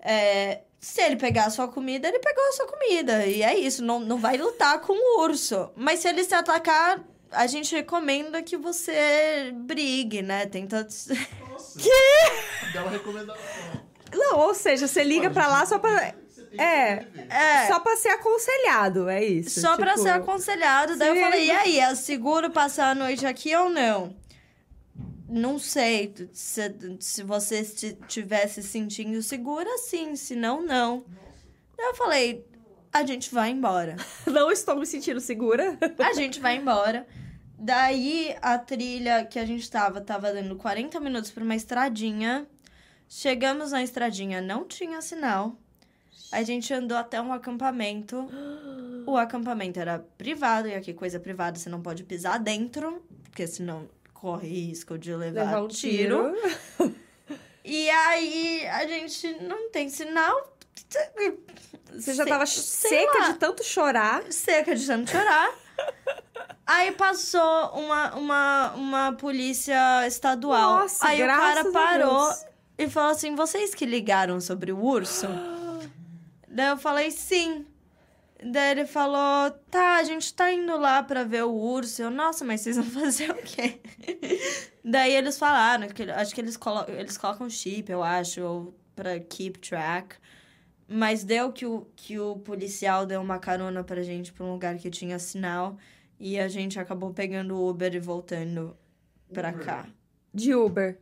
[0.02, 3.26] É, se ele pegar a sua comida, ele pegou a sua comida.
[3.26, 5.72] E é isso, não, não vai lutar com o urso.
[5.76, 7.02] Mas se ele se atacar,
[7.32, 10.46] a gente recomenda que você brigue, né?
[10.48, 10.84] Tenta.
[10.84, 11.14] Nossa.
[11.80, 12.74] Que?
[12.74, 13.79] Dá uma recomendação.
[14.14, 16.12] Não, ou seja, você liga pra lá só pra.
[16.52, 16.98] Que É.
[17.02, 17.28] sobreviver.
[17.36, 17.68] É.
[17.68, 19.60] Só pra ser aconselhado, é isso.
[19.62, 20.98] Só pra tipo- ser aconselhado.
[20.98, 21.22] Daí eu Sim.
[21.22, 24.16] falei, e aí, é seguro passar a noite aqui ou não?
[25.28, 26.14] Não sei.
[26.34, 30.16] Se, se você estivesse sentindo segura, sim.
[30.16, 31.06] Se não, não.
[31.78, 32.44] Daí eu falei,
[32.92, 33.96] a gente vai embora.
[34.26, 35.78] Não estou me sentindo segura.
[36.00, 37.06] A gente vai embora.
[37.58, 42.48] Daí a trilha que a gente tava, tava dando 40 minutos pra uma estradinha.
[43.10, 45.56] Chegamos na estradinha, não tinha sinal.
[46.32, 48.30] A gente andou até um acampamento.
[49.08, 53.90] O acampamento era privado, e aqui coisa privada você não pode pisar dentro, porque senão
[54.14, 56.34] corre risco de levar, Levar um tiro.
[56.78, 56.96] tiro.
[57.72, 60.56] E aí a gente não tem sinal.
[61.94, 63.32] Você já tava sei seca lá.
[63.32, 64.24] de tanto chorar.
[64.32, 65.54] seca de tanto chorar.
[66.66, 70.80] Aí passou uma, uma, uma polícia estadual.
[70.80, 72.34] Nossa, Aí o cara parou.
[72.80, 75.28] E falou assim: vocês que ligaram sobre o urso?
[76.48, 77.66] Daí eu falei, sim.
[78.42, 82.02] Daí ele falou, tá, a gente tá indo lá pra ver o urso.
[82.02, 83.82] Eu, nossa, mas vocês vão fazer o quê?
[84.84, 89.20] Daí eles falaram, que, acho que eles, colo eles colocam chip, eu acho, ou pra
[89.20, 90.16] keep track.
[90.88, 94.78] Mas deu que o, que o policial deu uma carona pra gente pra um lugar
[94.78, 95.78] que tinha sinal.
[96.18, 98.76] E a gente acabou pegando o Uber e voltando
[99.34, 99.66] pra Uber?
[99.66, 99.86] cá.
[100.34, 100.98] De Uber.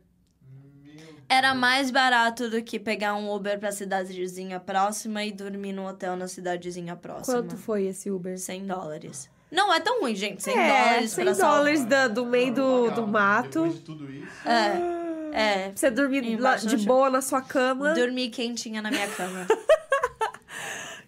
[1.28, 6.16] Era mais barato do que pegar um Uber pra cidadezinha próxima e dormir no hotel
[6.16, 7.36] na cidadezinha próxima.
[7.42, 8.38] Quanto foi esse Uber?
[8.38, 9.30] 100 dólares.
[9.50, 10.42] Não é tão ruim, gente.
[10.42, 13.48] 100 é, dólares 100 pra dólares da- do meio do, do mato.
[13.62, 14.48] Depois de tudo isso.
[14.48, 15.68] É, é.
[15.68, 17.92] Pra você dormir lá de boa na sua cama.
[17.94, 19.46] Dormi quentinha na minha cama.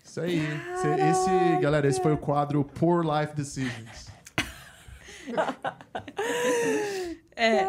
[0.04, 0.40] Isso aí.
[0.74, 4.09] Esse, esse- galera, esse foi o quadro Poor Life Decisions.
[7.36, 7.66] É.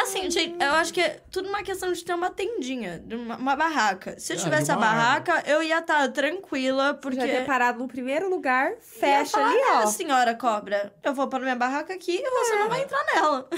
[0.00, 3.36] Assim, gente, eu acho que é tudo uma questão de ter uma tendinha, de uma,
[3.36, 4.18] uma barraca.
[4.18, 7.20] Se eu Ah, tivesse a barraca, eu ia estar tranquila, porque.
[7.20, 9.86] Já ter parado no primeiro lugar, ia fecha falar, ali, "Ah, ó.
[9.86, 13.48] senhora cobra, eu vou pôr minha barraca aqui e você não vai entrar nela.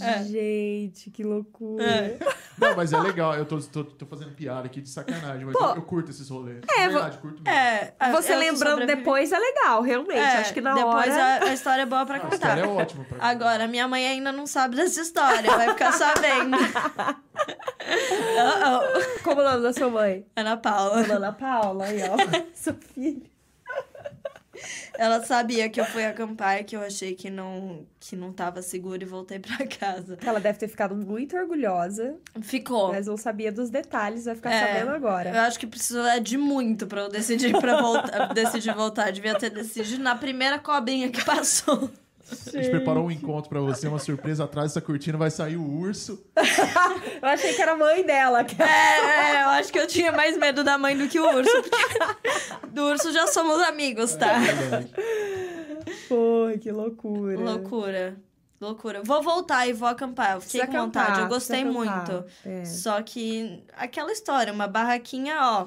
[0.00, 0.22] É.
[0.24, 1.84] Gente, que loucura.
[1.84, 2.18] É.
[2.58, 3.34] Não, mas é legal.
[3.36, 5.64] Eu tô, tô, tô fazendo piada aqui de sacanagem, mas Pô.
[5.64, 6.60] eu, eu curto esses rolês.
[6.76, 7.56] É, De verdade, curto mesmo.
[7.56, 7.94] É.
[8.00, 10.18] a- Você eu que lembrando depois é legal, realmente.
[10.18, 11.22] É, Acho que na depois hora.
[11.22, 12.34] a, a história é boa pra Ah, a contar.
[12.36, 16.56] história é ótima pra Agora, minha mãe ainda não sabe dessa história, vai ficar sabendo.
[17.88, 19.22] Uh-oh.
[19.22, 20.26] Como é o nome da sua mãe?
[20.36, 21.00] Ana Paula.
[21.14, 22.16] Ana Paula, aí, ó.
[22.54, 23.22] Sua filha.
[24.98, 28.60] Ela sabia que eu fui acampar e que eu achei que não, que não tava
[28.62, 30.18] seguro e voltei pra casa.
[30.24, 32.88] Ela deve ter ficado muito orgulhosa, Ficou.
[32.92, 35.42] mas não sabia dos detalhes, vai ficar É, sabendo Eu agora.
[35.46, 39.12] acho que precisou é de muito pra eu decidir para voltar, decidir voltar.
[39.12, 41.90] Devia ter decidido na primeira cobrinha que passou.
[42.30, 44.44] A gente preparou um encontro pra você, uma surpresa.
[44.44, 46.22] Atrás dessa cortina vai sair o urso.
[47.22, 48.44] Eu achei que era a mãe dela.
[48.44, 48.66] que- É,
[49.36, 51.50] é, eu acho que eu tinha mais medo da mãe do que o urso.
[51.62, 54.34] Porque do urso já somos amigos, tá?
[54.40, 55.90] É.
[56.08, 57.38] Pô, que loucura.
[57.38, 58.16] Loucura.
[58.60, 59.02] Loucura.
[59.04, 60.34] Vou voltar e vou acampar.
[60.34, 61.06] Eu fiquei Precisa com vontade.
[61.06, 62.24] acampar, Eu gostei muito.
[62.44, 62.64] É.
[62.64, 65.66] Só que aquela história, uma barraquinha, ó.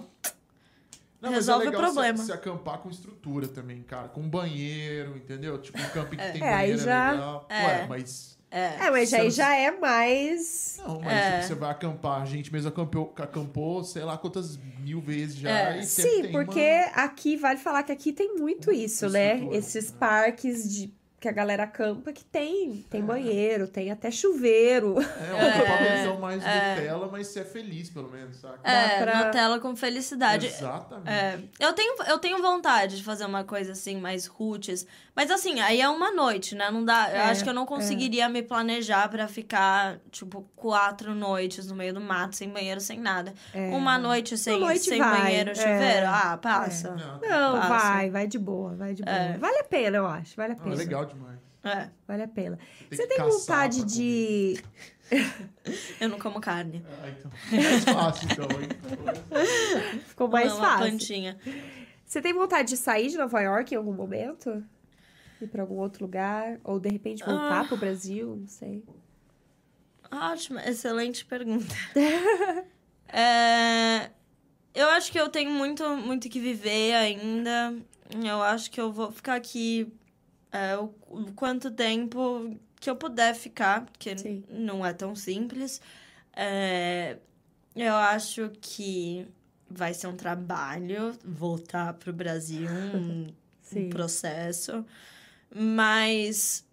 [1.22, 2.18] Não, mas Resolve é o problema.
[2.18, 4.08] Se, se acampar com estrutura também, cara.
[4.10, 5.58] Com banheiro, entendeu?
[5.62, 7.46] Tipo, um camping que tem É, banheiro já- é legal.
[7.50, 7.66] É.
[7.66, 8.32] Ué, mas...
[8.54, 8.88] É.
[8.88, 10.78] É, mas aí já é mais.
[10.86, 11.32] Não, mas É.
[11.36, 12.22] tipo, você vai acampar.
[12.22, 15.50] A gente mesmo acampou, acampou sei lá quantas mil vezes já.
[15.50, 15.80] É.
[15.80, 19.48] e Sim, porque uma- aqui vale falar que aqui tem muito isso, né?
[19.54, 22.84] Esses parques de que a galera acampa que tem.
[22.90, 24.96] Tem banheiro, tem até chuveiro.
[25.00, 28.60] É, uma padrãozão mais Nutella, mas você é feliz, pelo menos, saca?
[28.68, 30.48] É, pra- Nutella com felicidade.
[30.48, 31.08] Exatamente.
[31.10, 34.88] É, eu tenho, eu tenho vontade de fazer uma coisa assim, mais roots.
[35.16, 36.72] Mas assim, aí é uma noite, né?
[36.72, 37.10] Não dá.
[37.12, 41.76] Eu É, acho que eu não conseguiria me planejar pra ficar, tipo, quatro noites no
[41.76, 43.32] meio do mato, sem banheiro, sem nada.
[43.74, 45.56] Uma noite sem, noite sem vai, banheiro, é.
[45.56, 46.08] chuveiro.
[46.08, 46.96] Ah, passa.
[46.96, 47.90] Não, Não, Passa.
[47.94, 49.16] vai, vai de boa, vai de boa.
[49.16, 49.38] É.
[49.38, 50.76] Vale a pena, eu acho, vale a não, pena.
[50.76, 51.40] é legal demais.
[51.64, 51.90] É.
[52.08, 52.58] Vale a pena.
[52.90, 54.62] Tem Você tem vontade de.
[56.00, 56.84] Eu não como carne.
[57.04, 57.32] Ah, então.
[57.52, 58.70] É mais fácil, então, hein?
[60.08, 60.88] Ficou mais Não, uma fácil.
[60.88, 61.38] plantinha.
[62.06, 64.64] Você tem vontade de sair de Nova York em algum momento?
[65.42, 66.60] Ir pra algum outro lugar?
[66.64, 67.66] Ou de repente voltar Ah.
[67.66, 68.36] pro Brasil?
[68.38, 68.84] Não sei.
[70.12, 71.66] Ótima, excelente pergunta.
[73.14, 74.10] É,
[74.74, 77.76] eu acho que eu tenho muito, muito que viver ainda.
[78.24, 79.92] Eu acho que eu vou ficar aqui
[80.52, 84.44] é, o, o quanto tempo que eu puder ficar, porque Sim.
[84.50, 85.82] não é tão simples.
[86.34, 87.18] É,
[87.76, 89.28] eu acho que
[89.70, 93.28] vai ser um trabalho voltar pro Brasil, um,
[93.76, 94.86] um processo.
[95.54, 96.66] Mas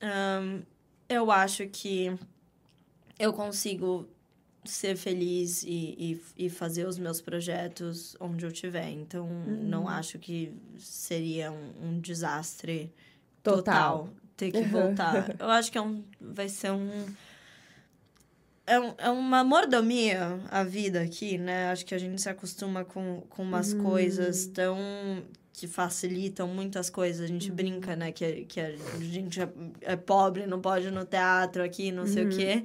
[0.00, 0.62] ahn,
[1.08, 2.14] eu acho que
[3.18, 4.08] eu consigo
[4.64, 8.88] ser feliz e, e, e fazer os meus projetos onde eu estiver.
[8.90, 12.92] Então, não acho que seria um, um desastre
[13.42, 13.98] Total.
[13.98, 14.08] total.
[14.36, 15.34] ter que voltar.
[15.38, 17.06] eu acho que é um, vai ser um.
[18.64, 21.70] É, um, é uma mordomia a vida aqui, né?
[21.70, 24.78] Acho que a gente se acostuma com, com umas coisas tão.
[25.52, 27.22] que facilitam muitas coisas.
[27.22, 28.12] A gente brinca, né?
[28.12, 28.70] Que, que a
[29.00, 29.48] gente é,
[29.82, 32.64] é pobre, não pode ir no teatro aqui, não sei o quê.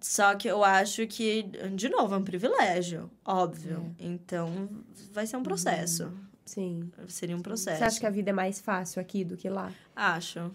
[0.00, 1.42] Só que eu acho que,
[1.74, 3.94] de novo, é um privilégio, óbvio.
[3.98, 4.68] Então,
[5.12, 6.10] vai ser um processo.
[6.50, 6.90] Sim.
[7.06, 7.78] Seria um processo.
[7.78, 9.72] Você acha que a vida é mais fácil aqui do que lá?
[9.94, 10.50] Acho.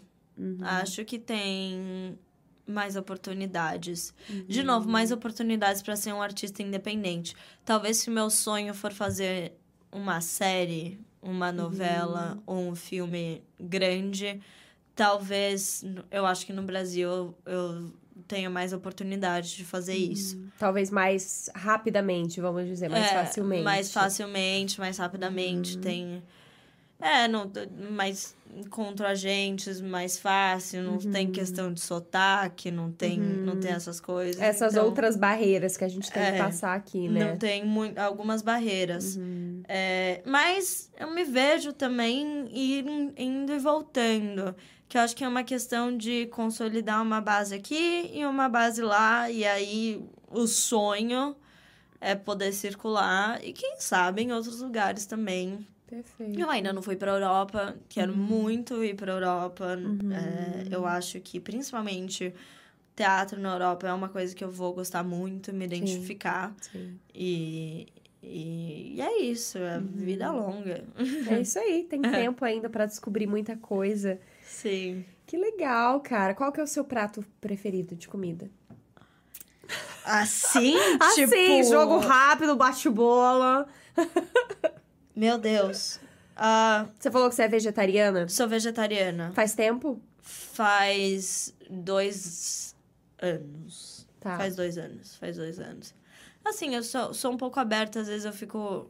[0.62, 2.20] Acho que tem
[2.68, 4.14] mais oportunidades.
[4.30, 4.46] Uhum.
[4.46, 7.34] De novo, mais oportunidades para ser um artista independente.
[7.64, 9.54] Talvez se o meu sonho for fazer
[9.90, 11.56] uma série, uma Uhum.
[11.56, 14.42] novela ou um filme grande,
[14.94, 17.94] talvez eu acho que no Brasil eu
[18.28, 20.42] tenha mais oportunidade de fazer isso.
[20.58, 23.64] Talvez mais rapidamente, vamos dizer, mais É, facilmente.
[23.64, 25.78] Mais facilmente, mais rapidamente.
[25.78, 26.24] Tem.
[27.00, 27.52] É, não,
[27.92, 34.00] mais encontro agentes mais fácil, não tem questão de sotaque, não tem, não tem essas
[34.00, 34.42] coisas.
[34.42, 37.32] Essas Então, outras barreiras que a gente tem que É, passar aqui, né?
[37.32, 39.20] Não tem mui- algumas barreiras.
[39.68, 42.86] É, mas eu me vejo também ir,
[43.18, 44.56] indo e voltando.
[44.88, 48.82] Que eu acho que é uma questão de consolidar uma base aqui e uma base
[48.82, 49.30] lá.
[49.30, 51.36] E aí o sonho
[52.00, 53.44] é poder circular.
[53.44, 55.68] E quem sabe em outros lugares também.
[55.88, 56.40] Perfeito.
[56.40, 57.76] Eu ainda não fui pra Europa.
[57.88, 59.78] Quero muito ir pra Europa.
[60.12, 62.34] É, eu acho que principalmente
[62.96, 66.56] teatro na Europa é uma coisa que eu vou gostar muito, me identificar.
[66.62, 66.98] Sim.
[67.14, 67.88] E,
[68.24, 70.84] e, e é isso, é vida longa.
[71.30, 74.20] É isso aí, tem tempo ainda pra descobrir muita coisa.
[74.44, 75.06] Sim.
[75.28, 76.34] Que legal, cara.
[76.34, 78.50] Qual que é o seu prato preferido de comida?
[80.04, 80.76] Assim?
[81.00, 81.64] Assim, tipo...
[81.64, 83.68] jogo rápido, bate-bola.
[85.16, 86.00] Meu Deus.
[86.36, 88.28] Ah, Você falou que você é vegetariana?
[88.28, 89.32] sou vegetariana.
[89.34, 90.02] Faz tempo?
[90.22, 92.76] Faz dois
[93.20, 94.06] anos.
[94.20, 94.38] Tá.
[94.38, 95.94] Faz dois anos, faz dois anos.
[96.44, 98.90] Assim, eu sou, sou um pouco aberta, às vezes eu fico...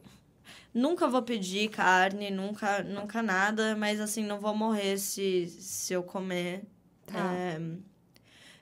[0.74, 6.02] Nunca vou pedir carne, nunca, nunca nada, mas assim, não vou morrer se, se eu
[6.02, 6.64] comer.
[7.06, 7.32] Tá.
[7.34, 7.60] É,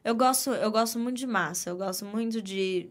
[0.04, 2.88] eu, gosto, eu gosto muito de massa, eu gosto muito de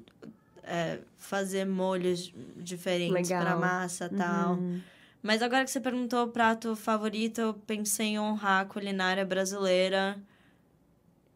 [0.64, 4.54] é, fazer molhos diferentes pra massa e tal.
[4.56, 4.80] Uhum.
[5.22, 10.18] Mas agora que você perguntou o prato favorito, eu pensei em honrar a culinária brasileira.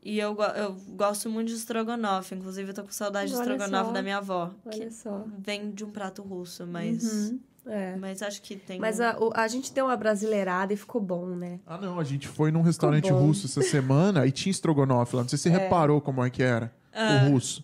[0.03, 2.35] E eu, eu gosto muito de estrogonofe.
[2.35, 3.91] Inclusive, eu tô com saudade de estrogonofe só.
[3.91, 4.51] da minha avó.
[4.65, 5.25] Olha Que só.
[5.37, 7.03] vem de um prato russo, mas...
[7.03, 7.39] Uhum.
[7.65, 7.97] É.
[7.97, 8.79] Mas acho que tem...
[8.79, 11.59] Mas a, a gente deu uma brasileirada e ficou bom, né?
[11.67, 15.23] Ah, não, a gente foi num restaurante russo essa semana e tinha estrogonofe lá.
[15.23, 17.63] Não sei se você reparou como é que era o russo.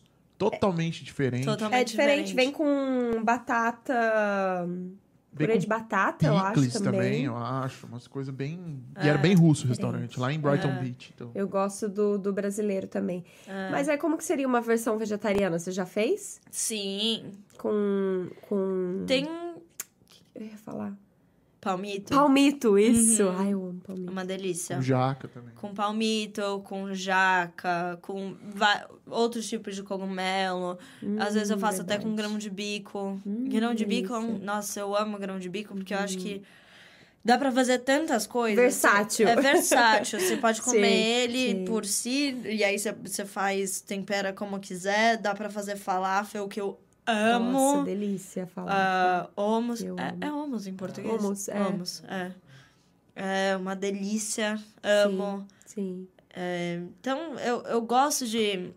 [0.52, 1.46] Totalmente diferente.
[1.46, 4.66] Totalmente É diferente, vem com batata.
[5.36, 7.24] Vem Purê com de batata, eu acho Picles também.
[7.24, 7.88] eu acho.
[7.88, 8.84] Umas coisas bem...
[9.04, 10.80] E era bem russo o restaurante, lá em Brighton É.
[10.80, 11.12] Beach.
[11.16, 11.32] Então.
[11.34, 13.26] Eu gosto do, do brasileiro também.
[13.72, 15.58] Mas é como que seria uma versão vegetariana?
[15.58, 16.40] Você já fez?
[16.52, 17.32] Sim.
[17.58, 18.30] Com.
[18.48, 19.04] com...
[19.08, 19.26] Tem
[20.36, 20.94] Eu ia falar.
[21.64, 22.14] Palmito.
[22.14, 23.24] Palmito, isso!
[23.38, 24.12] Ai, eu amo palmito.
[24.12, 24.76] Uma delícia.
[24.76, 25.54] Com jaca também.
[25.56, 28.36] Com palmito, com jaca, com
[29.08, 30.78] outros tipos de cogumelo.
[31.20, 32.28] Às vezes eu faço até com verdade.
[32.30, 33.20] grão de bico.
[33.26, 34.46] Hum, grão de bico, é um- delícia.
[34.46, 36.42] nossa, eu amo grão de bico, porque eu acho que
[37.26, 38.58] Dá pra fazer tantas coisas.
[38.62, 39.26] Versátil.
[39.30, 40.20] É versátil.
[40.20, 41.64] Você pode comer Sim, ele sim.
[41.66, 45.16] por si, e aí você, faz, tempera como quiser.
[45.16, 47.52] Dá pra fazer falafel, que eu amo.
[47.52, 48.72] Nossa, delícia falar.
[48.72, 49.30] Ah.
[49.82, 51.24] Eu É, é hummus em português?
[51.24, 51.60] Hummus, é.
[51.62, 52.32] Hummus, é.
[53.16, 54.60] É uma delícia.
[54.82, 55.46] Amo.
[55.66, 56.08] Sim.
[56.36, 58.72] É, então, eu, eu gosto de.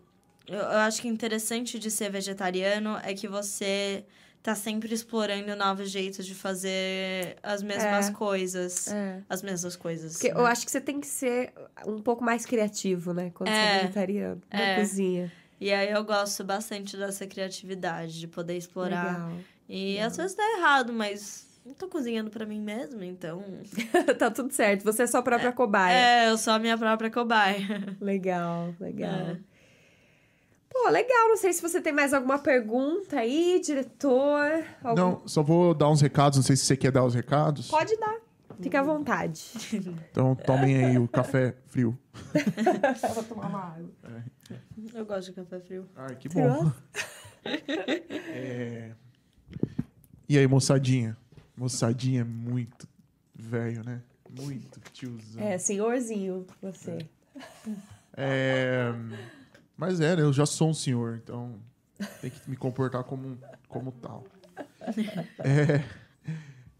[0.47, 4.05] Eu, eu acho que interessante de ser vegetariano é que você
[4.43, 8.11] tá sempre explorando novos jeitos de fazer as mesmas É.
[8.13, 8.87] coisas.
[8.89, 9.21] É.
[9.27, 10.13] As mesmas coisas.
[10.13, 10.39] Porque né?
[10.39, 11.51] eu acho que você tem que ser
[11.85, 13.31] um pouco mais criativo, né?
[13.33, 13.81] Quando você é É.
[13.81, 14.41] vegetariano.
[14.53, 14.75] Na É.
[15.59, 19.13] E aí eu gosto bastante dessa criatividade, de poder explorar.
[19.13, 19.31] Legal.
[19.67, 23.43] E às vezes dá errado, mas não tô cozinhando pra mim mesma, então.
[24.17, 24.83] tá tudo certo.
[24.83, 25.93] Você é sua própria cobaia.
[25.97, 27.57] É, eu sou a minha própria cobaia.
[27.99, 29.11] Legal, legal.
[29.11, 29.37] É.
[30.69, 31.29] Pô, legal.
[31.29, 34.63] Não sei se você tem mais alguma pergunta aí, diretor.
[34.83, 36.37] Algum- Não, só vou dar uns recados.
[36.37, 37.67] Não sei se você quer dar os recados.
[37.67, 38.15] Pode dar.
[38.61, 39.43] Fica à vontade.
[40.11, 41.97] Então tomem aí o café frio.
[42.33, 43.89] Eu vou tomar uma água.
[44.93, 45.87] Eu gosto de café frio.
[45.95, 46.71] Ai, que Você bom.
[48.33, 48.91] É...
[50.27, 51.15] E aí, moçadinha?
[51.55, 52.87] Moçadinha é muito
[53.35, 54.01] velho, né?
[54.29, 55.41] Muito tiozão.
[55.41, 56.97] É, senhorzinho, você.
[58.15, 58.91] É,
[59.77, 60.21] Mas é, né?
[60.23, 61.55] Eu já sou um senhor, então
[62.21, 63.37] tem que me comportar como, um-
[63.69, 64.25] como tal.
[65.39, 65.83] É,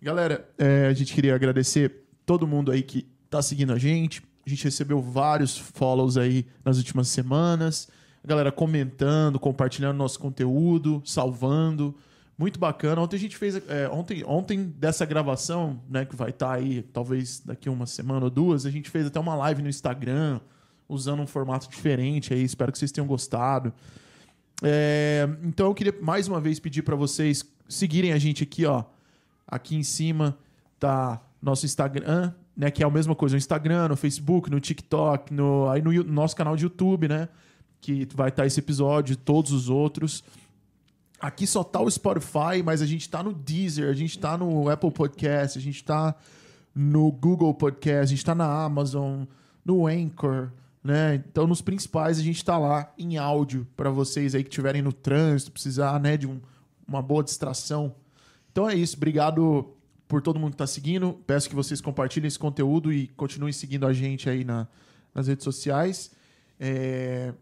[0.08, 4.24] Galera, é, a gente queria agradecer todo mundo aí que tá seguindo a gente.
[4.46, 7.90] A gente recebeu vários follows aí nas últimas semanas.
[8.24, 11.94] A galera comentando, compartilhando nosso conteúdo, salvando.
[12.38, 13.02] Muito bacana.
[13.02, 13.58] Ontem a gente fez.
[13.68, 18.30] é, ontem, ontem dessa gravação, né, que vai estar aí, talvez daqui uma semana ou
[18.30, 20.40] duas, a gente fez até uma live no Instagram,
[20.88, 22.44] usando um formato diferente aí.
[22.44, 23.74] Espero que vocês tenham gostado.
[24.64, 28.86] É, então eu queria mais uma vez pedir para vocês seguirem a gente aqui, ó.
[29.48, 30.38] Aqui em cima
[30.80, 32.70] tá nosso Instagram, né?
[32.70, 36.04] Que é a mesma coisa no Instagram, no Facebook, no TikTok, no, aí no, Yu-
[36.04, 37.30] nosso canal de YouTube, né?
[37.80, 40.24] Que vai estar esse episódio todos os outros.
[41.20, 44.70] Aqui só tá o Spotify, mas a gente tá no Deezer, a gente tá no
[44.70, 46.14] Apple Podcast, a gente tá
[46.76, 49.24] no Google Podcast, a gente tá na Amazon,
[49.66, 50.52] no Anchor,
[50.84, 51.16] né?
[51.16, 54.94] Então nos principais a gente tá lá em áudio para vocês aí que estiverem no
[54.94, 56.40] trânsito, precisar, né, de um-
[56.88, 57.96] uma boa distração.
[58.58, 59.72] Então é isso, obrigado
[60.08, 61.14] por todo mundo que tá seguindo.
[61.28, 64.68] Peço que vocês compartilhem esse conteúdo e continuem seguindo a gente aí na-
[65.14, 66.10] nas redes sociais.
[66.60, 67.36] É,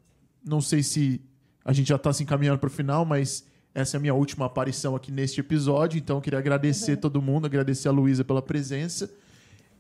[0.46, 1.22] não sei se
[1.64, 4.46] a gente já está se encaminhando para o final, mas essa é a minha última
[4.48, 5.98] aparição aqui neste episódio.
[5.98, 9.10] Então, eu queria agradecer todo mundo, agradecer a Luísa pela presença.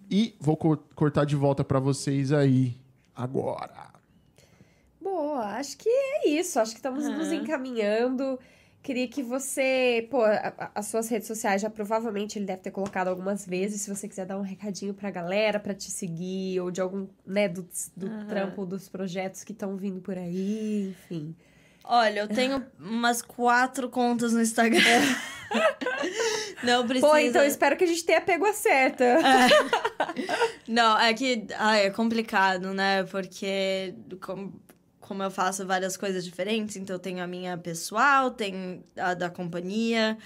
[0.09, 2.77] E vou co- cortar de volta para vocês aí
[3.13, 3.89] agora.
[5.01, 6.57] Boa, acho que é isso.
[6.61, 7.35] Acho que estamos nos Aham.
[7.35, 8.39] encaminhando.
[8.85, 13.07] Queria que você, pô, a- as suas redes sociais já provavelmente ele deve ter colocado
[13.07, 13.81] algumas vezes.
[13.81, 17.49] Se você quiser dar um recadinho pra galera pra te seguir, ou de algum, né,
[17.49, 17.67] do,
[17.97, 18.27] do Aham.
[18.27, 21.35] trampo, dos projetos que estão vindo por aí, enfim.
[21.83, 24.79] Olha, eu tenho umas quatro contas no Instagram.
[26.63, 27.07] Não precisa.
[27.07, 29.17] Pô, então eu espero que a gente tenha pego a certa.
[30.67, 33.03] Não, é que ai, é complicado, né?
[33.03, 33.93] Porque
[35.07, 39.30] como eu faço várias coisas diferentes, então eu tenho a minha pessoal, tem a da
[39.30, 40.18] companhia,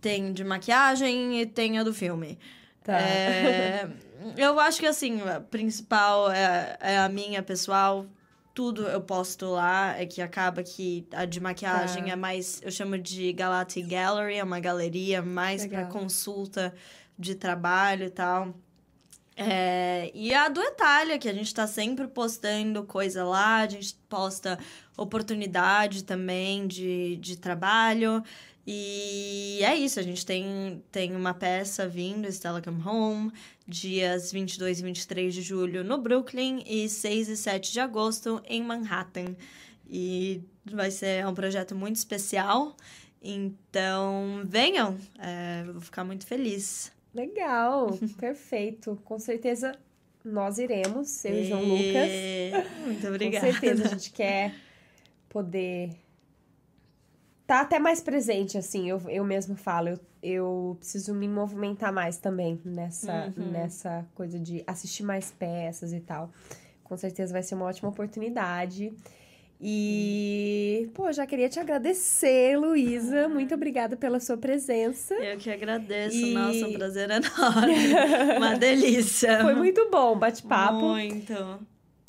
[0.00, 2.38] tem de maquiagem e tem a do filme.
[2.84, 2.98] Tá.
[2.98, 3.88] É,
[4.38, 8.06] eu acho que assim, a principal é, é a minha pessoal.
[8.54, 12.10] Tudo eu posto lá, é que acaba que a de maquiagem Tá.
[12.10, 16.74] é mais, eu chamo de Galati Gallery, é uma galeria mais para consulta
[17.16, 18.54] de trabalho e tal.
[19.40, 23.94] É, e a do Etália, que a gente tá sempre postando coisa lá, a gente
[24.08, 24.58] posta
[24.96, 28.20] oportunidade também de, de trabalho.
[28.66, 33.32] E é isso, a gente tem, tem uma peça vindo, Stella Come Home,
[33.66, 38.60] dias 22 e 23 de julho no Brooklyn e 6 e 7 de agosto em
[38.60, 39.36] Manhattan.
[39.88, 42.76] E vai ser um projeto muito especial,
[43.22, 46.97] então venham, é, vou ficar muito feliz.
[47.14, 49.00] Legal, perfeito.
[49.04, 49.72] Com certeza
[50.24, 52.10] nós iremos, eu e João Lucas.
[52.10, 52.52] E-
[52.86, 53.46] Muito obrigada.
[53.46, 54.54] Com certeza a gente quer
[55.28, 55.90] poder
[57.46, 58.88] tá até mais presente, assim.
[58.90, 63.50] Eu, eu mesmo falo, eu, eu preciso me movimentar mais também nessa, Uhum.
[63.50, 66.30] nessa coisa de assistir mais peças e tal.
[66.84, 68.92] Com certeza vai ser uma ótima oportunidade.
[69.60, 73.28] E, pô, já queria te agradecer, Luísa.
[73.28, 75.14] Muito obrigada pela sua presença.
[75.14, 77.74] Eu que agradeço, E- nossa, um prazer enorme.
[78.38, 79.40] Uma delícia.
[79.42, 80.80] Foi muito bom o bate-papo.
[80.80, 81.34] Muito.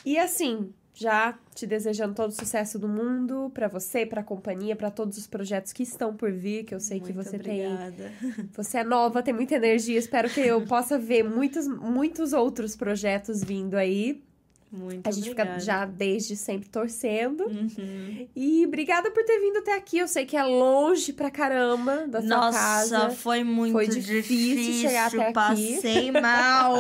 [0.06, 4.76] E assim, já te desejando todo o sucesso do mundo para você, para a companhia,
[4.76, 8.12] para todos os projetos que estão por vir, que eu sei Muito que você obrigada.
[8.22, 8.50] tem.
[8.56, 9.98] Você é nova, tem muita energia.
[9.98, 14.24] Espero que eu possa ver muitos, muitos outros projetos vindo aí.
[14.72, 15.50] Muito A gente obrigada.
[15.54, 17.44] fica já desde sempre torcendo.
[17.46, 18.28] Uhum.
[18.36, 19.98] E obrigada por ter vindo até aqui.
[19.98, 23.10] Eu sei que é longe pra caramba da sua Nossa, casa.
[23.10, 25.34] foi muito Foi difícil chegar até aqui.
[25.34, 26.80] Passei mal.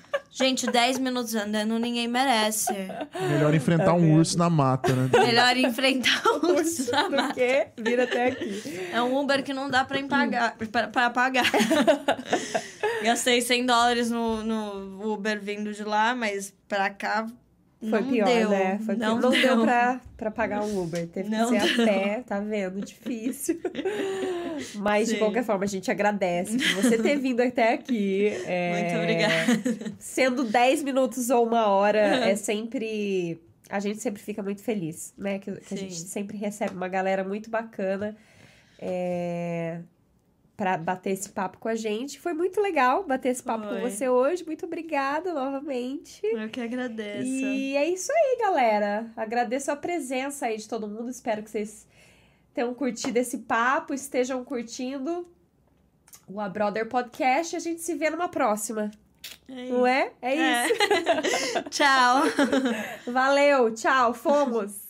[0.38, 2.70] Gente, 10 minutos andando ninguém merece.
[3.18, 5.08] Melhor enfrentar um urso na mata, né?
[5.10, 7.28] Melhor enfrentar o urso na mata.
[7.28, 8.62] Porque vir até aqui.
[8.92, 11.50] É um Uber que não dá pra, pagar, pra, pra pagar.
[13.02, 17.26] Gastei 100 dólares no, no Uber vindo de lá, mas pra cá
[17.78, 18.50] Foi não pior, deu.
[18.50, 18.78] né?
[18.84, 19.30] Foi não, pior.
[19.32, 19.62] não deu.
[19.62, 21.06] pra, pra pagar um Uber.
[21.08, 21.84] Teve Não que ser deu.
[21.84, 22.80] a pé, tá vendo?
[22.80, 23.60] Difícil.
[24.76, 25.18] Mas, de Sim.
[25.18, 28.28] qualquer forma, a gente agradece por você ter vindo até aqui.
[28.46, 29.94] É, Muito obrigada.
[29.98, 33.40] Sendo 10 minutos ou uma hora, é sempre...
[33.68, 35.38] A gente sempre fica muito feliz, né?
[35.38, 38.16] Que, que a gente sempre recebe uma galera muito bacana
[38.78, 39.80] é,
[40.56, 42.18] pra bater esse papo com a gente.
[42.18, 43.90] Foi muito legal bater esse papo com Foi.
[43.90, 44.44] você hoje.
[44.44, 46.24] Muito obrigada novamente.
[46.24, 47.28] Eu que agradeço.
[47.28, 49.10] E é isso aí, galera.
[49.16, 51.10] Agradeço a presença aí de todo mundo.
[51.10, 51.86] Espero que vocês
[52.54, 55.28] tenham curtido esse papo, estejam curtindo
[56.26, 57.54] o A Brother Podcast.
[57.54, 58.90] A gente se vê numa próxima.
[59.48, 60.12] É Não é?
[60.22, 60.74] É isso.
[61.68, 62.22] Tchau.
[63.12, 64.85] Valeu, tchau, fomos!